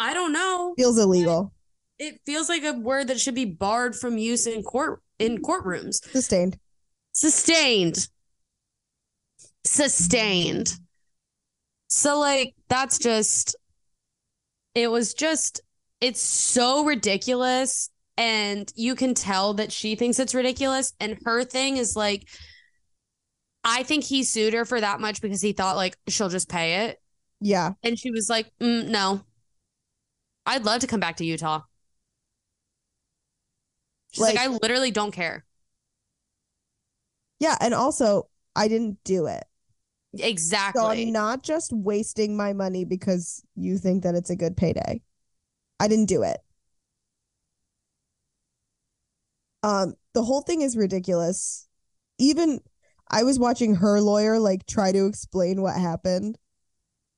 I 0.00 0.14
don't 0.14 0.32
know. 0.32 0.74
Feels 0.76 0.98
illegal. 0.98 1.52
It 1.98 2.20
feels 2.26 2.48
like 2.48 2.64
a 2.64 2.72
word 2.72 3.08
that 3.08 3.20
should 3.20 3.34
be 3.34 3.46
barred 3.46 3.96
from 3.96 4.18
use 4.18 4.46
in 4.46 4.62
court 4.62 5.00
in 5.18 5.38
courtrooms. 5.42 6.04
Sustained. 6.10 6.58
Sustained. 7.12 8.08
Sustained. 9.64 10.74
So 11.88 12.18
like 12.18 12.54
that's 12.68 12.98
just 12.98 13.56
it 14.76 14.88
was 14.90 15.14
just 15.14 15.60
it's 16.00 16.20
so 16.20 16.84
ridiculous 16.84 17.90
and 18.18 18.70
you 18.76 18.94
can 18.94 19.14
tell 19.14 19.54
that 19.54 19.72
she 19.72 19.96
thinks 19.96 20.18
it's 20.18 20.34
ridiculous 20.34 20.92
and 21.00 21.18
her 21.24 21.42
thing 21.42 21.78
is 21.78 21.96
like 21.96 22.28
I 23.64 23.82
think 23.82 24.04
he 24.04 24.22
sued 24.22 24.54
her 24.54 24.64
for 24.64 24.80
that 24.80 25.00
much 25.00 25.20
because 25.20 25.40
he 25.40 25.52
thought 25.52 25.74
like 25.76 25.96
she'll 26.08 26.28
just 26.28 26.48
pay 26.48 26.86
it 26.86 27.00
Yeah. 27.40 27.72
and 27.82 27.98
she 27.98 28.10
was 28.12 28.28
like 28.30 28.50
mm, 28.60 28.86
no. 28.88 29.22
I'd 30.48 30.64
love 30.64 30.82
to 30.82 30.86
come 30.86 31.00
back 31.00 31.16
to 31.16 31.24
Utah. 31.24 31.62
She's 34.12 34.20
like, 34.22 34.36
Like- 34.36 34.44
I 34.48 34.58
literally 34.62 34.92
don't 34.92 35.10
care. 35.10 35.44
Yeah. 37.40 37.56
And 37.60 37.74
also, 37.74 38.28
I 38.54 38.68
didn't 38.68 38.98
do 39.04 39.26
it. 39.26 39.44
Exactly. 40.20 40.80
So 40.80 40.88
I'm 40.88 41.12
not 41.12 41.42
just 41.42 41.72
wasting 41.72 42.36
my 42.36 42.52
money 42.52 42.84
because 42.84 43.42
you 43.54 43.78
think 43.78 44.02
that 44.02 44.14
it's 44.14 44.30
a 44.30 44.36
good 44.36 44.56
payday. 44.56 45.00
I 45.78 45.88
didn't 45.88 46.06
do 46.06 46.22
it. 46.22 46.38
Um, 49.62 49.94
the 50.14 50.22
whole 50.22 50.42
thing 50.42 50.62
is 50.62 50.76
ridiculous. 50.76 51.68
Even 52.18 52.60
I 53.10 53.22
was 53.22 53.38
watching 53.38 53.76
her 53.76 54.00
lawyer 54.00 54.38
like 54.38 54.66
try 54.66 54.92
to 54.92 55.06
explain 55.06 55.62
what 55.62 55.76
happened. 55.76 56.38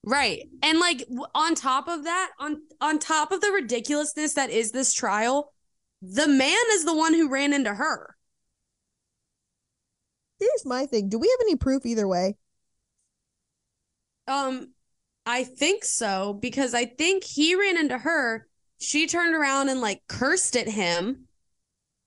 Right. 0.04 0.48
And 0.62 0.78
like 0.78 1.06
on 1.34 1.54
top 1.54 1.88
of 1.88 2.04
that, 2.04 2.30
on 2.38 2.62
on 2.80 2.98
top 2.98 3.32
of 3.32 3.40
the 3.40 3.50
ridiculousness 3.50 4.34
that 4.34 4.50
is 4.50 4.72
this 4.72 4.92
trial, 4.92 5.52
the 6.00 6.28
man 6.28 6.56
is 6.72 6.84
the 6.84 6.96
one 6.96 7.14
who 7.14 7.28
ran 7.28 7.52
into 7.52 7.74
her. 7.74 8.16
Here's 10.38 10.64
my 10.64 10.87
thing. 10.87 11.08
Do 11.08 11.18
we 11.18 11.28
have 11.28 11.40
any 11.42 11.56
proof 11.56 11.84
either 11.84 12.06
way? 12.06 12.37
Um 14.28 14.74
I 15.26 15.44
think 15.44 15.84
so 15.84 16.34
because 16.34 16.74
I 16.74 16.86
think 16.86 17.24
he 17.24 17.54
ran 17.54 17.76
into 17.76 17.98
her. 17.98 18.46
She 18.78 19.06
turned 19.06 19.34
around 19.34 19.68
and 19.68 19.80
like 19.80 20.02
cursed 20.08 20.56
at 20.56 20.68
him. 20.68 21.26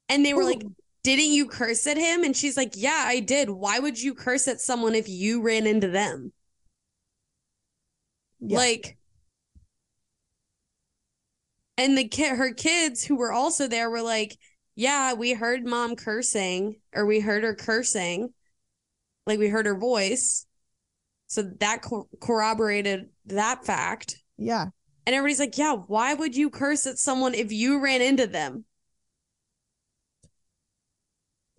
And 0.10 0.25
they 0.25 0.34
were 0.34 0.45
like, 0.45 0.63
"Didn't 1.03 1.31
you 1.34 1.47
curse 1.47 1.88
at 1.88 1.97
him?" 1.97 2.23
And 2.23 2.36
she's 2.36 2.57
like, 2.57 2.73
"Yeah, 2.75 3.03
I 3.07 3.19
did. 3.21 3.49
Why 3.49 3.79
would 3.79 4.01
you 4.01 4.15
curse 4.15 4.47
at 4.47 4.62
someone 4.62 4.95
if 4.95 5.10
you 5.10 5.41
ran 5.41 5.67
into 5.67 5.88
them?" 5.89 6.34
Yeah. 8.39 8.57
Like, 8.57 8.97
and 11.77 11.97
the 11.97 12.07
kid, 12.07 12.38
her 12.38 12.53
kids 12.53 13.03
who 13.03 13.15
were 13.15 13.31
also 13.31 13.67
there 13.67 13.89
were 13.89 14.01
like, 14.01 14.38
yeah, 14.75 15.13
we 15.13 15.34
heard 15.34 15.65
mom 15.65 15.95
cursing 15.95 16.75
or 16.93 17.05
we 17.05 17.19
heard 17.19 17.43
her 17.43 17.55
cursing. 17.55 18.34
Like, 19.25 19.39
we 19.39 19.47
heard 19.47 19.65
her 19.65 19.77
voice. 19.77 20.45
So 21.32 21.44
that 21.62 21.82
co- 21.82 22.10
corroborated 22.20 23.08
that 23.28 23.63
fact. 23.63 24.22
Yeah. 24.38 24.65
And 25.08 25.15
everybody's 25.15 25.39
like, 25.39 25.58
yeah, 25.58 25.76
why 25.76 26.13
would 26.13 26.36
you 26.36 26.50
curse 26.50 26.86
at 26.86 27.00
someone 27.00 27.34
if 27.34 27.54
you 27.54 27.82
ran 27.82 28.02
into 28.02 28.28
them? 28.28 28.65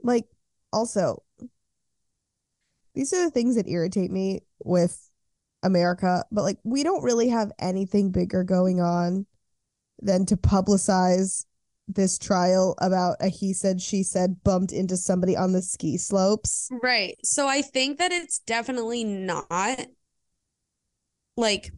Like, 0.02 0.26
also, 0.74 1.22
these 2.94 3.14
are 3.14 3.24
the 3.24 3.30
things 3.30 3.56
that 3.56 3.66
irritate 3.66 4.10
me 4.10 4.40
with 4.62 5.08
America, 5.62 6.22
but 6.30 6.42
like, 6.42 6.58
we 6.64 6.82
don't 6.82 7.02
really 7.02 7.30
have 7.30 7.50
anything 7.58 8.10
bigger 8.10 8.44
going 8.44 8.82
on 8.82 9.24
than 10.02 10.26
to 10.26 10.36
publicize 10.36 11.46
this 11.94 12.18
trial 12.18 12.74
about 12.78 13.16
a 13.20 13.28
he 13.28 13.52
said, 13.52 13.80
she 13.80 14.02
said 14.02 14.42
bumped 14.44 14.72
into 14.72 14.96
somebody 14.96 15.36
on 15.36 15.52
the 15.52 15.62
ski 15.62 15.96
slopes. 15.96 16.68
Right. 16.82 17.16
So 17.24 17.46
I 17.46 17.62
think 17.62 17.98
that 17.98 18.12
it's 18.12 18.38
definitely 18.40 19.04
not 19.04 19.46
like, 21.36 21.72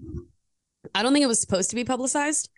I 0.94 1.02
don't 1.02 1.12
think 1.12 1.24
it 1.24 1.28
was 1.28 1.40
supposed 1.40 1.70
to 1.70 1.76
be 1.76 1.84
publicized. 1.84 2.50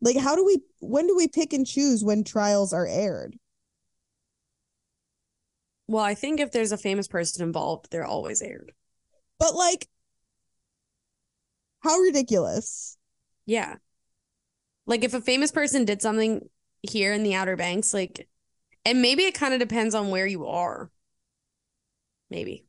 Like, 0.00 0.18
how 0.18 0.36
do 0.36 0.44
we, 0.44 0.60
when 0.80 1.06
do 1.06 1.16
we 1.16 1.28
pick 1.28 1.52
and 1.52 1.66
choose 1.66 2.04
when 2.04 2.22
trials 2.22 2.72
are 2.72 2.86
aired? 2.86 3.36
Well, 5.88 6.04
I 6.04 6.14
think 6.14 6.40
if 6.40 6.52
there's 6.52 6.72
a 6.72 6.78
famous 6.78 7.08
person 7.08 7.44
involved, 7.44 7.88
they're 7.90 8.04
always 8.04 8.42
aired. 8.42 8.72
But 9.38 9.54
like, 9.54 9.88
how 11.80 11.98
ridiculous. 11.98 12.98
Yeah. 13.46 13.76
Like 14.86 15.04
if 15.04 15.14
a 15.14 15.20
famous 15.20 15.50
person 15.50 15.84
did 15.84 16.00
something 16.00 16.48
here 16.82 17.12
in 17.12 17.22
the 17.22 17.34
Outer 17.34 17.56
Banks, 17.56 17.92
like, 17.92 18.28
and 18.84 19.02
maybe 19.02 19.24
it 19.24 19.34
kind 19.34 19.52
of 19.52 19.60
depends 19.60 19.94
on 19.94 20.10
where 20.10 20.26
you 20.26 20.46
are. 20.46 20.90
Maybe. 22.30 22.66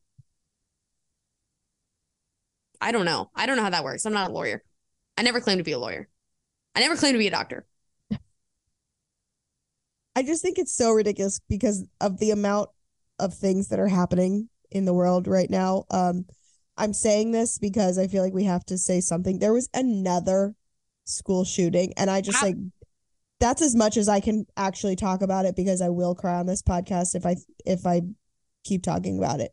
I 2.82 2.92
don't 2.92 3.06
know. 3.06 3.30
I 3.36 3.46
don't 3.46 3.58
know 3.58 3.64
how 3.64 3.70
that 3.72 3.84
works. 3.84 4.06
I'm 4.06 4.14
not 4.14 4.30
a 4.30 4.34
lawyer. 4.34 4.64
I 5.18 5.24
never 5.24 5.42
claimed 5.42 5.60
to 5.60 5.64
be 5.64 5.72
a 5.72 5.80
lawyer. 5.80 6.08
I 6.76 6.80
never 6.80 6.96
claimed 6.96 7.16
to 7.16 7.20
be 7.20 7.28
a 7.28 7.32
doctor. 7.32 7.66
I 10.16 10.24
just 10.24 10.42
think 10.42 10.58
it's 10.58 10.76
so 10.76 10.92
ridiculous 10.92 11.40
because 11.48 11.86
of 12.02 12.18
the 12.20 12.32
amount 12.32 12.70
of 13.20 13.34
things 13.34 13.68
that 13.68 13.80
are 13.80 13.88
happening 13.88 14.50
in 14.72 14.86
the 14.86 14.94
world 14.94 15.28
right 15.28 15.50
now. 15.50 15.86
Um, 15.92 16.26
I'm 16.76 16.94
saying 16.94 17.32
this 17.32 17.58
because 17.58 17.98
I 17.98 18.08
feel 18.08 18.24
like 18.24 18.34
we 18.34 18.44
have 18.46 18.66
to 18.66 18.78
say 18.78 19.00
something. 19.00 19.40
There 19.40 19.54
was 19.54 19.70
another 19.74 20.56
school 21.08 21.44
shooting, 21.46 21.94
and 21.98 22.10
I 22.10 22.22
just 22.22 22.38
How- 22.38 22.48
like 22.48 22.56
that's 23.40 23.62
as 23.62 23.76
much 23.76 23.98
as 23.98 24.10
I 24.10 24.20
can 24.20 24.46
actually 24.58 24.96
talk 24.96 25.22
about 25.22 25.46
it 25.46 25.56
because 25.56 25.80
I 25.82 25.90
will 25.90 26.16
cry 26.16 26.36
on 26.40 26.48
this 26.48 26.62
podcast 26.64 27.14
if 27.16 27.26
I 27.26 27.36
if 27.66 27.86
I 27.86 28.02
keep 28.64 28.84
talking 28.84 29.18
about 29.18 29.40
it. 29.40 29.52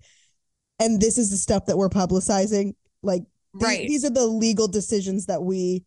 And 0.81 1.01
this 1.01 1.19
is 1.19 1.31
the 1.31 1.37
stuff 1.37 1.67
that 1.67 1.77
we're 1.77 1.88
publicizing. 1.90 2.75
Like 3.03 3.25
the- 3.53 3.67
Right. 3.67 3.87
these 3.87 4.05
are 4.05 4.11
the 4.11 4.27
legal 4.27 4.69
decisions 4.69 5.27
that 5.27 5.43
we 5.43 5.85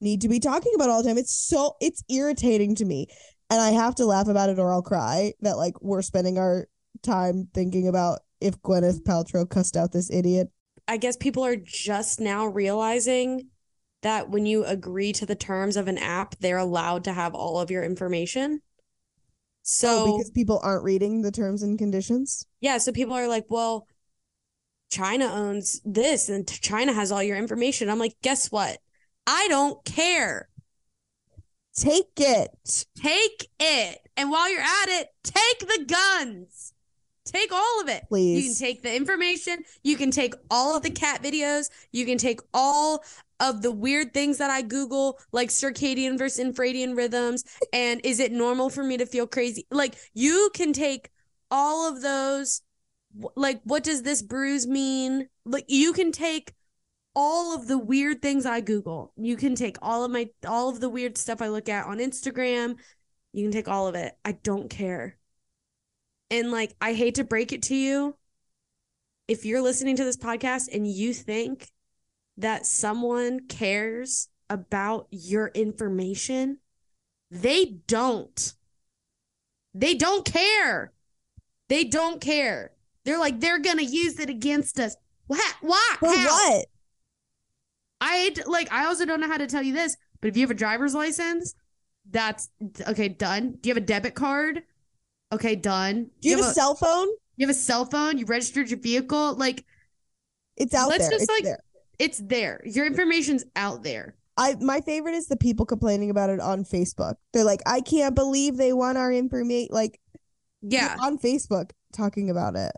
need 0.00 0.20
to 0.22 0.28
be 0.28 0.38
talking 0.40 0.72
about 0.74 0.88
all 0.88 1.02
the 1.02 1.08
time. 1.08 1.18
It's 1.18 1.34
so 1.34 1.74
it's 1.80 2.02
irritating 2.08 2.74
to 2.76 2.84
me. 2.84 3.08
And 3.50 3.60
I 3.60 3.70
have 3.70 3.94
to 3.96 4.06
laugh 4.06 4.28
about 4.28 4.48
it 4.48 4.58
or 4.58 4.72
I'll 4.72 4.80
cry 4.82 5.34
that 5.40 5.56
like 5.58 5.74
we're 5.82 6.00
spending 6.02 6.38
our 6.38 6.68
time 7.02 7.48
thinking 7.52 7.88
about 7.88 8.20
if 8.40 8.60
Gwyneth 8.62 9.02
Paltrow 9.02 9.48
cussed 9.48 9.76
out 9.76 9.92
this 9.92 10.10
idiot. 10.10 10.48
I 10.88 10.96
guess 10.96 11.16
people 11.16 11.44
are 11.44 11.56
just 11.56 12.18
now 12.20 12.46
realizing 12.46 13.48
that 14.02 14.30
when 14.30 14.46
you 14.46 14.64
agree 14.64 15.12
to 15.12 15.26
the 15.26 15.34
terms 15.34 15.76
of 15.76 15.88
an 15.88 15.98
app, 15.98 16.36
they're 16.40 16.58
allowed 16.58 17.04
to 17.04 17.12
have 17.12 17.34
all 17.34 17.60
of 17.60 17.70
your 17.70 17.82
information. 17.82 18.60
So, 19.62 19.88
oh, 19.88 20.16
because 20.16 20.30
people 20.30 20.60
aren't 20.62 20.84
reading 20.84 21.22
the 21.22 21.30
terms 21.30 21.62
and 21.62 21.78
conditions. 21.78 22.46
yeah, 22.60 22.78
so 22.78 22.92
people 22.92 23.14
are 23.14 23.28
like, 23.28 23.46
well, 23.48 23.86
China 24.90 25.26
owns 25.26 25.80
this 25.84 26.28
and 26.28 26.46
China 26.46 26.92
has 26.92 27.12
all 27.12 27.22
your 27.22 27.36
information. 27.36 27.88
I'm 27.88 27.98
like, 27.98 28.16
guess 28.22 28.50
what? 28.50 28.78
I 29.26 29.46
don't 29.48 29.82
care. 29.84 30.48
Take 31.74 32.12
it. 32.18 32.86
Take 32.96 33.48
it. 33.58 33.98
And 34.16 34.30
while 34.30 34.50
you're 34.50 34.60
at 34.60 34.88
it, 34.88 35.08
take 35.22 35.60
the 35.60 35.84
guns. 35.86 36.74
Take 37.24 37.52
all 37.52 37.80
of 37.80 37.88
it. 37.88 38.04
Please. 38.08 38.44
You 38.44 38.50
can 38.50 38.58
take 38.58 38.82
the 38.82 38.94
information. 38.94 39.64
You 39.82 39.96
can 39.96 40.10
take 40.10 40.34
all 40.50 40.76
of 40.76 40.82
the 40.82 40.90
cat 40.90 41.22
videos. 41.22 41.70
You 41.92 42.04
can 42.04 42.18
take 42.18 42.40
all 42.52 43.04
of 43.42 43.60
the 43.60 43.72
weird 43.72 44.14
things 44.14 44.38
that 44.38 44.50
I 44.50 44.62
Google, 44.62 45.18
like 45.32 45.48
circadian 45.48 46.16
versus 46.16 46.42
infradian 46.42 46.96
rhythms. 46.96 47.44
And 47.72 48.00
is 48.04 48.20
it 48.20 48.30
normal 48.30 48.70
for 48.70 48.84
me 48.84 48.96
to 48.96 49.04
feel 49.04 49.26
crazy? 49.26 49.66
Like, 49.70 49.96
you 50.14 50.50
can 50.54 50.72
take 50.72 51.10
all 51.50 51.92
of 51.92 52.00
those. 52.00 52.62
Like, 53.34 53.60
what 53.64 53.82
does 53.82 54.02
this 54.02 54.22
bruise 54.22 54.66
mean? 54.66 55.28
Like, 55.44 55.64
you 55.66 55.92
can 55.92 56.12
take 56.12 56.52
all 57.16 57.54
of 57.54 57.66
the 57.66 57.76
weird 57.76 58.22
things 58.22 58.46
I 58.46 58.60
Google. 58.60 59.12
You 59.16 59.36
can 59.36 59.56
take 59.56 59.76
all 59.82 60.04
of 60.04 60.12
my, 60.12 60.30
all 60.46 60.70
of 60.70 60.80
the 60.80 60.88
weird 60.88 61.18
stuff 61.18 61.42
I 61.42 61.48
look 61.48 61.68
at 61.68 61.86
on 61.86 61.98
Instagram. 61.98 62.76
You 63.32 63.44
can 63.44 63.52
take 63.52 63.68
all 63.68 63.88
of 63.88 63.96
it. 63.96 64.14
I 64.24 64.32
don't 64.32 64.70
care. 64.70 65.18
And 66.30 66.52
like, 66.52 66.74
I 66.80 66.94
hate 66.94 67.16
to 67.16 67.24
break 67.24 67.52
it 67.52 67.62
to 67.64 67.74
you. 67.74 68.16
If 69.26 69.44
you're 69.44 69.62
listening 69.62 69.96
to 69.96 70.04
this 70.04 70.16
podcast 70.16 70.68
and 70.72 70.86
you 70.86 71.12
think 71.12 71.68
that 72.42 72.66
someone 72.66 73.40
cares 73.48 74.28
about 74.50 75.06
your 75.10 75.48
information, 75.48 76.58
they 77.30 77.64
don't. 77.86 78.54
They 79.74 79.94
don't 79.94 80.24
care. 80.24 80.92
They 81.68 81.84
don't 81.84 82.20
care. 82.20 82.72
They're 83.04 83.18
like, 83.18 83.40
they're 83.40 83.58
going 83.58 83.78
to 83.78 83.84
use 83.84 84.20
it 84.20 84.28
against 84.28 84.78
us. 84.78 84.94
What? 85.26 85.54
Why? 85.62 85.96
For 85.98 86.14
How? 86.14 86.26
what? 86.26 86.66
I 88.00 88.34
like 88.46 88.70
I 88.72 88.86
also 88.86 89.06
don't 89.06 89.20
know 89.20 89.28
how 89.28 89.38
to 89.38 89.46
tell 89.46 89.62
you 89.62 89.72
this, 89.72 89.96
but 90.20 90.28
if 90.28 90.36
you 90.36 90.42
have 90.42 90.50
a 90.50 90.54
driver's 90.54 90.92
license, 90.92 91.54
that's 92.10 92.50
okay, 92.88 93.08
done. 93.08 93.58
Do 93.60 93.68
you 93.68 93.74
have 93.74 93.82
a 93.82 93.86
debit 93.86 94.14
card? 94.16 94.64
Okay, 95.32 95.54
done. 95.54 96.10
Do 96.20 96.28
you 96.28 96.36
have 96.36 96.44
a 96.44 96.52
cell 96.52 96.74
phone? 96.74 97.08
you 97.36 97.46
have 97.46 97.54
a 97.54 97.58
cell 97.58 97.84
phone? 97.84 98.18
You 98.18 98.26
registered 98.26 98.68
your 98.70 98.80
vehicle? 98.80 99.36
Like 99.36 99.64
It's 100.56 100.74
out 100.74 100.88
Let's 100.88 101.08
there. 101.08 101.18
just, 101.18 101.22
it's 101.22 101.32
like- 101.32 101.44
there. 101.44 101.62
It's 102.02 102.18
there. 102.18 102.60
Your 102.64 102.84
information's 102.84 103.44
out 103.54 103.82
there. 103.84 104.16
I 104.36 104.56
my 104.60 104.80
favorite 104.80 105.14
is 105.14 105.28
the 105.28 105.36
people 105.36 105.64
complaining 105.64 106.10
about 106.10 106.30
it 106.30 106.40
on 106.40 106.64
Facebook. 106.64 107.14
They're 107.32 107.44
like, 107.44 107.60
I 107.64 107.80
can't 107.80 108.14
believe 108.14 108.56
they 108.56 108.72
want 108.72 108.98
our 108.98 109.12
information. 109.12 109.68
Like, 109.70 110.00
you're 110.62 110.80
Yeah. 110.82 110.96
on 111.00 111.18
Facebook 111.18 111.70
talking 111.92 112.28
about 112.28 112.56
it. 112.56 112.72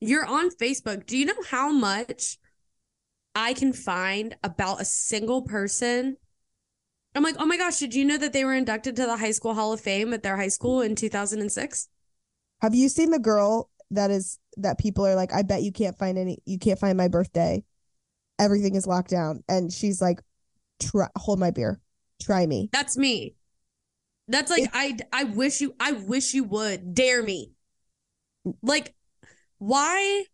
You're 0.00 0.24
on 0.24 0.50
Facebook. 0.50 1.04
Do 1.06 1.18
you 1.18 1.26
know 1.26 1.42
how 1.50 1.70
much 1.70 2.38
I 3.34 3.52
can 3.52 3.72
find 3.74 4.36
about 4.42 4.80
a 4.80 4.84
single 4.86 5.42
person? 5.42 6.16
I'm 7.14 7.22
like, 7.24 7.36
oh 7.38 7.44
my 7.46 7.58
gosh, 7.58 7.78
did 7.78 7.94
you 7.94 8.04
know 8.04 8.16
that 8.16 8.32
they 8.32 8.44
were 8.44 8.54
inducted 8.54 8.96
to 8.96 9.04
the 9.04 9.16
High 9.18 9.32
School 9.32 9.52
Hall 9.54 9.72
of 9.72 9.80
Fame 9.80 10.14
at 10.14 10.22
their 10.22 10.36
high 10.36 10.48
school 10.48 10.80
in 10.80 10.94
2006? 10.94 11.88
Have 12.62 12.74
you 12.74 12.88
seen 12.88 13.10
the 13.10 13.18
girl 13.18 13.68
that 13.90 14.10
is 14.10 14.38
that 14.56 14.78
people 14.78 15.04
are 15.06 15.16
like, 15.16 15.32
I 15.34 15.42
bet 15.42 15.62
you 15.62 15.72
can't 15.72 15.98
find 15.98 16.16
any, 16.16 16.38
you 16.46 16.58
can't 16.58 16.78
find 16.78 16.96
my 16.96 17.08
birthday. 17.08 17.64
Everything 18.40 18.74
is 18.74 18.86
locked 18.86 19.10
down, 19.10 19.44
and 19.48 19.72
she's 19.72 20.02
like, 20.02 20.20
try 20.80 21.06
hold 21.16 21.38
my 21.38 21.52
beer, 21.52 21.80
try 22.20 22.44
me. 22.46 22.70
That's 22.72 22.96
me. 22.96 23.36
That's 24.26 24.50
like 24.50 24.68
I 24.72 24.96
I 25.12 25.24
wish 25.24 25.60
you 25.60 25.74
I 25.78 25.92
wish 25.92 26.34
you 26.34 26.44
would 26.44 26.94
dare 26.94 27.22
me. 27.22 27.52
Like 28.62 28.94
why 29.58 30.24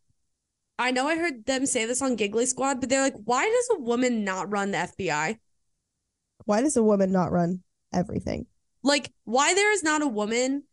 I 0.79 0.91
know 0.91 1.09
I 1.09 1.17
heard 1.17 1.47
them 1.47 1.67
say 1.67 1.87
this 1.87 2.03
on 2.03 2.17
Giggly 2.17 2.47
Squad, 2.47 2.81
but 2.81 2.89
they're 2.89 3.03
like, 3.03 3.17
why 3.25 3.45
does 3.45 3.79
a 3.79 3.83
woman 3.83 4.25
not 4.25 4.51
run 4.51 4.71
the 4.73 4.79
FBI? 4.79 5.39
Why 6.45 6.61
does 6.61 6.77
a 6.77 6.83
woman 6.83 7.11
not 7.11 7.33
run 7.33 7.63
everything? 7.93 8.47
Like, 8.83 9.13
why 9.25 9.55
there 9.55 9.73
is 9.73 9.83
not 9.83 10.03
a 10.03 10.07
woman? 10.07 10.65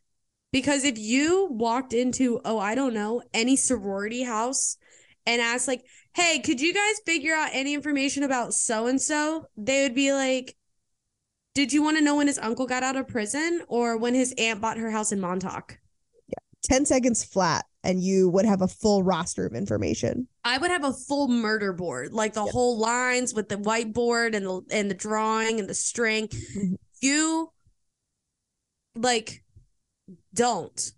Because 0.52 0.84
if 0.84 1.00
you 1.00 1.48
walked 1.50 1.94
into, 1.94 2.42
oh, 2.46 2.60
I 2.60 2.76
don't 2.76 2.94
know, 2.94 3.24
any 3.34 3.56
sorority 3.56 4.24
house 4.24 4.78
and 5.26 5.42
asked, 5.42 5.68
like, 5.68 5.84
hey, 6.16 6.40
could 6.40 6.62
you 6.62 6.74
guys 6.74 7.00
figure 7.06 7.34
out 7.34 7.50
any 7.54 7.74
information 7.74 8.24
about 8.24 8.54
so 8.54 8.88
and 8.88 9.02
so? 9.02 9.48
They 9.58 9.84
would 9.84 9.96
be 9.96 10.14
like, 10.14 10.56
did 11.56 11.72
you 11.74 11.84
want 11.84 11.98
to 11.98 12.04
know 12.04 12.16
when 12.16 12.28
his 12.28 12.40
uncle 12.40 12.66
got 12.66 12.84
out 12.84 12.96
of 12.96 13.08
prison 13.08 13.62
or 13.68 13.98
when 13.98 14.14
his 14.14 14.34
aunt 14.38 14.62
bought 14.62 14.78
her 14.78 14.90
house 14.92 15.12
in 15.12 15.20
Montauk? 15.20 15.78
Yeah. 16.28 16.36
10 16.64 16.86
seconds 16.86 17.24
flat, 17.24 17.66
and 17.84 18.02
you 18.02 18.30
would 18.30 18.46
have 18.46 18.62
a 18.62 18.68
full 18.68 19.04
roster 19.04 19.46
of 19.46 19.54
information. 19.54 20.28
I 20.44 20.58
would 20.58 20.72
have 20.72 20.84
a 20.84 20.94
full 20.94 21.28
murder 21.28 21.74
board, 21.74 22.12
like 22.14 22.34
the 22.34 22.44
Yep. 22.46 22.54
whole 22.54 22.78
lines 22.78 23.34
with 23.34 23.50
the 23.50 23.56
whiteboard 23.58 24.36
and 24.36 24.46
the 24.46 24.62
and 24.72 24.90
the 24.90 24.96
drawing 24.96 25.60
and 25.60 25.70
the 25.70 25.74
string. 25.76 26.28
Mhm. 26.28 26.76
You 27.02 27.52
like 28.96 29.44
don't. 30.34 30.92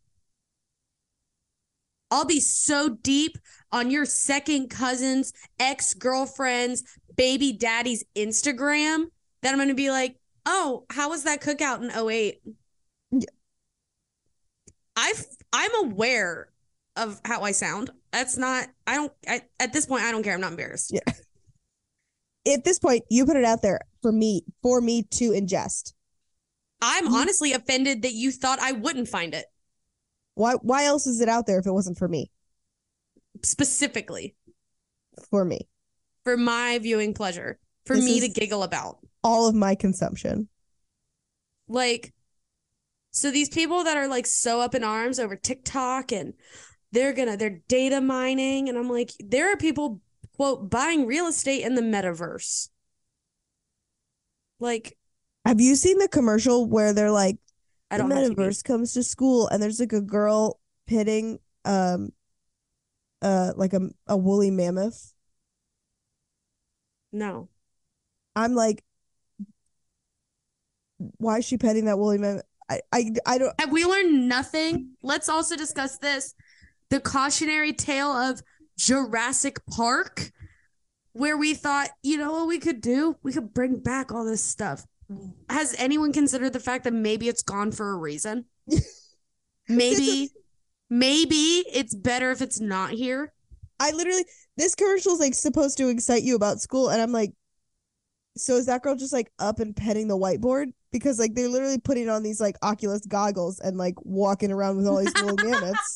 I'll 2.11 2.25
be 2.25 2.39
so 2.39 2.89
deep 3.01 3.37
on 3.71 3.89
your 3.91 4.05
second 4.05 4.69
cousin's 4.69 5.33
ex-girlfriend's 5.59 6.83
baby 7.15 7.53
daddy's 7.53 8.03
Instagram 8.15 9.05
that 9.41 9.51
I'm 9.53 9.57
gonna 9.59 9.73
be 9.73 9.89
like, 9.91 10.17
oh, 10.45 10.85
how 10.89 11.09
was 11.09 11.23
that 11.23 11.41
cookout 11.41 11.81
in 11.81 11.91
08? 12.09 12.41
Yeah. 13.11 13.19
I've 14.95 15.25
I'm 15.51 15.85
aware 15.85 16.49
of 16.95 17.19
how 17.25 17.41
I 17.41 17.51
sound. 17.51 17.89
That's 18.11 18.37
not 18.37 18.67
I 18.87 18.95
don't 18.95 19.11
I, 19.27 19.41
at 19.59 19.73
this 19.73 19.85
point 19.85 20.03
I 20.03 20.11
don't 20.11 20.23
care. 20.23 20.33
I'm 20.33 20.41
not 20.41 20.51
embarrassed. 20.51 20.91
Yeah. 20.93 21.13
at 22.53 22.63
this 22.63 22.79
point, 22.79 23.03
you 23.09 23.25
put 23.25 23.35
it 23.37 23.43
out 23.45 23.61
there 23.61 23.79
for 24.01 24.11
me 24.11 24.43
for 24.61 24.79
me 24.79 25.03
to 25.11 25.31
ingest. 25.31 25.93
I'm 26.81 27.05
You- 27.07 27.15
honestly 27.15 27.53
offended 27.53 28.03
that 28.03 28.13
you 28.13 28.31
thought 28.31 28.59
I 28.59 28.71
wouldn't 28.73 29.07
find 29.09 29.33
it 29.33 29.45
Why 30.35 30.53
why 30.61 30.85
else 30.85 31.07
is 31.07 31.19
it 31.19 31.29
out 31.29 31.47
there 31.47 31.59
if 31.59 31.65
it 31.65 31.71
wasn't 31.71 31.97
for 31.97 32.07
me? 32.07 32.31
specifically 33.43 34.33
For 35.29 35.43
me. 35.43 35.67
for 36.23 36.37
my 36.37 36.79
viewing 36.79 37.13
pleasure, 37.13 37.59
for 37.85 37.95
This 37.95 38.05
me 38.05 38.19
to 38.21 38.29
giggle 38.29 38.63
about. 38.63 38.99
All 39.23 39.47
of 39.47 39.55
my 39.55 39.75
consumption. 39.75 40.47
Like, 41.67 42.13
so 43.11 43.31
these 43.31 43.49
people 43.49 43.83
that 43.83 43.97
are 43.97 44.07
like 44.07 44.25
so 44.25 44.61
up 44.61 44.73
in 44.75 44.83
arms 44.83 45.19
over 45.19 45.35
TikTok 45.35 46.11
and 46.11 46.33
they're 46.91 47.13
gonna, 47.13 47.35
they're 47.35 47.61
data 47.67 47.99
mining. 48.01 48.69
And 48.69 48.77
I'm 48.77 48.89
like, 48.89 49.11
there 49.19 49.51
are 49.51 49.57
people, 49.57 50.01
quote, 50.35 50.69
buying 50.69 51.05
real 51.05 51.27
estate 51.27 51.63
in 51.63 51.75
the 51.75 51.81
metaverse. 51.81 52.69
Like, 54.59 54.97
Have 55.45 55.59
you 55.59 55.75
seen 55.75 55.97
the 55.97 56.07
commercial 56.07 56.67
where 56.67 56.93
they're 56.93 57.11
like 57.11 57.37
I 57.95 57.97
the 57.97 58.03
don't 58.03 58.11
have 58.11 58.25
TV. 58.25 58.35
metaverse 58.35 58.63
comes 58.63 58.93
to 58.93 59.03
school 59.03 59.47
and 59.47 59.61
there's 59.61 59.79
like 59.79 59.93
a 59.93 60.01
girl 60.01 60.59
pitting 60.87 61.39
um 61.65 62.11
uh 63.21 63.53
like 63.55 63.73
a 63.73 63.89
a 64.07 64.17
woolly 64.17 64.51
mammoth? 64.51 65.13
No. 67.11 67.49
I'm 68.35 68.55
like 68.55 68.83
why 71.17 71.39
is 71.39 71.45
she 71.45 71.57
petting 71.57 71.85
that 71.85 71.97
woolly 71.97 72.17
mammoth? 72.17 72.43
I 72.69 72.81
I, 72.91 73.11
I 73.25 73.37
don't 73.37 73.53
Have 73.59 73.71
we 73.71 73.85
learned 73.85 74.27
nothing? 74.27 74.91
Let's 75.01 75.29
also 75.29 75.55
discuss 75.55 75.97
this 75.97 76.33
the 76.89 76.99
cautionary 76.99 77.73
tale 77.73 78.11
of 78.11 78.41
Jurassic 78.77 79.65
Park, 79.65 80.31
where 81.13 81.37
we 81.37 81.53
thought, 81.53 81.89
you 82.03 82.17
know 82.17 82.31
what 82.31 82.47
we 82.47 82.59
could 82.59 82.81
do? 82.81 83.17
We 83.23 83.33
could 83.33 83.53
bring 83.53 83.79
back 83.79 84.11
all 84.11 84.25
this 84.25 84.43
stuff. 84.43 84.85
Has 85.49 85.75
anyone 85.77 86.13
considered 86.13 86.53
the 86.53 86.59
fact 86.59 86.83
that 86.83 86.93
maybe 86.93 87.27
it's 87.27 87.43
gone 87.43 87.71
for 87.71 87.91
a 87.91 87.97
reason? 87.97 88.45
maybe, 89.69 90.31
maybe 90.89 91.63
it's 91.71 91.93
better 91.93 92.31
if 92.31 92.41
it's 92.41 92.59
not 92.59 92.91
here. 92.91 93.31
I 93.79 93.91
literally 93.91 94.25
this 94.57 94.75
commercial 94.75 95.13
is 95.13 95.19
like 95.19 95.33
supposed 95.33 95.77
to 95.77 95.89
excite 95.89 96.23
you 96.23 96.35
about 96.35 96.61
school, 96.61 96.89
and 96.89 97.01
I'm 97.01 97.11
like, 97.11 97.33
so 98.37 98.55
is 98.55 98.65
that 98.65 98.81
girl 98.81 98.95
just 98.95 99.13
like 99.13 99.31
up 99.39 99.59
and 99.59 99.75
petting 99.75 100.07
the 100.07 100.17
whiteboard? 100.17 100.73
Because 100.91 101.19
like 101.19 101.33
they're 101.33 101.49
literally 101.49 101.79
putting 101.79 102.09
on 102.09 102.23
these 102.23 102.41
like 102.41 102.57
Oculus 102.61 103.05
goggles 103.05 103.59
and 103.59 103.77
like 103.77 103.95
walking 104.03 104.51
around 104.51 104.77
with 104.77 104.87
all 104.87 104.97
these 104.97 105.13
little 105.15 105.37
mammoths. 105.49 105.95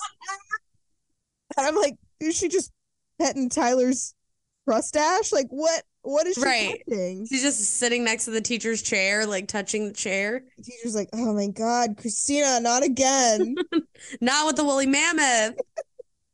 And 1.57 1.65
I'm 1.65 1.75
like, 1.75 1.95
is 2.19 2.37
she 2.37 2.47
just 2.47 2.71
petting 3.19 3.49
Tyler's 3.49 4.13
mustache? 4.67 5.31
Like 5.31 5.47
what 5.49 5.83
what 6.01 6.27
is 6.27 6.35
she 6.35 6.41
Right. 6.43 6.83
petting? 6.87 7.25
She's 7.27 7.41
just 7.41 7.59
sitting 7.61 8.03
next 8.03 8.25
to 8.25 8.31
the 8.31 8.41
teacher's 8.41 8.81
chair, 8.81 9.25
like 9.25 9.47
touching 9.47 9.87
the 9.87 9.93
chair. 9.93 10.43
The 10.57 10.63
teacher's 10.63 10.95
like, 10.95 11.09
oh 11.13 11.33
my 11.33 11.47
god, 11.47 11.97
Christina, 11.97 12.59
not 12.59 12.83
again. 12.83 13.55
Not 14.21 14.47
with 14.47 14.55
the 14.55 14.63
woolly 14.63 14.87
mammoth. 14.87 15.55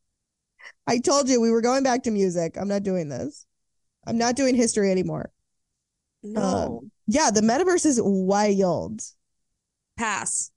I 0.88 1.00
told 1.00 1.28
you 1.28 1.42
we 1.42 1.50
were 1.52 1.62
going 1.62 1.84
back 1.84 2.04
to 2.04 2.12
music. 2.12 2.58
I'm 2.60 2.68
not 2.68 2.84
doing 2.84 3.10
this. 3.10 3.46
I'm 4.06 4.20
not 4.20 4.36
doing 4.36 4.54
history 4.56 4.92
anymore. 4.92 5.32
No. 6.22 6.42
Um, 6.42 6.92
yeah, 7.08 7.32
the 7.32 7.42
metaverse 7.42 7.88
is 7.88 8.00
wild. 8.04 9.02
Pass. 9.98 10.52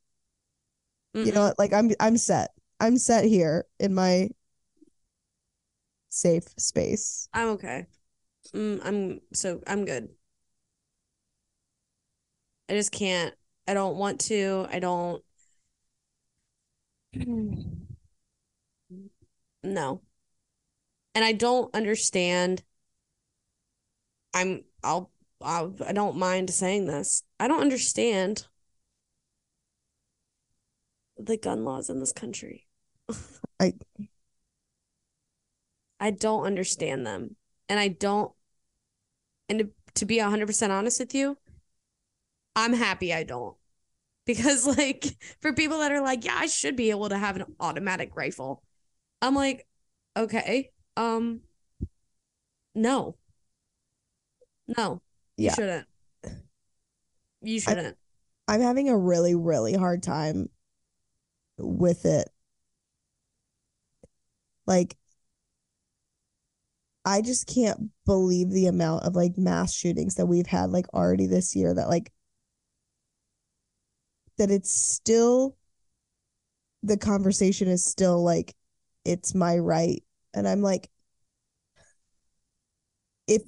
You 1.14 1.32
know, 1.32 1.52
like 1.58 1.72
I'm 1.72 1.90
I'm 1.98 2.16
set. 2.18 2.50
I'm 2.78 2.98
set 2.98 3.24
here 3.24 3.64
in 3.80 3.94
my 3.94 4.28
safe 6.10 6.44
space. 6.58 7.28
I'm 7.32 7.48
okay. 7.48 7.86
Mm, 8.54 8.80
I'm 8.84 9.20
so 9.32 9.60
I'm 9.66 9.84
good. 9.84 10.14
I 12.68 12.74
just 12.74 12.92
can't. 12.92 13.34
I 13.66 13.74
don't 13.74 13.96
want 13.96 14.20
to. 14.22 14.66
I 14.70 14.78
don't. 14.78 15.22
No. 19.62 20.02
And 21.14 21.22
I 21.24 21.32
don't 21.32 21.74
understand. 21.74 22.62
I'm 24.34 24.64
I'll, 24.82 25.10
I'll 25.42 25.74
I 25.86 25.92
don't 25.92 26.16
mind 26.16 26.50
saying 26.50 26.86
this. 26.86 27.24
I 27.40 27.48
don't 27.48 27.60
understand 27.60 28.46
the 31.18 31.36
gun 31.36 31.64
laws 31.64 31.90
in 31.90 32.00
this 32.00 32.12
country. 32.12 32.66
I- 33.60 33.74
I 36.00 36.10
don't 36.10 36.44
understand 36.44 37.06
them. 37.06 37.36
And 37.68 37.78
I 37.78 37.88
don't 37.88 38.32
and 39.48 39.58
to, 39.58 39.68
to 39.94 40.06
be 40.06 40.18
100% 40.18 40.70
honest 40.70 41.00
with 41.00 41.14
you, 41.14 41.36
I'm 42.54 42.72
happy 42.72 43.14
I 43.14 43.22
don't. 43.22 43.56
Because 44.26 44.66
like 44.78 45.06
for 45.40 45.52
people 45.52 45.78
that 45.78 45.92
are 45.92 46.02
like, 46.02 46.24
yeah, 46.24 46.36
I 46.38 46.46
should 46.46 46.76
be 46.76 46.90
able 46.90 47.08
to 47.08 47.18
have 47.18 47.36
an 47.36 47.44
automatic 47.60 48.16
rifle. 48.16 48.62
I'm 49.22 49.34
like, 49.34 49.66
okay. 50.16 50.70
Um 50.96 51.40
no. 52.74 53.16
No. 54.76 55.00
You 55.36 55.50
shouldn't. 55.50 55.86
You 57.40 57.60
shouldn't. 57.60 57.96
I'm 58.48 58.60
having 58.60 58.88
a 58.88 58.96
really 58.96 59.34
really 59.34 59.74
hard 59.74 60.02
time 60.02 60.48
with 61.56 62.04
it. 62.04 62.28
Like 64.66 64.96
I 67.08 67.22
just 67.22 67.46
can't 67.46 67.88
believe 68.04 68.50
the 68.50 68.66
amount 68.66 69.04
of 69.04 69.16
like 69.16 69.38
mass 69.38 69.72
shootings 69.72 70.16
that 70.16 70.26
we've 70.26 70.46
had 70.46 70.68
like 70.68 70.92
already 70.92 71.26
this 71.26 71.56
year 71.56 71.72
that 71.72 71.88
like 71.88 72.12
that 74.36 74.50
it's 74.50 74.70
still 74.70 75.56
the 76.82 76.98
conversation 76.98 77.66
is 77.66 77.82
still 77.82 78.22
like 78.22 78.54
it's 79.06 79.34
my 79.34 79.56
right. 79.56 80.04
And 80.34 80.46
I'm 80.46 80.60
like 80.60 80.90
if 83.26 83.40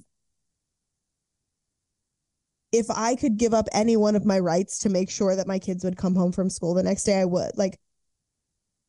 if 2.71 2.89
I 2.89 3.15
could 3.15 3.37
give 3.37 3.53
up 3.53 3.67
any 3.73 3.95
one 3.95 4.15
of 4.15 4.25
my 4.25 4.39
rights 4.39 4.79
to 4.79 4.89
make 4.89 5.11
sure 5.11 5.35
that 5.35 5.45
my 5.45 5.59
kids 5.59 5.83
would 5.83 5.97
come 5.97 6.15
home 6.15 6.31
from 6.31 6.49
school 6.49 6.73
the 6.73 6.81
next 6.81 7.03
day 7.03 7.19
I 7.19 7.25
would 7.25 7.51
like 7.57 7.79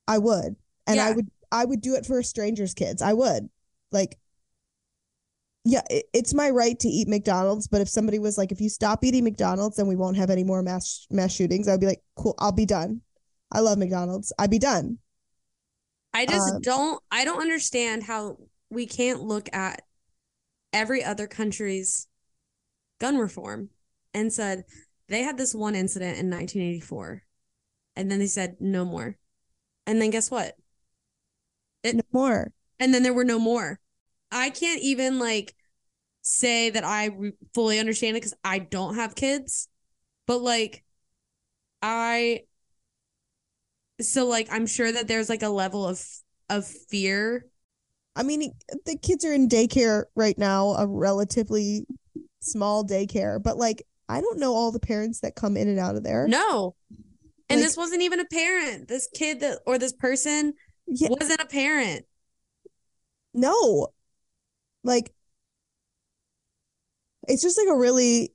I 0.08 0.16
would. 0.16 0.56
And 0.86 0.98
I 0.98 1.12
would 1.12 1.30
I 1.52 1.66
would 1.66 1.82
do 1.82 1.94
it 1.94 2.06
for 2.06 2.18
a 2.20 2.24
strangers 2.24 2.72
kids. 2.72 3.02
I 3.02 3.12
would. 3.12 3.50
Like 3.90 4.18
yeah 5.64 5.82
it, 5.90 6.04
it's 6.12 6.34
my 6.34 6.50
right 6.50 6.78
to 6.80 6.88
eat 6.88 7.08
McDonald's 7.08 7.68
but 7.68 7.80
if 7.80 7.88
somebody 7.88 8.18
was 8.18 8.36
like 8.36 8.52
if 8.52 8.60
you 8.60 8.68
stop 8.68 9.04
eating 9.04 9.24
McDonald's 9.24 9.76
then 9.76 9.86
we 9.86 9.96
won't 9.96 10.16
have 10.16 10.30
any 10.30 10.44
more 10.44 10.62
mass 10.62 11.06
mass 11.10 11.32
shootings 11.32 11.68
I'd 11.68 11.80
be 11.80 11.86
like 11.86 12.02
cool 12.16 12.34
I'll 12.38 12.52
be 12.52 12.66
done 12.66 13.00
I 13.52 13.60
love 13.60 13.78
McDonald's 13.78 14.32
I'd 14.38 14.50
be 14.50 14.58
done 14.58 14.98
I 16.12 16.26
just 16.26 16.54
Um, 16.56 16.62
don't 16.62 17.02
I 17.10 17.24
don't 17.24 17.40
understand 17.40 18.04
how 18.04 18.38
we 18.70 18.86
can't 18.86 19.22
look 19.22 19.48
at 19.54 19.82
every 20.72 21.04
other 21.04 21.26
country's 21.26 22.08
gun 23.00 23.18
reform 23.18 23.70
and 24.14 24.32
said 24.32 24.64
they 25.08 25.22
had 25.22 25.38
this 25.38 25.54
one 25.54 25.74
incident 25.76 26.18
in 26.18 26.30
1984 26.30 27.24
and 27.96 28.10
then 28.10 28.20
they 28.20 28.26
said 28.28 28.56
no 28.60 28.84
more. 28.84 29.18
And 29.86 30.02
then 30.02 30.10
guess 30.10 30.30
what? 30.30 30.56
It- 31.84 31.96
no 31.96 32.02
more 32.12 32.52
And 32.80 32.92
then 32.92 33.02
there 33.04 33.14
were 33.14 33.24
no 33.24 33.38
more. 33.38 33.78
I 34.32 34.50
can't 34.50 34.82
even 34.82 35.18
like 35.18 35.54
say 36.22 36.70
that 36.70 36.84
I 36.84 37.06
re- 37.06 37.32
fully 37.54 37.78
understand 37.78 38.16
it 38.16 38.20
cuz 38.22 38.34
I 38.44 38.58
don't 38.58 38.94
have 38.96 39.14
kids. 39.14 39.68
But 40.26 40.38
like 40.42 40.84
I 41.82 42.42
so 44.00 44.26
like 44.26 44.48
I'm 44.50 44.66
sure 44.66 44.90
that 44.90 45.06
there's 45.08 45.28
like 45.28 45.42
a 45.42 45.48
level 45.48 45.86
of 45.86 46.04
of 46.48 46.66
fear 46.66 47.46
I 48.14 48.22
mean, 48.24 48.52
the 48.84 48.98
kids 48.98 49.24
are 49.24 49.32
in 49.32 49.48
daycare 49.48 50.04
right 50.14 50.36
now, 50.36 50.72
a 50.74 50.86
relatively 50.86 51.86
small 52.40 52.84
daycare, 52.84 53.42
but 53.42 53.56
like, 53.56 53.86
I 54.06 54.20
don't 54.20 54.38
know 54.38 54.52
all 54.54 54.70
the 54.70 54.78
parents 54.78 55.20
that 55.20 55.34
come 55.34 55.56
in 55.56 55.66
and 55.66 55.78
out 55.78 55.96
of 55.96 56.02
there. 56.04 56.28
No. 56.28 56.74
And 57.48 57.58
Like- 57.58 57.66
this 57.66 57.74
wasn't 57.74 58.02
even 58.02 58.20
a 58.20 58.26
parent. 58.26 58.88
This 58.88 59.08
kid 59.14 59.40
that 59.40 59.60
or 59.66 59.78
this 59.78 59.94
person 59.94 60.52
Yeah, 60.86 61.08
wasn't 61.08 61.40
a 61.40 61.46
parent. 61.46 62.04
no. 63.32 63.88
Like, 64.84 65.12
it's 67.28 67.42
just 67.42 67.58
like 67.58 67.68
a 67.68 67.78
really 67.78 68.32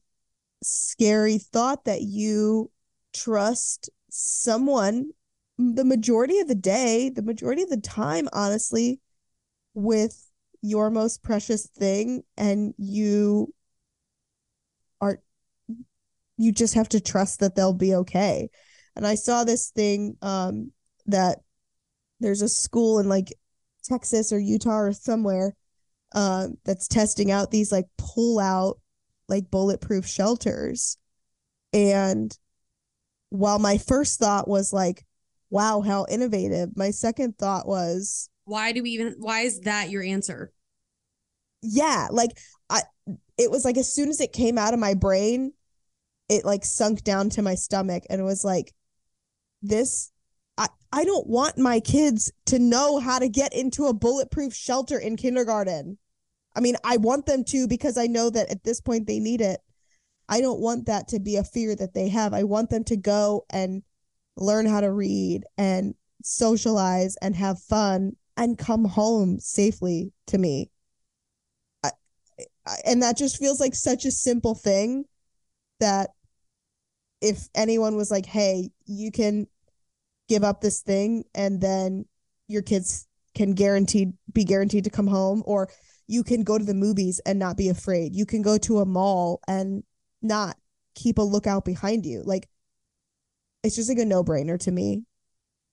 scary 0.63 1.37
thought 1.37 1.85
that 1.85 2.01
you 2.03 2.71
trust 3.13 3.89
someone 4.09 5.11
the 5.57 5.85
majority 5.85 6.39
of 6.39 6.47
the 6.47 6.55
day, 6.55 7.09
the 7.09 7.23
majority 7.23 7.63
of 7.63 7.69
the 7.69 7.81
time, 7.81 8.29
honestly, 8.33 9.01
with 9.73 10.29
your 10.61 10.89
most 10.89 11.23
precious 11.23 11.67
thing, 11.67 12.23
and 12.37 12.73
you 12.77 13.53
are 15.01 15.19
you 16.37 16.51
just 16.51 16.75
have 16.75 16.89
to 16.89 16.99
trust 16.99 17.39
that 17.39 17.55
they'll 17.55 17.73
be 17.73 17.95
okay. 17.95 18.49
And 18.95 19.05
I 19.05 19.15
saw 19.15 19.43
this 19.43 19.69
thing 19.69 20.17
um 20.21 20.71
that 21.05 21.39
there's 22.19 22.41
a 22.41 22.49
school 22.49 22.99
in 22.99 23.09
like 23.09 23.33
Texas 23.83 24.31
or 24.31 24.39
Utah 24.39 24.79
or 24.79 24.93
somewhere 24.93 25.55
um 26.13 26.57
that's 26.65 26.87
testing 26.87 27.31
out 27.31 27.51
these 27.51 27.71
like 27.71 27.85
pull 27.97 28.39
out 28.39 28.79
like 29.27 29.51
bulletproof 29.51 30.07
shelters. 30.07 30.97
And 31.73 32.37
while 33.29 33.59
my 33.59 33.77
first 33.77 34.19
thought 34.19 34.47
was 34.47 34.71
like, 34.73 35.05
wow, 35.49 35.81
how 35.81 36.05
innovative, 36.09 36.75
my 36.77 36.91
second 36.91 37.37
thought 37.37 37.67
was, 37.67 38.29
Why 38.45 38.71
do 38.71 38.81
we 38.83 38.91
even 38.91 39.15
why 39.19 39.41
is 39.41 39.59
that 39.61 39.89
your 39.89 40.01
answer? 40.03 40.51
yeah, 41.61 42.07
like 42.11 42.31
I 42.69 42.81
it 43.37 43.51
was 43.51 43.65
like 43.65 43.77
as 43.77 43.91
soon 43.93 44.09
as 44.09 44.21
it 44.21 44.33
came 44.33 44.57
out 44.57 44.73
of 44.73 44.79
my 44.79 44.93
brain, 44.93 45.53
it 46.29 46.45
like 46.45 46.65
sunk 46.65 47.03
down 47.03 47.29
to 47.31 47.41
my 47.41 47.55
stomach 47.55 48.03
and 48.09 48.21
it 48.21 48.23
was 48.23 48.43
like 48.43 48.73
this 49.61 50.11
I 50.91 51.03
don't 51.03 51.27
want 51.27 51.57
my 51.57 51.79
kids 51.79 52.31
to 52.45 52.59
know 52.59 52.99
how 52.99 53.19
to 53.19 53.27
get 53.27 53.53
into 53.53 53.85
a 53.85 53.93
bulletproof 53.93 54.53
shelter 54.53 54.97
in 54.97 55.17
kindergarten. 55.17 55.97
I 56.55 56.59
mean, 56.59 56.75
I 56.83 56.97
want 56.97 57.25
them 57.25 57.43
to 57.45 57.67
because 57.67 57.97
I 57.97 58.07
know 58.07 58.29
that 58.29 58.49
at 58.49 58.63
this 58.63 58.81
point 58.81 59.05
they 59.05 59.19
need 59.19 59.41
it. 59.41 59.59
I 60.29 60.41
don't 60.41 60.59
want 60.59 60.87
that 60.87 61.07
to 61.09 61.19
be 61.19 61.37
a 61.37 61.43
fear 61.43 61.75
that 61.75 61.93
they 61.93 62.09
have. 62.09 62.33
I 62.33 62.43
want 62.43 62.69
them 62.69 62.83
to 62.85 62.97
go 62.97 63.45
and 63.49 63.83
learn 64.35 64.65
how 64.65 64.81
to 64.81 64.91
read 64.91 65.43
and 65.57 65.95
socialize 66.23 67.15
and 67.21 67.35
have 67.35 67.59
fun 67.59 68.15
and 68.35 68.57
come 68.57 68.85
home 68.85 69.39
safely 69.39 70.11
to 70.27 70.37
me. 70.37 70.69
I, 71.83 71.91
I, 72.65 72.75
and 72.85 73.01
that 73.03 73.17
just 73.17 73.37
feels 73.37 73.59
like 73.59 73.75
such 73.75 74.05
a 74.05 74.11
simple 74.11 74.55
thing 74.55 75.05
that 75.79 76.11
if 77.21 77.49
anyone 77.55 77.95
was 77.95 78.11
like, 78.11 78.25
"Hey, 78.25 78.71
you 78.85 79.11
can 79.11 79.47
give 80.27 80.43
up 80.43 80.61
this 80.61 80.81
thing 80.81 81.23
and 81.33 81.61
then 81.61 82.05
your 82.47 82.61
kids 82.61 83.07
can 83.35 83.53
guaranteed 83.53 84.13
be 84.33 84.43
guaranteed 84.43 84.83
to 84.83 84.89
come 84.89 85.07
home 85.07 85.43
or 85.45 85.69
you 86.07 86.23
can 86.23 86.43
go 86.43 86.57
to 86.57 86.63
the 86.63 86.73
movies 86.73 87.19
and 87.25 87.37
not 87.37 87.57
be 87.57 87.69
afraid. 87.69 88.15
You 88.15 88.25
can 88.25 88.41
go 88.41 88.57
to 88.59 88.79
a 88.79 88.85
mall 88.85 89.41
and 89.47 89.83
not 90.21 90.55
keep 90.95 91.17
a 91.17 91.21
lookout 91.21 91.65
behind 91.65 92.05
you. 92.05 92.23
Like 92.25 92.47
it's 93.63 93.75
just 93.75 93.89
like 93.89 93.99
a 93.99 94.05
no-brainer 94.05 94.59
to 94.61 94.71
me. 94.71 95.03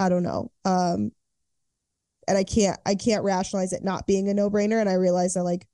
I 0.00 0.09
don't 0.09 0.22
know. 0.22 0.50
Um 0.64 1.12
and 2.26 2.38
I 2.38 2.44
can't 2.44 2.78
I 2.84 2.94
can't 2.94 3.24
rationalize 3.24 3.72
it 3.72 3.84
not 3.84 4.07
being 4.07 4.28
a 4.28 4.34
no-brainer 4.34 4.80
and 4.80 4.88
I 4.88 4.94
realize 4.94 5.34
that 5.34 5.44
like 5.44 5.66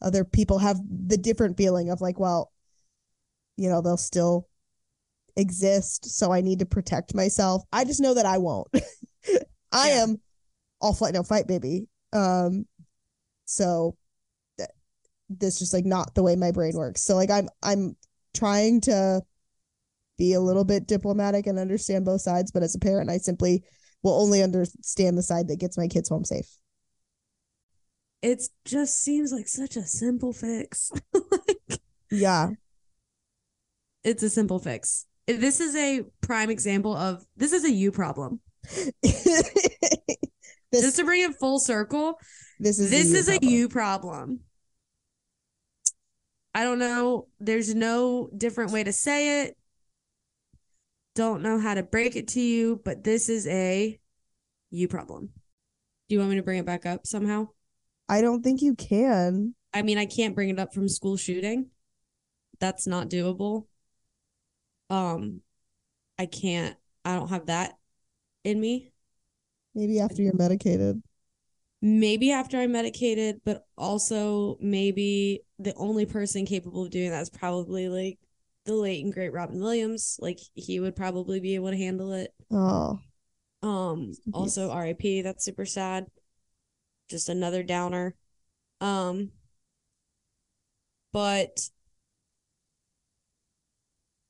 other 0.00 0.24
people 0.24 0.58
have 0.58 0.80
the 0.90 1.16
different 1.16 1.56
feeling 1.56 1.90
of 1.90 2.00
like, 2.00 2.18
well, 2.18 2.52
you 3.56 3.68
know, 3.70 3.80
they'll 3.80 3.96
still 3.96 4.48
exist, 5.36 6.06
so 6.16 6.32
I 6.32 6.40
need 6.40 6.58
to 6.60 6.66
protect 6.66 7.14
myself. 7.14 7.62
I 7.72 7.84
just 7.84 8.00
know 8.00 8.14
that 8.14 8.26
I 8.26 8.38
won't. 8.38 8.68
I 9.72 9.88
Yeah. 9.88 10.02
am 10.02 10.20
all 10.80 10.92
flight 10.94 11.14
no 11.14 11.22
fight 11.22 11.46
baby. 11.46 11.86
Um 12.12 12.66
so 13.44 13.96
th- 14.58 14.70
this 15.30 15.58
just 15.58 15.72
like 15.72 15.84
not 15.84 16.14
the 16.14 16.22
way 16.22 16.36
my 16.36 16.50
brain 16.50 16.74
works. 16.76 17.02
So 17.02 17.14
like 17.16 17.30
I'm 17.30 17.48
I'm 17.62 17.96
trying 18.34 18.80
to 18.82 19.22
be 20.18 20.34
a 20.34 20.40
little 20.40 20.64
bit 20.64 20.86
diplomatic 20.86 21.46
and 21.46 21.58
understand 21.58 22.04
both 22.04 22.20
sides, 22.20 22.50
but 22.50 22.62
as 22.62 22.74
a 22.74 22.78
parent 22.78 23.10
I 23.10 23.18
simply 23.18 23.64
will 24.02 24.20
only 24.20 24.42
understand 24.42 25.16
the 25.16 25.22
side 25.22 25.48
that 25.48 25.60
gets 25.60 25.78
my 25.78 25.86
kids 25.88 26.08
home 26.08 26.24
safe. 26.24 26.48
It 28.20 28.42
just 28.64 29.02
seems 29.02 29.32
like 29.32 29.48
such 29.48 29.76
a 29.76 29.82
simple 29.82 30.32
fix. 30.32 30.90
like, 31.14 31.80
Yeah. 32.10 32.50
it's 34.04 34.22
a 34.22 34.30
simple 34.30 34.58
fix. 34.58 35.06
This 35.26 35.60
is 35.60 35.76
a 35.76 36.02
prime 36.20 36.50
example 36.50 36.96
of 36.96 37.24
this 37.36 37.52
is 37.52 37.64
a 37.64 37.70
you 37.70 37.92
problem. 37.92 38.40
this 39.02 39.62
Just 40.72 40.96
to 40.96 41.04
bring 41.04 41.22
it 41.22 41.36
full 41.38 41.58
circle, 41.58 42.18
this 42.58 42.78
is 42.78 42.90
this 42.90 43.10
you 43.10 43.16
is 43.16 43.28
a 43.28 43.38
you 43.42 43.68
problem. 43.68 44.40
I 46.54 46.64
don't 46.64 46.78
know. 46.78 47.28
There's 47.40 47.74
no 47.74 48.28
different 48.36 48.72
way 48.72 48.84
to 48.84 48.92
say 48.92 49.42
it. 49.42 49.56
Don't 51.14 51.42
know 51.42 51.58
how 51.58 51.74
to 51.74 51.82
break 51.82 52.16
it 52.16 52.28
to 52.28 52.40
you, 52.40 52.80
but 52.84 53.04
this 53.04 53.28
is 53.28 53.46
a 53.46 53.98
you 54.70 54.88
problem. 54.88 55.30
Do 56.08 56.14
you 56.14 56.18
want 56.18 56.30
me 56.30 56.36
to 56.36 56.42
bring 56.42 56.58
it 56.58 56.66
back 56.66 56.84
up 56.86 57.06
somehow? 57.06 57.48
I 58.08 58.20
don't 58.20 58.42
think 58.42 58.60
you 58.60 58.74
can. 58.74 59.54
I 59.72 59.82
mean, 59.82 59.98
I 59.98 60.06
can't 60.06 60.34
bring 60.34 60.50
it 60.50 60.58
up 60.58 60.74
from 60.74 60.88
school 60.88 61.16
shooting. 61.16 61.70
That's 62.60 62.86
not 62.86 63.08
doable. 63.08 63.66
Um, 64.92 65.40
I 66.18 66.26
can't. 66.26 66.76
I 67.04 67.14
don't 67.14 67.28
have 67.28 67.46
that 67.46 67.78
in 68.44 68.60
me. 68.60 68.92
Maybe 69.74 69.98
after 70.00 70.22
you're 70.22 70.36
medicated. 70.36 71.02
Maybe 71.80 72.30
after 72.30 72.58
I'm 72.58 72.72
medicated, 72.72 73.40
but 73.44 73.66
also 73.76 74.56
maybe 74.60 75.40
the 75.58 75.74
only 75.74 76.06
person 76.06 76.44
capable 76.46 76.84
of 76.84 76.90
doing 76.90 77.10
that 77.10 77.22
is 77.22 77.30
probably 77.30 77.88
like 77.88 78.18
the 78.66 78.74
late 78.74 79.02
and 79.02 79.12
great 79.12 79.32
Robin 79.32 79.60
Williams. 79.60 80.18
Like 80.20 80.38
he 80.54 80.78
would 80.78 80.94
probably 80.94 81.40
be 81.40 81.54
able 81.56 81.70
to 81.70 81.76
handle 81.76 82.12
it. 82.12 82.32
Oh, 82.52 83.00
Um, 83.62 84.12
also. 84.32 84.70
RIP, 84.70 85.22
that's 85.22 85.44
super 85.44 85.64
sad. 85.66 86.06
Just 87.08 87.28
another 87.28 87.62
downer. 87.62 88.14
Um, 88.80 89.30
but 91.12 91.68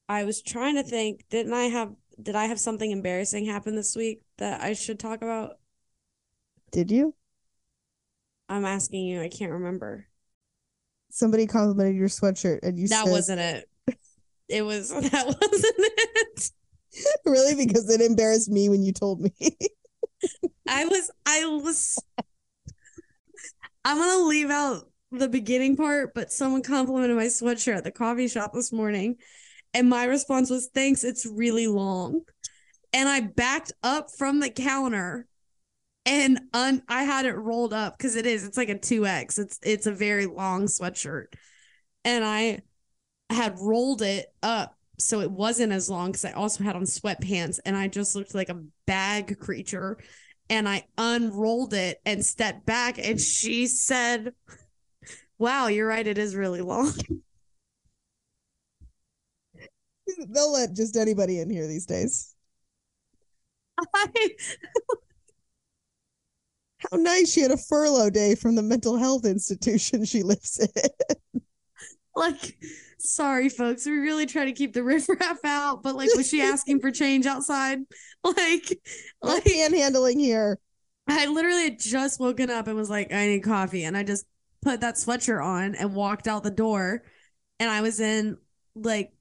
I 0.09 0.24
was 0.24 0.42
trying 0.42 0.76
to 0.76 0.82
think, 0.82 1.24
didn't 1.30 1.53
I 1.53 1.64
have 1.64 1.92
did 2.20 2.36
I 2.36 2.44
have 2.44 2.61
something 2.61 2.90
embarrassing 2.90 3.46
happen 3.46 3.74
this 3.74 3.96
week 3.96 4.22
that 4.38 4.62
I 4.62 4.74
should 4.74 4.98
talk 4.98 5.22
about? 5.22 5.59
did 6.72 6.90
you? 6.90 7.14
I'm 8.48 8.64
asking 8.64 9.07
you, 9.07 9.20
I 9.22 9.28
can't 9.28 9.53
remember. 9.53 10.07
Somebody 11.11 11.46
complimented 11.46 11.94
your 11.94 12.09
sweatshirt 12.09 12.61
and 12.62 12.78
you 12.78 12.88
That 12.88 13.05
said 13.05 13.11
wasn't 13.11 13.40
it. 13.40 13.68
It 14.48 14.62
was 14.62 14.88
that 14.90 15.26
wasn't 15.26 15.74
it. 15.78 16.50
really 17.24 17.55
because 17.55 17.88
it 17.88 18.00
embarrassed 18.00 18.50
me 18.50 18.68
when 18.68 18.82
you 18.82 18.92
told 18.92 19.20
me. 19.20 19.32
I 20.66 20.84
was 20.86 21.11
I 21.26 21.46
was 21.46 21.98
I'm 23.84 23.98
gonna 23.98 24.24
leave 24.24 24.50
out 24.50 24.90
the 25.11 25.28
beginning 25.28 25.76
part, 25.76 26.14
but 26.14 26.32
someone 26.32 26.62
complimented 26.62 27.16
my 27.16 27.26
sweatshirt 27.26 27.76
at 27.76 27.84
the 27.84 27.90
coffee 27.90 28.28
shop 28.28 28.53
this 28.53 28.72
morning, 28.72 29.16
and 29.75 29.89
my 29.89 30.05
response 30.05 30.51
was 30.51 30.68
thanks, 30.75 31.05
it's 31.05 31.27
really 31.27 31.66
long. 31.66 32.23
And 32.93 33.09
I 33.09 33.20
backed 33.20 33.73
up 33.83 34.11
from 34.11 34.41
the 34.41 34.51
counter 34.51 35.27
and 36.05 36.41
un- 36.53 36.83
I 36.89 37.05
had 37.05 37.27
it 37.27 37.37
rolled 37.37 37.73
up 37.73 37.97
because 37.97 38.16
it 38.16 38.27
is, 38.27 38.45
it's 38.45 38.57
like 38.57 38.68
a 38.68 38.79
2X. 38.79 39.39
It's 39.39 39.59
it's 39.62 39.87
a 39.87 39.93
very 39.93 40.27
long 40.27 40.66
sweatshirt. 40.66 41.27
And 42.05 42.25
I 42.25 42.62
had 43.31 43.59
rolled 43.61 44.03
it 44.03 44.27
up 44.43 44.77
so 44.99 45.20
it 45.20 45.31
wasn't 45.31 45.73
as 45.73 45.89
long 45.89 46.12
because 46.12 46.25
I 46.25 46.33
also 46.33 46.64
had 46.64 46.77
on 46.77 46.83
sweatpants 46.83 47.59
and 47.64 47.77
I 47.77 47.89
just 47.89 48.14
looked 48.14 48.35
like 48.35 48.49
a 48.49 48.62
bag 48.87 49.39
creature 49.39 49.99
and 50.51 50.68
I 50.68 50.87
unrolled 50.99 51.75
it 51.75 52.01
and 52.05 52.25
stepped 52.25 52.66
back 52.66 52.99
and 52.99 53.20
she 53.20 53.66
said, 53.66 54.35
Wow, 55.39 55.68
you're 55.68 55.89
right, 55.89 56.07
it 56.07 56.18
is 56.18 56.37
really 56.37 56.61
long. 56.61 56.93
They'll 60.29 60.53
let 60.53 60.75
just 60.75 60.97
anybody 60.97 61.41
in 61.41 61.51
here 61.51 61.67
these 61.67 61.87
days. 61.87 62.35
I, 63.95 64.07
How 66.91 66.97
nice 66.97 67.33
she 67.33 67.41
had 67.41 67.53
a 67.53 67.57
furlough 67.57 68.11
day 68.11 68.35
from 68.35 68.57
the 68.57 68.63
mental 68.63 68.97
health 68.97 69.25
institution 69.25 70.05
she 70.05 70.23
lives 70.23 70.59
in. 70.59 71.43
like, 72.17 72.59
sorry, 72.99 73.49
folks, 73.49 73.87
we 73.87 73.93
really 73.93 74.27
try 74.27 74.45
to 74.45 74.53
keep 74.53 74.73
the 74.73 74.83
riffraff 74.83 75.39
out, 75.45 75.83
but 75.83 75.95
like, 75.95 76.13
was 76.15 76.29
she 76.29 76.41
asking 76.41 76.81
for 76.81 76.91
change 76.91 77.27
outside? 77.27 77.79
Like, 78.25 78.81
like 79.21 79.45
panhandling 79.45 80.21
here. 80.21 80.59
I 81.09 81.27
literally 81.27 81.65
had 81.65 81.81
just 81.81 82.21
woken 82.21 82.51
up 82.51 82.69
and 82.69 82.77
was 82.77 82.91
like, 82.91 83.13
I 83.13 83.27
need 83.27 83.43
coffee. 83.43 83.85
And 83.85 83.97
I 83.97 84.05
just 84.05 84.25
put 84.63 84.81
that 84.81 84.95
sweatshirt 84.95 85.45
on 85.45 85.75
and 85.75 85.95
walked 85.95 86.29
out 86.29 86.45
the 86.45 86.51
door. 86.51 87.03
And 87.59 87.71
I 87.71 87.81
was 87.81 88.01
in 88.01 88.39
like 88.75 89.13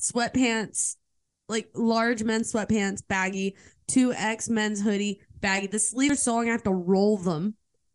sweatpants, 0.00 0.96
like 1.48 1.70
large 1.74 2.22
men's 2.22 2.52
sweatpants, 2.52 3.02
baggy, 3.06 3.56
2X 3.90 4.48
men's 4.48 4.80
hoodie, 4.80 5.20
baggy. 5.40 5.66
The 5.66 5.78
sleeves 5.78 6.14
are 6.14 6.16
so 6.16 6.34
long, 6.34 6.48
I 6.48 6.52
have 6.52 6.62
to 6.64 6.72
roll 6.72 7.16
them. 7.16 7.54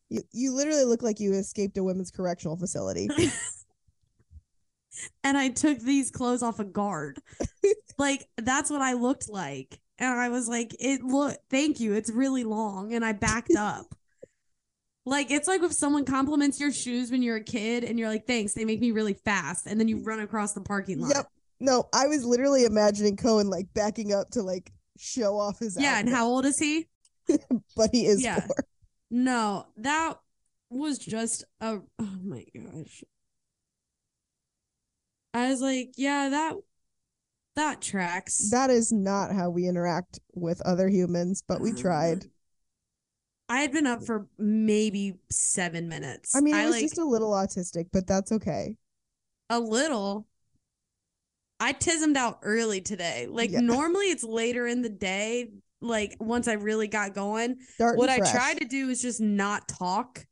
You, 0.09 0.21
you 0.31 0.53
literally 0.53 0.85
look 0.85 1.01
like 1.01 1.19
you 1.19 1.33
escaped 1.33 1.77
a 1.77 1.83
women's 1.83 2.11
correctional 2.11 2.57
facility. 2.57 3.09
and 5.23 5.37
I 5.37 5.49
took 5.49 5.79
these 5.79 6.11
clothes 6.11 6.43
off 6.43 6.59
a 6.59 6.65
guard. 6.65 7.19
like, 7.97 8.27
that's 8.37 8.69
what 8.69 8.81
I 8.81 8.93
looked 8.93 9.29
like. 9.29 9.79
And 9.97 10.19
I 10.19 10.29
was 10.29 10.47
like, 10.47 10.75
it 10.79 11.03
look, 11.03 11.37
thank 11.49 11.79
you. 11.79 11.93
It's 11.93 12.11
really 12.11 12.43
long. 12.43 12.93
And 12.93 13.03
I 13.03 13.13
backed 13.13 13.53
up. 13.57 13.95
Like 15.07 15.29
it's 15.29 15.47
like 15.47 15.61
if 15.61 15.71
someone 15.71 16.03
compliments 16.03 16.59
your 16.59 16.71
shoes 16.71 17.11
when 17.11 17.21
you're 17.21 17.35
a 17.35 17.43
kid 17.43 17.83
and 17.83 17.99
you're 17.99 18.09
like, 18.09 18.25
thanks, 18.25 18.53
they 18.53 18.65
make 18.65 18.81
me 18.81 18.91
really 18.91 19.13
fast. 19.13 19.67
And 19.67 19.79
then 19.79 19.87
you 19.87 19.99
run 19.99 20.19
across 20.19 20.53
the 20.53 20.61
parking 20.61 20.99
lot. 20.99 21.15
Yep. 21.15 21.27
No, 21.59 21.87
I 21.93 22.07
was 22.07 22.25
literally 22.25 22.65
imagining 22.65 23.15
Cohen 23.15 23.49
like 23.49 23.67
backing 23.73 24.13
up 24.13 24.31
to 24.31 24.41
like 24.41 24.71
show 24.97 25.37
off 25.37 25.59
his 25.59 25.77
Yeah. 25.79 25.99
And 25.99 26.09
how 26.09 26.27
old 26.27 26.45
is 26.45 26.59
he? 26.59 26.87
but 27.75 27.89
he 27.91 28.05
is 28.05 28.23
Yeah. 28.23 28.41
four. 28.41 28.65
No, 29.09 29.67
that 29.77 30.19
was 30.69 30.97
just 30.97 31.45
a 31.61 31.79
oh 31.99 32.17
my 32.23 32.45
gosh. 32.53 33.03
I 35.33 35.49
was 35.49 35.61
like, 35.61 35.93
yeah, 35.97 36.29
that 36.29 36.55
that 37.55 37.81
tracks. 37.81 38.49
That 38.51 38.69
is 38.69 38.91
not 38.91 39.33
how 39.33 39.49
we 39.49 39.67
interact 39.67 40.19
with 40.33 40.61
other 40.61 40.89
humans, 40.89 41.43
but 41.47 41.61
we 41.61 41.71
uh-huh. 41.71 41.81
tried. 41.81 42.25
I 43.47 43.59
had 43.59 43.71
been 43.71 43.85
up 43.85 44.03
for 44.03 44.27
maybe 44.37 45.15
seven 45.29 45.87
minutes. 45.87 46.35
I 46.35 46.41
mean, 46.41 46.55
I 46.55 46.65
was 46.65 46.75
like 46.75 46.83
just 46.83 46.97
a 46.97 47.05
little 47.05 47.31
autistic, 47.31 47.87
but 47.93 48.07
that's 48.07 48.31
okay. 48.31 48.75
a 49.49 49.59
little. 49.59 50.25
I 51.59 51.73
tismed 51.73 52.17
out 52.17 52.39
early 52.43 52.81
today. 52.81 53.27
Like 53.29 53.51
Yeah. 53.51 53.61
normally 53.61 54.05
it's 54.07 54.23
later 54.23 54.67
in 54.67 54.81
the 54.81 54.89
day. 54.89 55.51
Like 55.81 56.15
once 56.19 56.47
I 56.47 56.53
really 56.53 56.87
got 56.87 57.13
going, 57.13 57.57
Start 57.75 57.97
what 57.97 58.09
I 58.09 58.17
fresh. 58.17 58.31
try 58.31 58.53
to 58.55 58.65
do 58.65 58.89
is 58.89 59.01
just 59.01 59.21
not 59.21 59.67
talk 59.67 60.25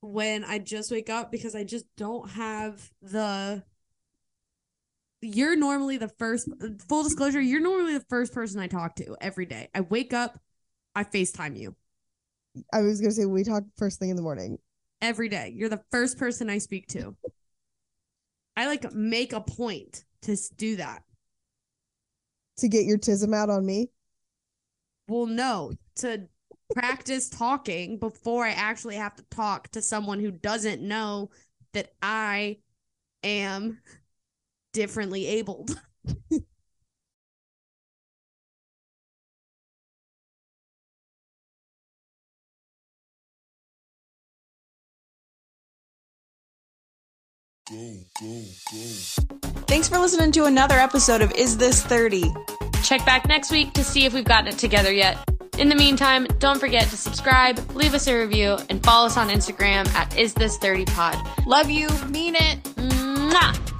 when 0.00 0.42
I 0.44 0.58
just 0.58 0.90
wake 0.90 1.08
up 1.08 1.30
because 1.30 1.54
I 1.54 1.62
just 1.64 1.84
don't 1.96 2.28
have 2.30 2.90
the 3.02 3.62
you're 5.20 5.54
normally 5.54 5.98
the 5.98 6.08
first 6.08 6.48
full 6.88 7.04
disclosure, 7.04 7.40
you're 7.40 7.60
normally 7.60 7.96
the 7.96 8.04
first 8.10 8.34
person 8.34 8.58
I 8.60 8.66
talk 8.66 8.96
to 8.96 9.16
every 9.20 9.46
day. 9.46 9.68
I 9.72 9.82
wake 9.82 10.12
up, 10.12 10.36
I 10.96 11.04
FaceTime 11.04 11.56
you 11.56 11.76
I 12.72 12.82
was 12.82 13.00
gonna 13.00 13.12
say 13.12 13.24
we 13.24 13.44
talk 13.44 13.62
first 13.78 13.98
thing 13.98 14.10
in 14.10 14.16
the 14.16 14.22
morning. 14.22 14.58
every 15.00 15.28
day. 15.28 15.52
You're 15.54 15.68
the 15.68 15.82
first 15.90 16.18
person 16.18 16.50
I 16.50 16.58
speak 16.58 16.86
to. 16.88 17.16
I 18.56 18.66
like 18.66 18.92
make 18.92 19.32
a 19.32 19.40
point 19.40 20.04
to 20.22 20.36
do 20.56 20.76
that. 20.76 21.02
to 22.58 22.68
get 22.68 22.84
your 22.84 22.98
tism 22.98 23.34
out 23.34 23.50
on 23.50 23.64
me. 23.64 23.90
Well, 25.08 25.26
no, 25.26 25.72
to 25.96 26.28
practice 26.74 27.28
talking 27.28 27.98
before 27.98 28.44
I 28.44 28.50
actually 28.50 28.96
have 28.96 29.14
to 29.16 29.24
talk 29.30 29.68
to 29.72 29.82
someone 29.82 30.20
who 30.20 30.30
doesn't 30.30 30.82
know 30.82 31.30
that 31.72 31.92
I 32.02 32.58
am 33.22 33.80
differently 34.72 35.26
abled. 35.26 35.80
Thanks 49.66 49.88
for 49.88 49.98
listening 49.98 50.30
to 50.32 50.44
another 50.44 50.74
episode 50.74 51.22
of 51.22 51.32
Is 51.32 51.56
This 51.56 51.82
30? 51.82 52.24
Check 52.82 53.04
back 53.06 53.26
next 53.26 53.50
week 53.50 53.72
to 53.72 53.82
see 53.82 54.04
if 54.04 54.12
we've 54.12 54.24
gotten 54.24 54.48
it 54.48 54.58
together 54.58 54.92
yet. 54.92 55.16
In 55.58 55.70
the 55.70 55.74
meantime, 55.74 56.26
don't 56.38 56.58
forget 56.58 56.88
to 56.88 56.96
subscribe, 56.96 57.58
leave 57.74 57.94
us 57.94 58.06
a 58.08 58.18
review, 58.18 58.58
and 58.68 58.82
follow 58.84 59.06
us 59.06 59.16
on 59.16 59.28
Instagram 59.30 59.88
at 59.94 60.18
Is 60.18 60.34
This 60.34 60.58
30 60.58 60.84
Pod. 60.86 61.16
Love 61.46 61.70
you, 61.70 61.88
mean 62.10 62.34
it. 62.34 62.62
Mwah! 62.76 63.71